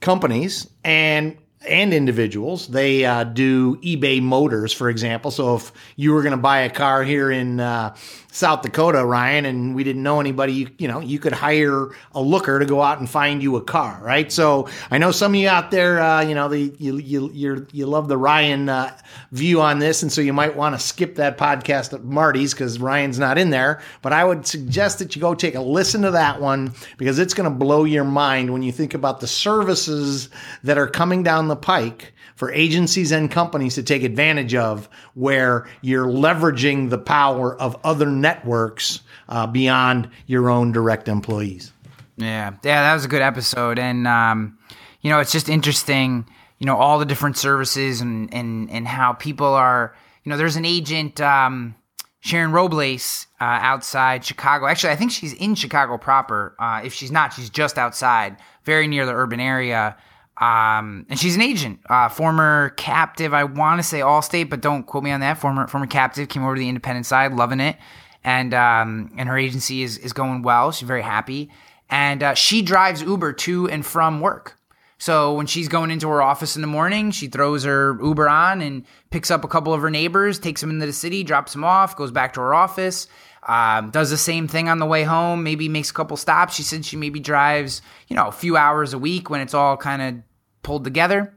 companies 0.00 0.68
and 0.84 1.36
and 1.68 1.92
individuals. 1.92 2.68
They 2.68 3.04
uh, 3.04 3.24
do 3.24 3.76
eBay 3.76 4.22
Motors, 4.22 4.72
for 4.72 4.88
example. 4.88 5.30
So 5.30 5.56
if 5.56 5.72
you 5.96 6.12
were 6.12 6.22
going 6.22 6.32
to 6.32 6.38
buy 6.38 6.60
a 6.60 6.70
car 6.70 7.02
here 7.02 7.30
in 7.30 7.60
uh, 7.60 7.94
South 8.32 8.62
Dakota, 8.62 9.04
Ryan, 9.04 9.44
and 9.44 9.74
we 9.74 9.82
didn't 9.82 10.02
know 10.02 10.20
anybody, 10.20 10.52
you, 10.52 10.70
you, 10.78 10.88
know, 10.88 11.00
you 11.00 11.18
could 11.18 11.32
hire 11.32 11.88
a 12.12 12.22
looker 12.22 12.58
to 12.58 12.64
go 12.64 12.80
out 12.80 13.00
and 13.00 13.10
find 13.10 13.42
you 13.42 13.56
a 13.56 13.60
car, 13.60 14.00
right? 14.02 14.30
So 14.30 14.68
I 14.90 14.98
know 14.98 15.10
some 15.10 15.32
of 15.32 15.36
you 15.36 15.48
out 15.48 15.70
there, 15.70 16.00
uh, 16.00 16.22
you 16.22 16.34
know, 16.34 16.48
the, 16.48 16.72
you 16.78 16.98
you 16.98 17.66
you 17.72 17.86
love 17.86 18.08
the 18.08 18.16
Ryan 18.16 18.68
uh, 18.68 18.96
view 19.32 19.60
on 19.60 19.80
this, 19.80 20.02
and 20.02 20.12
so 20.12 20.20
you 20.20 20.32
might 20.32 20.56
want 20.56 20.74
to 20.74 20.78
skip 20.78 21.16
that 21.16 21.38
podcast 21.38 21.92
at 21.92 22.04
Marty's 22.04 22.54
because 22.54 22.78
Ryan's 22.78 23.18
not 23.18 23.36
in 23.36 23.50
there. 23.50 23.80
But 24.02 24.12
I 24.12 24.24
would 24.24 24.46
suggest 24.46 25.00
that 25.00 25.16
you 25.16 25.20
go 25.20 25.34
take 25.34 25.54
a 25.54 25.60
listen 25.60 26.02
to 26.02 26.12
that 26.12 26.40
one 26.40 26.72
because 26.98 27.18
it's 27.18 27.34
going 27.34 27.50
to 27.50 27.56
blow 27.56 27.84
your 27.84 28.04
mind 28.04 28.52
when 28.52 28.62
you 28.62 28.72
think 28.72 28.94
about 28.94 29.20
the 29.20 29.26
services 29.26 30.28
that 30.62 30.78
are 30.78 30.88
coming 30.88 31.22
down 31.22 31.48
the 31.48 31.56
pike 31.56 32.12
for 32.40 32.50
agencies 32.54 33.12
and 33.12 33.30
companies 33.30 33.74
to 33.74 33.82
take 33.82 34.02
advantage 34.02 34.54
of 34.54 34.88
where 35.12 35.68
you're 35.82 36.06
leveraging 36.06 36.88
the 36.88 36.96
power 36.96 37.54
of 37.60 37.76
other 37.84 38.06
networks 38.06 39.02
uh, 39.28 39.46
beyond 39.46 40.08
your 40.24 40.48
own 40.48 40.72
direct 40.72 41.06
employees. 41.06 41.70
Yeah, 42.16 42.52
yeah, 42.64 42.80
that 42.80 42.94
was 42.94 43.04
a 43.04 43.08
good 43.08 43.20
episode, 43.20 43.78
and 43.78 44.08
um, 44.08 44.56
you 45.02 45.10
know, 45.10 45.20
it's 45.20 45.32
just 45.32 45.50
interesting, 45.50 46.26
you 46.58 46.64
know, 46.64 46.78
all 46.78 46.98
the 46.98 47.04
different 47.04 47.36
services 47.36 48.00
and 48.00 48.32
and 48.32 48.70
and 48.70 48.88
how 48.88 49.12
people 49.12 49.48
are, 49.48 49.94
you 50.24 50.30
know, 50.30 50.38
there's 50.38 50.56
an 50.56 50.64
agent, 50.64 51.20
um, 51.20 51.74
Sharon 52.20 52.52
Robles, 52.52 53.26
uh, 53.38 53.44
outside 53.44 54.24
Chicago. 54.24 54.64
Actually, 54.64 54.94
I 54.94 54.96
think 54.96 55.12
she's 55.12 55.34
in 55.34 55.56
Chicago 55.56 55.98
proper. 55.98 56.56
Uh, 56.58 56.80
if 56.82 56.94
she's 56.94 57.10
not, 57.10 57.34
she's 57.34 57.50
just 57.50 57.76
outside, 57.76 58.38
very 58.64 58.86
near 58.86 59.04
the 59.04 59.12
urban 59.12 59.40
area. 59.40 59.94
Um, 60.40 61.04
and 61.10 61.18
she's 61.18 61.36
an 61.36 61.42
agent, 61.42 61.80
uh, 61.90 62.08
former 62.08 62.70
captive. 62.70 63.34
I 63.34 63.44
want 63.44 63.78
to 63.78 63.82
say 63.82 64.00
Allstate, 64.00 64.48
but 64.48 64.62
don't 64.62 64.84
quote 64.84 65.04
me 65.04 65.10
on 65.10 65.20
that. 65.20 65.38
Former 65.38 65.66
former 65.66 65.86
captive 65.86 66.30
came 66.30 66.42
over 66.42 66.54
to 66.54 66.58
the 66.58 66.68
independent 66.68 67.04
side, 67.04 67.34
loving 67.34 67.60
it, 67.60 67.76
and 68.24 68.54
um, 68.54 69.12
and 69.18 69.28
her 69.28 69.36
agency 69.36 69.82
is 69.82 69.98
is 69.98 70.14
going 70.14 70.40
well. 70.42 70.72
She's 70.72 70.88
very 70.88 71.02
happy, 71.02 71.50
and 71.90 72.22
uh, 72.22 72.34
she 72.34 72.62
drives 72.62 73.02
Uber 73.02 73.34
to 73.34 73.68
and 73.68 73.84
from 73.84 74.20
work. 74.20 74.56
So 74.96 75.34
when 75.34 75.46
she's 75.46 75.68
going 75.68 75.90
into 75.90 76.08
her 76.08 76.22
office 76.22 76.56
in 76.56 76.62
the 76.62 76.68
morning, 76.68 77.10
she 77.10 77.26
throws 77.26 77.64
her 77.64 77.98
Uber 78.02 78.28
on 78.28 78.60
and 78.60 78.84
picks 79.10 79.30
up 79.30 79.44
a 79.44 79.48
couple 79.48 79.72
of 79.72 79.80
her 79.80 79.90
neighbors, 79.90 80.38
takes 80.38 80.60
them 80.60 80.70
into 80.70 80.84
the 80.84 80.92
city, 80.92 81.22
drops 81.22 81.52
them 81.52 81.64
off, 81.64 81.96
goes 81.96 82.10
back 82.10 82.34
to 82.34 82.40
her 82.40 82.54
office. 82.54 83.08
Um, 83.48 83.90
does 83.90 84.10
the 84.10 84.18
same 84.18 84.46
thing 84.46 84.68
on 84.68 84.78
the 84.78 84.84
way 84.84 85.02
home, 85.02 85.42
maybe 85.42 85.70
makes 85.70 85.90
a 85.90 85.94
couple 85.94 86.18
stops. 86.18 86.54
She 86.54 86.62
said 86.62 86.84
she 86.84 86.96
maybe 86.96 87.18
drives, 87.18 87.80
you 88.08 88.16
know, 88.16 88.26
a 88.28 88.32
few 88.32 88.58
hours 88.58 88.92
a 88.92 88.98
week 88.98 89.30
when 89.30 89.40
it's 89.40 89.54
all 89.54 89.78
kind 89.78 90.02
of 90.02 90.22
pulled 90.62 90.84
together 90.84 91.34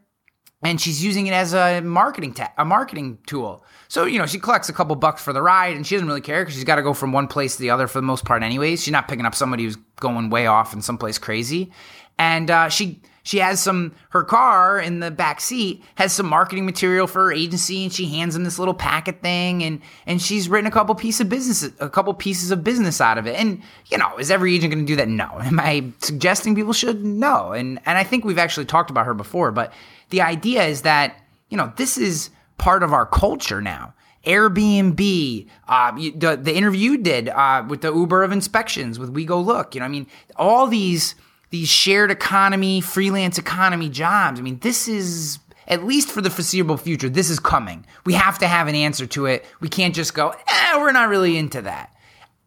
and 0.63 0.79
she's 0.79 1.03
using 1.03 1.27
it 1.27 1.33
as 1.33 1.53
a 1.53 1.81
marketing 1.81 2.33
ta- 2.33 2.53
a 2.57 2.65
marketing 2.65 3.19
tool. 3.27 3.63
So 3.89 4.05
you 4.05 4.17
know 4.17 4.25
she 4.25 4.39
collects 4.39 4.69
a 4.69 4.73
couple 4.73 4.95
bucks 4.95 5.21
for 5.21 5.33
the 5.33 5.41
ride, 5.41 5.75
and 5.75 5.85
she 5.85 5.95
doesn't 5.95 6.07
really 6.07 6.21
care 6.21 6.41
because 6.41 6.55
she's 6.55 6.63
got 6.63 6.77
to 6.77 6.81
go 6.81 6.93
from 6.93 7.11
one 7.11 7.27
place 7.27 7.55
to 7.57 7.61
the 7.61 7.69
other 7.69 7.87
for 7.87 7.99
the 7.99 8.07
most 8.07 8.25
part, 8.25 8.41
anyways. 8.43 8.81
She's 8.81 8.91
not 8.91 9.07
picking 9.07 9.25
up 9.25 9.35
somebody 9.35 9.65
who's 9.65 9.75
going 9.97 10.29
way 10.29 10.47
off 10.47 10.73
in 10.73 10.81
someplace 10.81 11.17
crazy, 11.17 11.71
and 12.17 12.49
uh, 12.49 12.69
she 12.69 13.01
she 13.23 13.39
has 13.39 13.61
some 13.61 13.93
her 14.09 14.23
car 14.23 14.79
in 14.79 14.99
the 14.99 15.09
back 15.09 15.39
seat 15.39 15.81
has 15.95 16.11
some 16.11 16.27
marketing 16.27 16.65
material 16.65 17.07
for 17.07 17.25
her 17.25 17.33
agency, 17.33 17.83
and 17.83 17.93
she 17.93 18.05
hands 18.07 18.33
them 18.33 18.43
this 18.43 18.59
little 18.59 18.73
packet 18.73 19.21
thing, 19.21 19.63
and 19.63 19.81
and 20.05 20.21
she's 20.21 20.49
written 20.49 20.67
a 20.67 20.71
couple 20.71 20.93
pieces 20.93 21.21
of 21.21 21.29
business 21.29 21.71
a 21.79 21.89
couple 21.89 22.13
pieces 22.13 22.51
of 22.51 22.63
business 22.63 22.99
out 22.99 23.17
of 23.17 23.25
it. 23.25 23.35
And 23.35 23.61
you 23.87 23.97
know, 23.97 24.17
is 24.17 24.29
every 24.29 24.53
agent 24.53 24.73
going 24.73 24.85
to 24.85 24.91
do 24.91 24.97
that? 24.97 25.07
No. 25.07 25.39
Am 25.41 25.59
I 25.59 25.85
suggesting 25.99 26.53
people 26.53 26.73
should? 26.73 27.03
No. 27.03 27.53
And 27.53 27.79
and 27.85 27.97
I 27.97 28.03
think 28.03 28.25
we've 28.25 28.37
actually 28.37 28.65
talked 28.65 28.89
about 28.89 29.05
her 29.05 29.13
before, 29.13 29.51
but 29.51 29.73
the 30.09 30.21
idea 30.21 30.63
is 30.65 30.83
that, 30.83 31.19
you 31.49 31.57
know, 31.57 31.71
this 31.77 31.97
is 31.97 32.29
part 32.57 32.83
of 32.83 32.93
our 32.93 33.05
culture 33.05 33.61
now. 33.61 33.93
Airbnb, 34.25 35.47
uh, 35.67 35.91
the, 35.91 36.39
the 36.41 36.55
interview 36.55 36.91
you 36.91 36.97
did 36.97 37.29
uh, 37.29 37.65
with 37.67 37.81
the 37.81 37.93
Uber 37.93 38.23
of 38.23 38.31
inspections 38.31 38.97
with 38.97 39.13
WeGoLook, 39.13 39.73
you 39.73 39.79
know, 39.79 39.85
I 39.85 39.89
mean, 39.89 40.07
all 40.35 40.67
these 40.67 41.15
these 41.53 41.69
shared 41.69 42.09
economy, 42.09 42.81
freelance 42.81 43.37
economy 43.37 43.87
jobs. 43.87 44.39
I 44.39 44.43
mean, 44.43 44.57
this 44.57 44.87
is 44.87 45.37
at 45.67 45.83
least 45.83 46.09
for 46.09 46.19
the 46.19 46.31
foreseeable 46.31 46.77
future. 46.77 47.09
This 47.09 47.29
is 47.29 47.39
coming. 47.39 47.85
We 48.07 48.13
have 48.13 48.39
to 48.39 48.47
have 48.47 48.67
an 48.67 48.73
answer 48.73 49.05
to 49.05 49.27
it. 49.27 49.45
We 49.59 49.69
can't 49.69 49.93
just 49.93 50.15
go, 50.15 50.29
eh, 50.29 50.77
we're 50.77 50.91
not 50.91 51.09
really 51.09 51.37
into 51.37 51.61
that. 51.61 51.95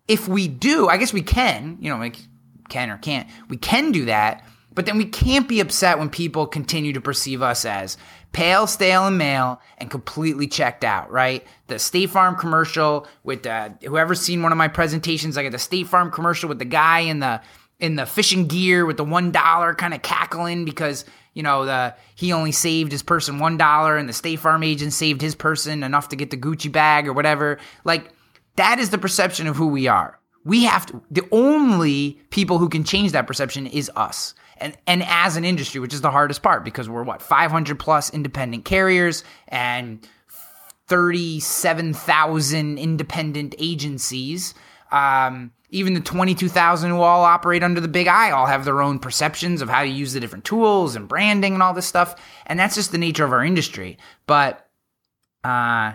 If 0.09 0.27
we 0.27 0.49
do, 0.49 0.89
I 0.89 0.97
guess 0.97 1.13
we 1.13 1.23
can, 1.23 1.79
you 1.81 1.89
know, 1.89 1.99
like 1.99 2.17
can 2.69 2.91
or 2.91 2.99
can't. 2.99 3.29
We 3.49 3.59
can 3.59 3.93
do 3.93 4.07
that 4.07 4.45
but 4.77 4.85
then 4.85 4.99
we 4.99 5.07
can't 5.07 5.49
be 5.49 5.61
upset 5.61 5.99
when 5.99 6.11
people 6.11 6.47
continue 6.47 6.93
to 6.93 7.01
perceive 7.01 7.41
us 7.41 7.65
as 7.65 7.97
pale, 8.33 8.67
stale, 8.67 9.07
and 9.07 9.17
male 9.17 9.59
and 9.79 9.91
completely 9.91 10.47
checked 10.47 10.85
out, 10.85 11.11
right? 11.11 11.47
The 11.69 11.79
State 11.79 12.11
Farm 12.11 12.37
commercial 12.37 13.07
with 13.25 13.47
uh, 13.47 13.71
whoever's 13.83 14.21
seen 14.21 14.43
one 14.43 14.53
of 14.53 14.59
my 14.59 14.69
presentations, 14.69 15.39
I 15.39 15.45
got 15.45 15.53
the 15.53 15.59
State 15.59 15.87
Farm 15.87 16.11
commercial 16.11 16.51
with 16.51 16.59
the 16.59 16.67
guy 16.67 17.01
in 17.01 17.21
the 17.21 17.41
in 17.79 17.97
the 17.97 18.07
fishing 18.07 18.47
gear 18.47 18.87
with 18.87 18.97
the 18.97 19.05
one 19.05 19.31
dollar 19.31 19.75
kind 19.75 19.93
of 19.95 20.03
cackling 20.03 20.65
because 20.65 21.05
you 21.35 21.43
know 21.43 21.65
the 21.65 21.95
he 22.15 22.33
only 22.33 22.53
saved 22.53 22.93
his 22.93 23.03
person 23.03 23.39
one 23.39 23.57
dollar 23.57 23.97
and 23.97 24.09
the 24.09 24.13
State 24.13 24.41
Farm 24.41 24.63
agent 24.63 24.93
saved 24.93 25.21
his 25.21 25.35
person 25.35 25.83
enough 25.83 26.09
to 26.09 26.17
get 26.17 26.31
the 26.31 26.37
Gucci 26.37 26.71
bag 26.71 27.07
or 27.07 27.13
whatever. 27.13 27.59
Like 27.85 28.11
that 28.57 28.79
is 28.79 28.91
the 28.91 28.99
perception 28.99 29.47
of 29.47 29.57
who 29.57 29.69
we 29.69 29.87
are. 29.87 30.19
We 30.45 30.65
have 30.65 30.87
to. 30.87 31.03
The 31.11 31.27
only 31.33 32.21
people 32.31 32.59
who 32.59 32.69
can 32.69 32.85
change 32.85 33.13
that 33.13 33.27
perception 33.27 33.67
is 33.67 33.91
us 33.97 34.35
and 34.59 34.77
and 34.87 35.03
as 35.05 35.37
an 35.37 35.45
industry, 35.45 35.81
which 35.81 35.95
is 35.95 36.01
the 36.01 36.11
hardest 36.11 36.43
part 36.43 36.65
because 36.65 36.89
we're 36.89 37.03
what 37.03 37.23
500 37.23 37.79
plus 37.79 38.13
independent 38.13 38.65
carriers 38.65 39.25
and 39.49 40.07
37,000 40.89 42.79
independent 42.79 43.55
agencies. 43.59 44.55
Um, 44.93 45.51
even 45.71 45.95
the 45.95 46.01
22,000 46.01 46.91
who 46.91 47.01
all 47.01 47.25
operate 47.25 47.63
under 47.63 47.81
the 47.81 47.89
Big 47.89 48.07
I 48.09 48.31
all 48.31 48.47
have 48.47 48.65
their 48.65 48.81
own 48.81 48.99
perceptions 48.99 49.63
of 49.63 49.69
how 49.69 49.83
to 49.83 49.89
use 49.89 50.13
the 50.13 50.21
different 50.21 50.45
tools 50.45 50.95
and 50.95 51.09
branding 51.09 51.55
and 51.55 51.63
all 51.63 51.75
this 51.75 51.87
stuff. 51.87 52.15
And 52.47 52.59
that's 52.59 52.77
just 52.77 52.93
the 52.93 52.99
nature 52.99 53.25
of 53.25 53.33
our 53.33 53.45
industry. 53.45 53.99
But, 54.27 54.69
uh, 55.45 55.95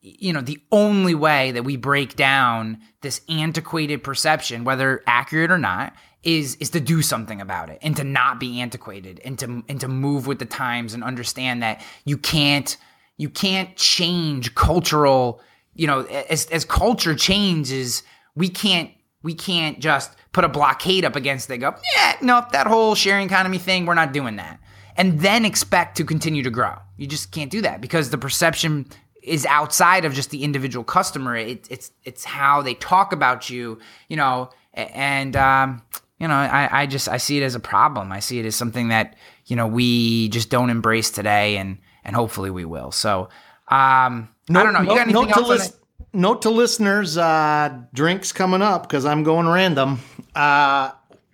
you 0.00 0.32
know, 0.32 0.40
the 0.40 0.60
only 0.72 1.14
way 1.14 1.52
that 1.52 1.64
we 1.64 1.76
break 1.76 2.16
down 2.16 2.78
this 3.02 3.20
antiquated 3.28 4.02
perception, 4.02 4.64
whether 4.64 5.02
accurate 5.06 5.50
or 5.50 5.58
not, 5.58 5.94
is 6.22 6.56
is 6.56 6.70
to 6.70 6.80
do 6.80 7.00
something 7.00 7.40
about 7.40 7.70
it 7.70 7.78
and 7.80 7.96
to 7.96 8.04
not 8.04 8.38
be 8.38 8.60
antiquated 8.60 9.20
and 9.24 9.38
to 9.38 9.62
and 9.68 9.80
to 9.80 9.88
move 9.88 10.26
with 10.26 10.38
the 10.38 10.44
times 10.44 10.92
and 10.92 11.02
understand 11.02 11.62
that 11.62 11.82
you 12.04 12.18
can't 12.18 12.76
you 13.16 13.30
can't 13.30 13.74
change 13.76 14.54
cultural 14.54 15.40
you 15.74 15.86
know 15.86 16.00
as 16.28 16.44
as 16.46 16.64
culture 16.66 17.14
changes 17.14 18.02
we 18.34 18.48
can't 18.48 18.90
we 19.22 19.34
can't 19.34 19.80
just 19.80 20.12
put 20.32 20.44
a 20.44 20.48
blockade 20.48 21.04
up 21.04 21.16
against 21.16 21.50
it 21.50 21.58
go 21.58 21.74
yeah 21.96 22.16
no 22.22 22.44
that 22.52 22.66
whole 22.66 22.94
sharing 22.94 23.26
economy 23.26 23.58
thing 23.58 23.86
we're 23.86 23.94
not 23.94 24.12
doing 24.12 24.36
that 24.36 24.58
and 24.96 25.20
then 25.20 25.44
expect 25.44 25.96
to 25.96 26.04
continue 26.04 26.42
to 26.42 26.50
grow 26.50 26.74
you 26.96 27.06
just 27.06 27.32
can't 27.32 27.50
do 27.50 27.60
that 27.60 27.80
because 27.80 28.10
the 28.10 28.18
perception 28.18 28.86
is 29.22 29.44
outside 29.46 30.04
of 30.04 30.14
just 30.14 30.30
the 30.30 30.42
individual 30.42 30.84
customer 30.84 31.36
it, 31.36 31.66
it's 31.70 31.90
it's 32.04 32.24
how 32.24 32.62
they 32.62 32.74
talk 32.74 33.12
about 33.12 33.50
you 33.50 33.78
you 34.08 34.16
know 34.16 34.50
and 34.74 35.36
um, 35.36 35.82
you 36.20 36.28
know, 36.28 36.34
I, 36.34 36.82
I 36.82 36.86
just 36.86 37.08
I 37.08 37.16
see 37.16 37.38
it 37.38 37.42
as 37.42 37.54
a 37.54 37.60
problem. 37.60 38.12
I 38.12 38.20
see 38.20 38.38
it 38.38 38.46
as 38.46 38.54
something 38.54 38.88
that 38.88 39.16
you 39.46 39.56
know 39.56 39.66
we 39.66 40.28
just 40.28 40.50
don't 40.50 40.70
embrace 40.70 41.10
today, 41.10 41.56
and 41.56 41.78
and 42.04 42.14
hopefully 42.14 42.50
we 42.50 42.64
will. 42.64 42.92
So 42.92 43.30
um, 43.68 44.28
note, 44.48 44.60
I 44.60 44.62
don't 44.64 44.72
know. 44.74 44.80
You 44.80 44.86
got 44.88 45.08
anything 45.08 45.30
else? 45.30 45.72
Note 46.12 46.42
to 46.42 46.50
listeners, 46.50 47.16
uh, 47.16 47.78
drinks 47.94 48.32
coming 48.32 48.62
up 48.62 48.82
because 48.82 49.04
I'm 49.04 49.22
going 49.22 49.46
random. 49.46 50.00
Uh, 50.34 50.90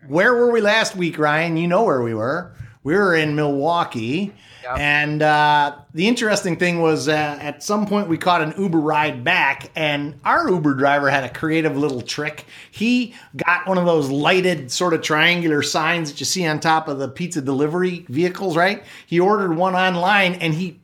where 0.07 0.35
were 0.35 0.53
we 0.53 0.61
last 0.61 0.97
week, 0.97 1.19
Ryan? 1.19 1.57
You 1.57 1.67
know 1.67 1.85
where 1.85 2.03
we 2.03 2.15
were. 2.15 2.55
We 2.83 2.95
were 2.95 3.15
in 3.15 3.35
Milwaukee 3.35 4.35
Yep. 4.67 4.79
And 4.81 5.23
uh, 5.23 5.77
the 5.95 6.09
interesting 6.09 6.57
thing 6.57 6.81
was 6.81 7.07
uh, 7.09 7.13
at 7.41 7.63
some 7.63 7.87
point 7.87 8.09
we 8.09 8.19
caught 8.19 8.43
an 8.43 8.53
Uber 8.59 8.81
ride 8.81 9.23
back, 9.23 9.71
and 9.77 10.19
our 10.25 10.49
Uber 10.51 10.75
driver 10.75 11.09
had 11.09 11.23
a 11.23 11.29
creative 11.29 11.77
little 11.77 12.03
trick. 12.03 12.47
He 12.73 13.15
got 13.37 13.69
one 13.69 13.79
of 13.79 13.87
those 13.87 14.11
lighted, 14.11 14.73
sort 14.73 14.93
of 14.93 15.03
triangular 15.03 15.63
signs 15.63 16.11
that 16.11 16.19
you 16.19 16.27
see 16.27 16.45
on 16.45 16.59
top 16.59 16.89
of 16.89 16.99
the 16.99 17.09
pizza 17.09 17.41
delivery 17.41 18.07
vehicles, 18.09 18.57
right? 18.57 18.83
He 19.07 19.21
ordered 19.21 19.57
one 19.57 19.77
online 19.77 20.35
and 20.35 20.53
he 20.53 20.81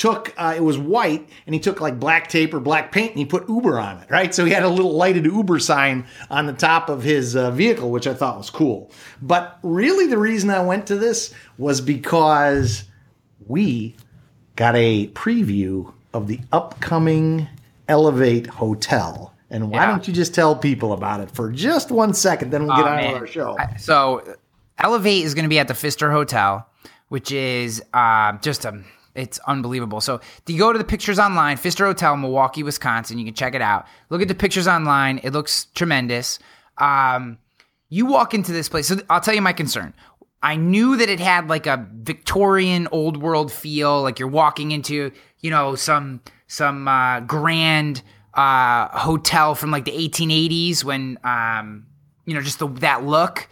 took 0.00 0.32
uh, 0.38 0.54
it 0.56 0.62
was 0.62 0.78
white 0.78 1.28
and 1.44 1.54
he 1.54 1.60
took 1.60 1.80
like 1.80 2.00
black 2.00 2.28
tape 2.28 2.54
or 2.54 2.60
black 2.60 2.90
paint 2.90 3.10
and 3.10 3.18
he 3.18 3.24
put 3.26 3.46
uber 3.48 3.78
on 3.78 3.98
it 3.98 4.10
right 4.10 4.34
so 4.34 4.46
he 4.46 4.52
had 4.52 4.62
a 4.62 4.68
little 4.68 4.92
lighted 4.92 5.26
uber 5.26 5.58
sign 5.58 6.06
on 6.30 6.46
the 6.46 6.54
top 6.54 6.88
of 6.88 7.02
his 7.02 7.36
uh, 7.36 7.50
vehicle 7.50 7.90
which 7.90 8.06
i 8.06 8.14
thought 8.14 8.38
was 8.38 8.48
cool 8.48 8.90
but 9.20 9.58
really 9.62 10.06
the 10.06 10.16
reason 10.16 10.48
i 10.48 10.60
went 10.60 10.86
to 10.86 10.96
this 10.96 11.34
was 11.58 11.82
because 11.82 12.84
we 13.46 13.94
got 14.56 14.74
a 14.74 15.06
preview 15.08 15.92
of 16.14 16.28
the 16.28 16.40
upcoming 16.50 17.46
Elevate 17.90 18.46
Hotel. 18.46 19.34
And 19.50 19.70
why 19.70 19.78
yeah. 19.78 19.86
don't 19.86 20.06
you 20.06 20.14
just 20.14 20.32
tell 20.32 20.54
people 20.54 20.92
about 20.92 21.20
it 21.20 21.30
for 21.30 21.50
just 21.50 21.90
one 21.90 22.14
second? 22.14 22.50
Then 22.52 22.66
we'll 22.66 22.76
get 22.76 22.86
oh, 22.86 22.88
on 22.88 23.12
with 23.12 23.22
our 23.22 23.26
show. 23.26 23.56
So, 23.78 24.36
Elevate 24.78 25.24
is 25.24 25.34
going 25.34 25.42
to 25.42 25.48
be 25.48 25.58
at 25.58 25.66
the 25.66 25.74
Pfister 25.74 26.12
Hotel, 26.12 26.68
which 27.08 27.32
is 27.32 27.82
uh, 27.92 28.38
just 28.38 28.64
a 28.64 28.80
it's 29.14 29.38
unbelievable. 29.40 30.00
So 30.00 30.20
you 30.46 30.58
go 30.58 30.72
to 30.72 30.78
the 30.78 30.84
pictures 30.84 31.18
online, 31.18 31.56
Pfister 31.56 31.86
Hotel, 31.86 32.16
Milwaukee, 32.16 32.62
Wisconsin. 32.62 33.18
You 33.18 33.24
can 33.24 33.34
check 33.34 33.54
it 33.54 33.62
out. 33.62 33.86
Look 34.08 34.22
at 34.22 34.28
the 34.28 34.34
pictures 34.34 34.68
online. 34.68 35.20
It 35.22 35.32
looks 35.32 35.66
tremendous. 35.74 36.38
Um, 36.78 37.38
you 37.88 38.06
walk 38.06 38.34
into 38.34 38.52
this 38.52 38.68
place. 38.68 38.86
So 38.86 38.96
I'll 39.10 39.20
tell 39.20 39.34
you 39.34 39.42
my 39.42 39.52
concern. 39.52 39.94
I 40.42 40.56
knew 40.56 40.96
that 40.96 41.08
it 41.08 41.20
had 41.20 41.48
like 41.48 41.66
a 41.66 41.86
Victorian 41.92 42.88
old 42.92 43.16
world 43.18 43.52
feel, 43.52 44.00
like 44.02 44.18
you're 44.18 44.28
walking 44.28 44.70
into, 44.70 45.12
you 45.40 45.50
know, 45.50 45.74
some 45.74 46.20
some 46.46 46.88
uh, 46.88 47.20
grand 47.20 48.02
uh, 48.34 48.88
hotel 48.96 49.54
from 49.54 49.70
like 49.70 49.84
the 49.84 49.92
1880s 49.92 50.82
when, 50.82 51.18
um, 51.24 51.86
you 52.24 52.34
know, 52.34 52.40
just 52.40 52.58
the, 52.58 52.68
that 52.68 53.04
look. 53.04 53.48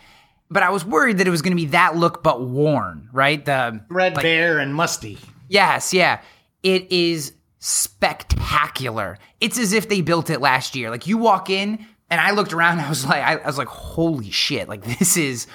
but 0.50 0.62
I 0.62 0.70
was 0.70 0.84
worried 0.84 1.18
that 1.18 1.26
it 1.26 1.30
was 1.30 1.42
going 1.42 1.52
to 1.52 1.62
be 1.62 1.66
that 1.66 1.96
look 1.96 2.22
but 2.22 2.40
worn, 2.42 3.08
right? 3.12 3.44
The 3.44 3.80
red 3.88 4.14
like, 4.14 4.22
bare 4.22 4.58
and 4.58 4.74
musty. 4.74 5.18
Yes, 5.48 5.92
yeah. 5.92 6.20
It 6.62 6.90
is 6.92 7.32
spectacular. 7.58 9.18
It's 9.40 9.58
as 9.58 9.72
if 9.72 9.88
they 9.88 10.00
built 10.00 10.30
it 10.30 10.40
last 10.40 10.76
year. 10.76 10.90
Like 10.90 11.06
you 11.06 11.18
walk 11.18 11.50
in 11.50 11.84
and 12.10 12.20
I 12.20 12.30
looked 12.30 12.52
around, 12.52 12.80
I 12.80 12.88
was 12.88 13.04
like, 13.04 13.22
I, 13.22 13.36
I 13.36 13.46
was 13.46 13.58
like, 13.58 13.68
holy 13.68 14.30
shit! 14.30 14.68
Like 14.68 14.84
this 14.84 15.16
is 15.16 15.46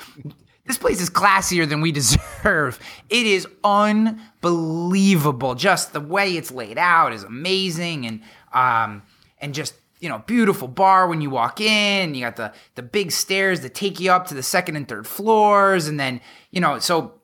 this 0.65 0.77
place 0.77 1.01
is 1.01 1.09
classier 1.09 1.67
than 1.67 1.81
we 1.81 1.91
deserve. 2.01 2.79
It 3.09 3.25
is 3.25 3.47
unbelievable. 3.63 5.55
Just 5.55 5.93
the 5.93 6.01
way 6.01 6.37
it's 6.37 6.51
laid 6.51 6.77
out 6.77 7.13
is 7.13 7.23
amazing, 7.23 8.05
and 8.05 8.21
um, 8.53 9.03
and 9.39 9.53
just 9.53 9.75
you 9.99 10.09
know, 10.09 10.19
beautiful 10.19 10.67
bar 10.67 11.07
when 11.07 11.21
you 11.21 11.29
walk 11.29 11.61
in. 11.61 12.13
You 12.13 12.25
got 12.25 12.35
the 12.35 12.53
the 12.75 12.83
big 12.83 13.11
stairs 13.11 13.61
that 13.61 13.73
take 13.73 13.99
you 13.99 14.11
up 14.11 14.27
to 14.27 14.33
the 14.33 14.43
second 14.43 14.75
and 14.75 14.87
third 14.87 15.07
floors, 15.07 15.87
and 15.87 15.99
then 15.99 16.21
you 16.51 16.61
know, 16.61 16.79
so 16.79 17.21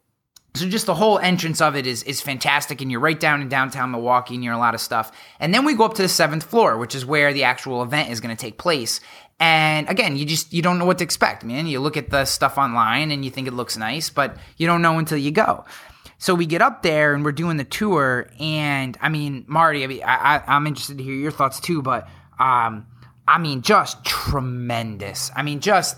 so 0.56 0.68
just 0.68 0.88
the 0.88 0.96
whole 0.96 1.20
entrance 1.20 1.62
of 1.62 1.76
it 1.76 1.86
is 1.86 2.04
is 2.04 2.22
fantastic, 2.22 2.82
and 2.82 2.92
you're 2.92 3.00
right 3.00 3.20
down 3.20 3.42
in 3.42 3.50
downtown 3.50 3.92
Milwaukee, 3.92 4.36
and 4.36 4.44
you're 4.44 4.54
a 4.54 4.58
lot 4.58 4.74
of 4.74 4.82
stuff. 4.82 5.12
And 5.40 5.54
then 5.54 5.64
we 5.64 5.76
go 5.76 5.86
up 5.86 5.94
to 5.96 6.02
the 6.02 6.10
seventh 6.10 6.44
floor, 6.44 6.78
which 6.78 6.96
is 6.96 7.06
where 7.06 7.34
the 7.34 7.44
actual 7.44 7.84
event 7.84 8.10
is 8.10 8.20
going 8.20 8.36
to 8.36 8.40
take 8.40 8.58
place. 8.58 9.00
And 9.40 9.88
again, 9.88 10.18
you 10.18 10.26
just 10.26 10.52
you 10.52 10.62
don't 10.62 10.80
know 10.80 10.86
what 10.86 10.98
to 10.98 11.04
expect, 11.04 11.46
man. 11.46 11.68
You 11.68 11.80
look 11.80 11.98
at 11.98 12.10
the 12.10 12.26
stuff 12.26 12.58
online 12.58 13.12
and 13.12 13.24
you 13.24 13.32
think 13.32 13.48
it 13.48 13.54
looks 13.54 13.78
nice, 13.78 14.10
but 14.10 14.38
you 14.58 14.68
don't 14.68 14.82
know 14.82 14.98
until 14.98 15.18
you 15.18 15.32
go. 15.32 15.66
So 16.18 16.36
we 16.36 16.46
get 16.46 16.62
up 16.62 16.84
there 16.84 17.14
and 17.14 17.24
we're 17.24 17.32
doing 17.32 17.56
the 17.56 17.64
tour, 17.64 18.30
and 18.40 18.98
I 19.02 19.08
mean, 19.08 19.46
Marty, 19.48 19.86
I 19.86 19.88
mean, 19.88 20.04
I, 20.04 20.44
I, 20.46 20.58
am 20.58 20.68
interested 20.68 20.98
to 20.98 21.04
hear 21.04 21.14
your 21.14 21.32
thoughts 21.32 21.62
too, 21.62 21.82
but 21.82 22.10
um, 22.40 22.88
I 23.26 23.38
mean, 23.38 23.62
just 23.62 24.04
tremendous. 24.04 25.32
I 25.34 25.44
mean, 25.44 25.62
just 25.62 25.96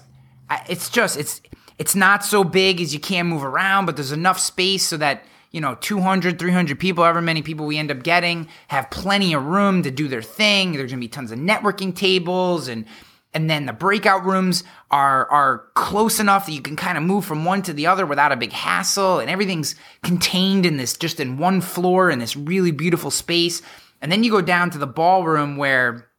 it's 0.69 0.89
just 0.89 1.17
it's 1.17 1.41
it's 1.77 1.95
not 1.95 2.23
so 2.23 2.43
big 2.43 2.81
as 2.81 2.93
you 2.93 2.99
can't 2.99 3.27
move 3.27 3.43
around, 3.43 3.85
but 3.85 3.95
there's 3.95 4.11
enough 4.11 4.39
space 4.39 4.85
so 4.85 4.97
that, 4.97 5.25
you 5.51 5.61
know, 5.61 5.75
200, 5.75 6.37
300 6.39 6.79
people, 6.79 7.03
however 7.03 7.21
many 7.21 7.41
people 7.41 7.65
we 7.65 7.77
end 7.77 7.91
up 7.91 8.03
getting, 8.03 8.47
have 8.67 8.89
plenty 8.91 9.33
of 9.33 9.45
room 9.45 9.83
to 9.83 9.91
do 9.91 10.07
their 10.07 10.21
thing. 10.21 10.73
There's 10.73 10.91
going 10.91 10.99
to 10.99 11.05
be 11.05 11.07
tons 11.07 11.31
of 11.31 11.39
networking 11.39 11.95
tables 11.95 12.67
and 12.67 12.85
and 13.33 13.49
then 13.49 13.65
the 13.65 13.73
breakout 13.73 14.25
rooms 14.25 14.63
are 14.89 15.25
are 15.27 15.65
close 15.73 16.19
enough 16.19 16.45
that 16.45 16.51
you 16.51 16.61
can 16.61 16.75
kind 16.75 16.97
of 16.97 17.03
move 17.03 17.25
from 17.25 17.45
one 17.45 17.61
to 17.61 17.73
the 17.73 17.87
other 17.87 18.05
without 18.05 18.31
a 18.31 18.37
big 18.37 18.51
hassle 18.51 19.19
and 19.19 19.29
everything's 19.29 19.75
contained 20.03 20.65
in 20.65 20.77
this 20.77 20.97
just 20.97 21.19
in 21.19 21.37
one 21.37 21.61
floor 21.61 22.09
in 22.09 22.19
this 22.19 22.35
really 22.35 22.71
beautiful 22.71 23.11
space. 23.11 23.61
And 24.01 24.11
then 24.11 24.23
you 24.23 24.31
go 24.31 24.41
down 24.41 24.69
to 24.71 24.77
the 24.77 24.87
ballroom 24.87 25.57
where 25.57 26.09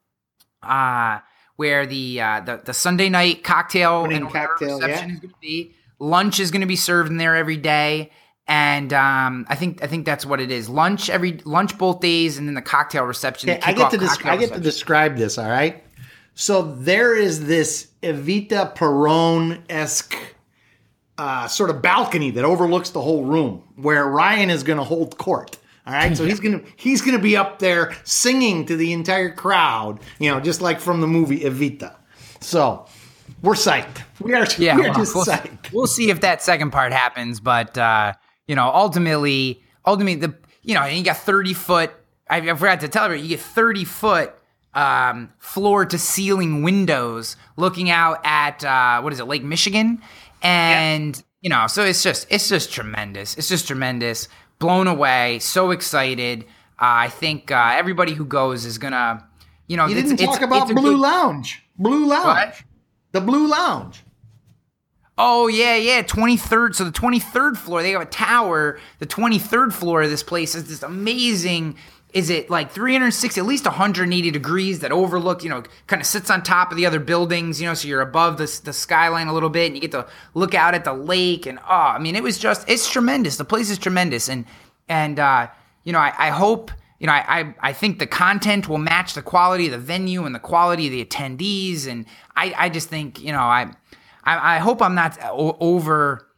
uh 0.63 1.19
where 1.63 1.87
the 1.87 2.21
uh, 2.21 2.41
the, 2.41 2.61
the 2.65 2.75
Sunday 2.75 3.09
night 3.09 3.45
cocktail 3.45 4.05
and 4.07 4.29
cocktail, 4.29 4.81
reception 4.81 5.11
yeah. 5.11 5.15
is 5.15 5.21
going 5.21 5.31
to 5.31 5.37
be. 5.41 5.75
Lunch 6.01 6.41
is 6.41 6.51
going 6.51 6.63
to 6.63 6.67
be 6.67 6.75
served 6.75 7.09
in 7.09 7.19
there 7.19 7.37
every 7.37 7.57
day, 7.57 8.11
and 8.49 8.93
um, 8.93 9.47
I 9.49 9.55
think 9.55 9.81
I 9.81 9.87
think 9.87 10.05
that's 10.05 10.27
what 10.27 10.41
it 10.41 10.51
is. 10.51 10.69
Lunch 10.69 11.09
every 11.09 11.39
lunch 11.45 11.79
both 11.79 12.01
days, 12.01 12.37
and 12.37 12.49
then 12.49 12.57
the 12.57 12.63
cocktail 12.63 13.05
reception. 13.05 13.51
Okay, 13.51 13.61
I 13.63 13.73
get 13.75 13.93
to 13.93 13.97
des- 13.97 14.29
I 14.29 14.37
get 14.37 14.53
to 14.55 14.59
describe 14.59 15.17
this. 15.17 15.39
All 15.39 15.49
right, 15.49 15.85
so 16.35 16.63
there 16.63 17.17
is 17.17 17.47
this 17.47 17.93
Evita 18.03 18.75
Peron 18.75 19.63
esque. 19.71 20.17
Uh, 21.19 21.47
sort 21.47 21.69
of 21.69 21.83
balcony 21.83 22.31
that 22.31 22.45
overlooks 22.45 22.91
the 22.91 23.01
whole 23.01 23.25
room 23.27 23.63
where 23.77 24.05
Ryan 24.05 24.49
is 24.51 24.65
going 24.65 24.79
to 24.79 24.83
hold 24.83 25.19
court. 25.19 25.59
All 25.87 25.93
right, 25.93 26.17
so 26.17 26.25
he's 26.27 26.41
gonna 26.41 26.63
he's 26.77 27.03
gonna 27.03 27.19
be 27.19 27.37
up 27.37 27.59
there 27.59 27.95
singing 28.05 28.67
to 28.67 28.77
the 28.77 28.93
entire 28.93 29.31
crowd, 29.31 30.01
you 30.19 30.31
know, 30.31 30.41
just 30.41 30.61
like 30.61 30.81
from 30.81 31.01
the 31.01 31.07
movie 31.07 31.41
Evita. 31.41 31.97
So 32.41 32.87
we're 33.43 33.55
psyched. 33.55 34.03
We 34.21 34.35
are, 34.35 34.47
yeah, 34.59 34.77
we 34.77 34.83
are 34.83 34.91
well, 34.91 34.95
just 34.95 35.15
we'll, 35.15 35.25
psyched. 35.25 35.73
We'll 35.73 35.87
see 35.87 36.11
if 36.11 36.21
that 36.21 36.43
second 36.43 36.71
part 36.71 36.93
happens, 36.93 37.41
but 37.41 37.77
uh, 37.77 38.13
you 38.47 38.55
know, 38.55 38.71
ultimately, 38.73 39.63
ultimately, 39.87 40.27
the 40.27 40.35
you 40.63 40.75
know, 40.75 40.83
and 40.83 40.97
you 40.97 41.05
got 41.05 41.17
thirty 41.17 41.55
foot. 41.55 41.93
I, 42.31 42.37
I 42.39 42.55
forgot 42.55 42.81
to 42.81 42.89
tell 42.89 43.13
you, 43.13 43.21
you 43.21 43.29
get 43.31 43.41
thirty 43.41 43.85
foot 43.85 44.35
um, 44.75 45.33
floor 45.39 45.85
to 45.87 45.99
ceiling 45.99 46.63
windows 46.63 47.37
looking 47.57 47.91
out 47.91 48.21
at 48.25 48.65
uh, 48.65 49.01
what 49.01 49.13
is 49.13 49.21
it, 49.21 49.25
Lake 49.25 49.45
Michigan, 49.45 50.01
and. 50.43 51.17
Yeah. 51.17 51.23
You 51.45 51.49
know, 51.51 51.67
so 51.67 51.83
it's 51.83 52.05
just 52.05 52.29
it's 52.31 52.49
just 52.49 52.71
tremendous. 52.73 53.37
It's 53.37 53.49
just 53.49 53.67
tremendous 53.67 54.29
blown 54.63 54.87
away, 54.87 55.41
so 55.41 55.73
excited. 55.73 56.45
Uh, 56.81 57.05
I 57.07 57.09
think 57.09 57.51
uh, 57.51 57.73
everybody 57.75 58.15
who 58.15 58.25
goes 58.25 58.65
is 58.65 58.79
gonna, 58.79 59.29
you 59.67 59.77
know, 59.77 59.87
you 59.87 59.95
didn't 59.95 60.17
talk 60.17 60.37
it's, 60.37 60.45
about 60.45 60.71
it's 60.71 60.81
Blue 60.81 60.93
good... 60.93 61.01
Lounge. 61.01 61.63
Blue 61.77 62.07
Lounge. 62.07 62.25
What? 62.25 62.63
The 63.13 63.21
Blue 63.21 63.47
Lounge. 63.49 64.03
Oh 65.19 65.49
yeah, 65.49 65.77
yeah. 65.77 66.03
Twenty 66.03 66.39
third. 66.39 66.75
So 66.75 66.85
the 66.85 66.91
twenty 66.91 67.19
third 67.19 67.59
floor, 67.59 67.83
they 67.83 67.91
have 67.91 68.01
a 68.01 68.07
tower. 68.07 68.79
The 68.99 69.07
twenty 69.07 69.39
third 69.39 69.75
floor 69.75 70.03
of 70.03 70.11
this 70.11 70.23
place 70.23 70.55
is 70.55 70.65
this 70.69 70.83
amazing 70.83 71.77
is 72.13 72.29
it 72.29 72.51
like 72.51 72.71
360 72.71 73.41
at 73.41 73.47
least 73.47 73.65
180 73.65 74.31
degrees 74.31 74.81
that 74.81 74.93
overlook 74.93 75.43
you 75.43 75.51
know 75.51 75.63
kind 75.87 76.01
of 76.01 76.07
sits 76.07 76.31
on 76.31 76.43
top 76.43 76.71
of 76.71 76.77
the 76.77 76.85
other 76.85 77.01
buildings 77.01 77.61
you 77.61 77.67
know 77.67 77.75
so 77.75 77.89
you're 77.89 78.01
above 78.01 78.37
the, 78.37 78.61
the 78.65 78.73
skyline 78.73 79.29
a 79.29 79.33
little 79.33 79.51
bit 79.51 79.67
and 79.67 79.75
you 79.75 79.81
get 79.81 79.93
to 79.93 80.07
look 80.35 80.55
out 80.55 80.75
at 80.75 80.85
the 80.85 80.93
lake 80.93 81.47
and 81.47 81.59
oh 81.61 81.93
i 81.95 81.99
mean 81.99 82.15
it 82.15 82.23
was 82.23 82.39
just 82.39 82.69
it's 82.69 82.91
tremendous. 82.91 83.37
The 83.37 83.45
place 83.45 83.71
is 83.71 83.79
tremendous. 83.79 84.29
And 84.29 84.45
and 84.89 85.19
uh 85.19 85.49
you 85.85 85.93
know 85.93 85.99
i, 85.99 86.13
I 86.19 86.31
hope 86.31 86.71
you 86.99 87.07
know 87.07 87.13
I, 87.13 87.41
I 87.41 87.55
i 87.61 87.73
think 87.73 87.99
the 87.99 88.07
content 88.07 88.69
will 88.69 88.79
match 88.79 89.15
the 89.15 89.23
quality 89.23 89.67
of 89.67 89.73
the 89.73 89.79
venue 89.79 90.25
and 90.25 90.35
the 90.35 90.41
quality 90.41 90.87
of 90.87 90.93
the 90.93 91.05
attendees. 91.05 91.87
And 91.87 92.07
i 92.37 92.55
i 92.57 92.69
just 92.69 92.89
think 92.89 93.21
you 93.21 93.33
know 93.33 93.41
i 93.41 93.71
i, 94.25 94.57
I 94.57 94.59
hope 94.59 94.83
i'm 94.83 94.95
not 94.95 95.19
over 95.31 96.29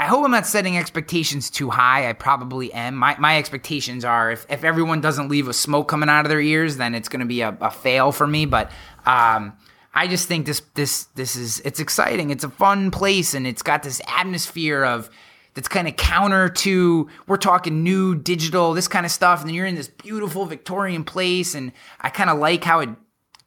I 0.00 0.06
hope 0.06 0.24
I'm 0.24 0.30
not 0.30 0.46
setting 0.46 0.78
expectations 0.78 1.50
too 1.50 1.68
high. 1.68 2.08
I 2.08 2.14
probably 2.14 2.72
am. 2.72 2.94
My, 2.94 3.16
my 3.18 3.36
expectations 3.36 4.02
are 4.02 4.32
if, 4.32 4.46
if 4.48 4.64
everyone 4.64 5.02
doesn't 5.02 5.28
leave 5.28 5.46
with 5.46 5.56
smoke 5.56 5.88
coming 5.88 6.08
out 6.08 6.24
of 6.24 6.30
their 6.30 6.40
ears, 6.40 6.78
then 6.78 6.94
it's 6.94 7.10
going 7.10 7.20
to 7.20 7.26
be 7.26 7.42
a, 7.42 7.54
a, 7.60 7.70
fail 7.70 8.10
for 8.10 8.26
me. 8.26 8.46
But 8.46 8.70
um, 9.04 9.52
I 9.92 10.08
just 10.08 10.26
think 10.26 10.46
this 10.46 10.62
this 10.72 11.04
this 11.16 11.36
is 11.36 11.60
it's 11.66 11.80
exciting. 11.80 12.30
It's 12.30 12.44
a 12.44 12.48
fun 12.48 12.90
place, 12.90 13.34
and 13.34 13.46
it's 13.46 13.60
got 13.60 13.82
this 13.82 14.00
atmosphere 14.08 14.84
of 14.84 15.10
that's 15.52 15.68
kind 15.68 15.86
of 15.86 15.96
counter 15.96 16.48
to 16.48 17.06
we're 17.26 17.36
talking 17.36 17.82
new 17.82 18.14
digital 18.14 18.72
this 18.72 18.88
kind 18.88 19.04
of 19.04 19.12
stuff, 19.12 19.40
and 19.40 19.50
then 19.50 19.54
you're 19.54 19.66
in 19.66 19.74
this 19.74 19.88
beautiful 19.88 20.46
Victorian 20.46 21.04
place, 21.04 21.54
and 21.54 21.72
I 22.00 22.08
kind 22.08 22.30
of 22.30 22.38
like 22.38 22.64
how 22.64 22.80
it 22.80 22.88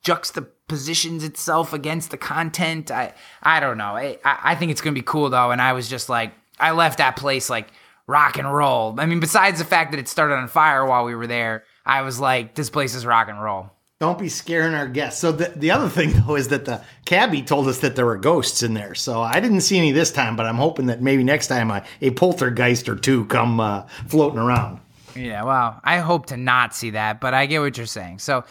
juxtapositions 0.04 1.24
itself 1.24 1.74
against 1.74 2.12
the 2.12 2.18
content. 2.18 2.92
I 2.92 3.16
I 3.42 3.60
don't 3.60 3.80
know. 3.80 3.96
I 3.96 4.20
I 4.24 4.54
think 4.54 4.70
it's 4.70 4.82
gonna 4.82 4.94
be 4.94 5.02
cool 5.02 5.32
though, 5.32 5.50
and 5.50 5.60
I 5.60 5.74
was 5.74 5.90
just 5.90 6.10
like 6.10 6.32
I 6.60 6.72
left 6.72 6.98
that 7.00 7.16
place 7.16 7.50
like 7.50 7.68
rock 8.08 8.38
and 8.38 8.52
roll. 8.52 8.96
I 9.00 9.06
mean, 9.06 9.20
besides 9.20 9.60
the 9.60 9.66
fact 9.66 9.92
that 9.92 10.00
it 10.00 10.08
started 10.08 10.36
on 10.36 10.48
fire 10.48 10.86
while 10.86 11.06
we 11.06 11.16
were 11.16 11.28
there, 11.28 11.64
I 11.86 12.02
was 12.02 12.20
like, 12.20 12.56
this 12.56 12.70
place 12.70 12.96
is 12.96 13.06
rock 13.06 13.30
and 13.30 13.42
roll. 13.42 13.70
Don't 14.00 14.20
be 14.20 14.30
scaring 14.30 14.74
our 14.74 14.88
guests. 14.88 15.22
So 15.22 15.32
the, 15.32 15.54
the 15.56 15.72
other 15.72 15.88
thing 15.88 16.12
though 16.28 16.36
is 16.36 16.50
that 16.50 16.66
the 16.66 16.82
cabbie 17.06 17.42
told 17.42 17.68
us 17.68 17.80
that 17.80 17.96
there 17.96 18.06
were 18.06 18.18
ghosts 18.18 18.64
in 18.64 18.74
there. 18.74 18.96
So 18.96 19.22
I 19.22 19.40
didn't 19.40 19.62
see 19.62 19.78
any 19.78 19.92
this 19.92 20.12
time, 20.12 20.36
but 20.36 20.46
I'm 20.46 20.58
hoping 20.58 20.88
that 20.88 21.02
maybe 21.02 21.24
next 21.24 21.48
time 21.48 21.72
a, 21.72 21.86
a 22.02 22.12
poltergeist 22.12 22.90
or 22.90 22.96
two 22.96 23.26
come 23.26 23.60
uh, 23.60 23.84
floating 24.08 24.40
around. 24.40 24.80
Yeah, 25.16 25.44
well, 25.44 25.80
I 25.84 26.00
hope 26.00 26.26
to 26.28 26.38
not 26.38 26.76
see 26.76 26.92
that, 26.92 27.22
but 27.22 27.34
I 27.34 27.46
get 27.46 27.60
what 27.60 27.78
you're 27.78 27.86
saying. 27.86 28.20
So 28.20 28.44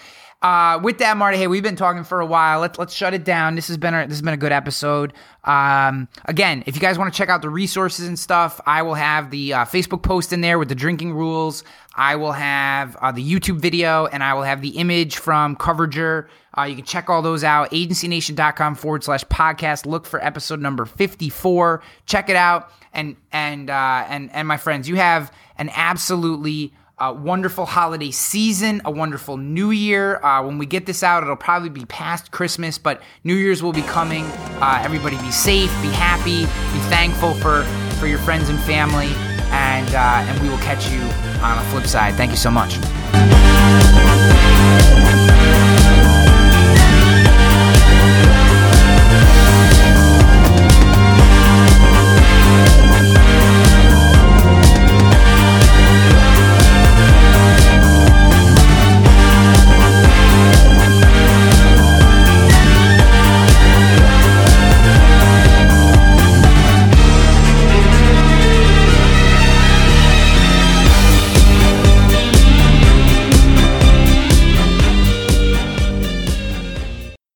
uh, 0.42 0.80
with 0.82 0.98
that, 0.98 1.16
Marty, 1.16 1.38
hey, 1.38 1.46
we've 1.46 1.62
been 1.62 1.76
talking 1.76 2.02
for 2.04 2.20
a 2.20 2.26
while. 2.26 2.60
Let's 2.60 2.78
let's 2.78 2.92
shut 2.92 3.14
it 3.14 3.24
down. 3.24 3.54
This 3.54 3.68
has 3.68 3.76
been 3.76 3.94
a, 3.94 4.06
this 4.06 4.14
has 4.14 4.22
been 4.22 4.34
a 4.34 4.38
good 4.38 4.52
episode. 4.52 5.12
Um, 5.44 6.08
again, 6.24 6.64
if 6.66 6.74
you 6.74 6.80
guys 6.80 6.98
want 6.98 7.12
to 7.12 7.16
check 7.16 7.28
out 7.28 7.42
the 7.42 7.48
resources 7.50 8.06
and 8.08 8.18
stuff, 8.18 8.60
I 8.66 8.82
will 8.82 8.94
have 8.94 9.30
the 9.30 9.54
uh, 9.54 9.64
Facebook 9.64 10.02
post 10.02 10.32
in 10.32 10.40
there 10.40 10.58
with 10.58 10.68
the 10.68 10.74
drinking 10.74 11.14
rules. 11.14 11.62
I 11.94 12.16
will 12.16 12.32
have 12.32 12.96
uh, 12.96 13.12
the 13.12 13.24
YouTube 13.24 13.58
video, 13.58 14.06
and 14.06 14.24
I 14.24 14.34
will 14.34 14.42
have 14.42 14.62
the 14.62 14.70
image 14.70 15.16
from 15.16 15.56
Coverager. 15.56 16.26
Uh, 16.58 16.64
you 16.64 16.74
can 16.76 16.84
check 16.84 17.08
all 17.08 17.22
those 17.22 17.44
out. 17.44 17.70
AgencyNation.com 17.70 18.74
forward 18.74 19.04
slash 19.04 19.24
podcast. 19.24 19.86
Look 19.86 20.06
for 20.06 20.22
episode 20.24 20.60
number 20.60 20.84
fifty 20.86 21.28
four. 21.28 21.82
Check 22.06 22.28
it 22.28 22.36
out, 22.36 22.70
and 22.92 23.16
and 23.32 23.70
uh, 23.70 24.06
and 24.08 24.30
and 24.32 24.48
my 24.48 24.56
friends, 24.56 24.88
you 24.88 24.96
have 24.96 25.32
an 25.56 25.70
absolutely 25.74 26.72
a 27.02 27.12
wonderful 27.12 27.66
holiday 27.66 28.12
season, 28.12 28.80
a 28.84 28.90
wonderful 28.90 29.36
new 29.36 29.72
year. 29.72 30.24
Uh, 30.24 30.40
when 30.46 30.56
we 30.56 30.64
get 30.64 30.86
this 30.86 31.02
out, 31.02 31.24
it'll 31.24 31.34
probably 31.34 31.68
be 31.68 31.84
past 31.86 32.30
Christmas, 32.30 32.78
but 32.78 33.02
New 33.24 33.34
Year's 33.34 33.60
will 33.60 33.72
be 33.72 33.82
coming. 33.82 34.24
Uh, 34.60 34.80
everybody 34.84 35.16
be 35.16 35.32
safe, 35.32 35.70
be 35.82 35.88
happy, 35.88 36.42
be 36.42 36.80
thankful 36.88 37.34
for, 37.34 37.64
for 37.98 38.06
your 38.06 38.20
friends 38.20 38.48
and 38.50 38.60
family, 38.60 39.08
and, 39.50 39.92
uh, 39.96 40.30
and 40.30 40.40
we 40.42 40.48
will 40.48 40.58
catch 40.58 40.88
you 40.92 41.00
on 41.42 41.58
the 41.58 41.70
flip 41.72 41.86
side. 41.86 42.14
Thank 42.14 42.30
you 42.30 42.36
so 42.36 42.52
much. 42.52 42.78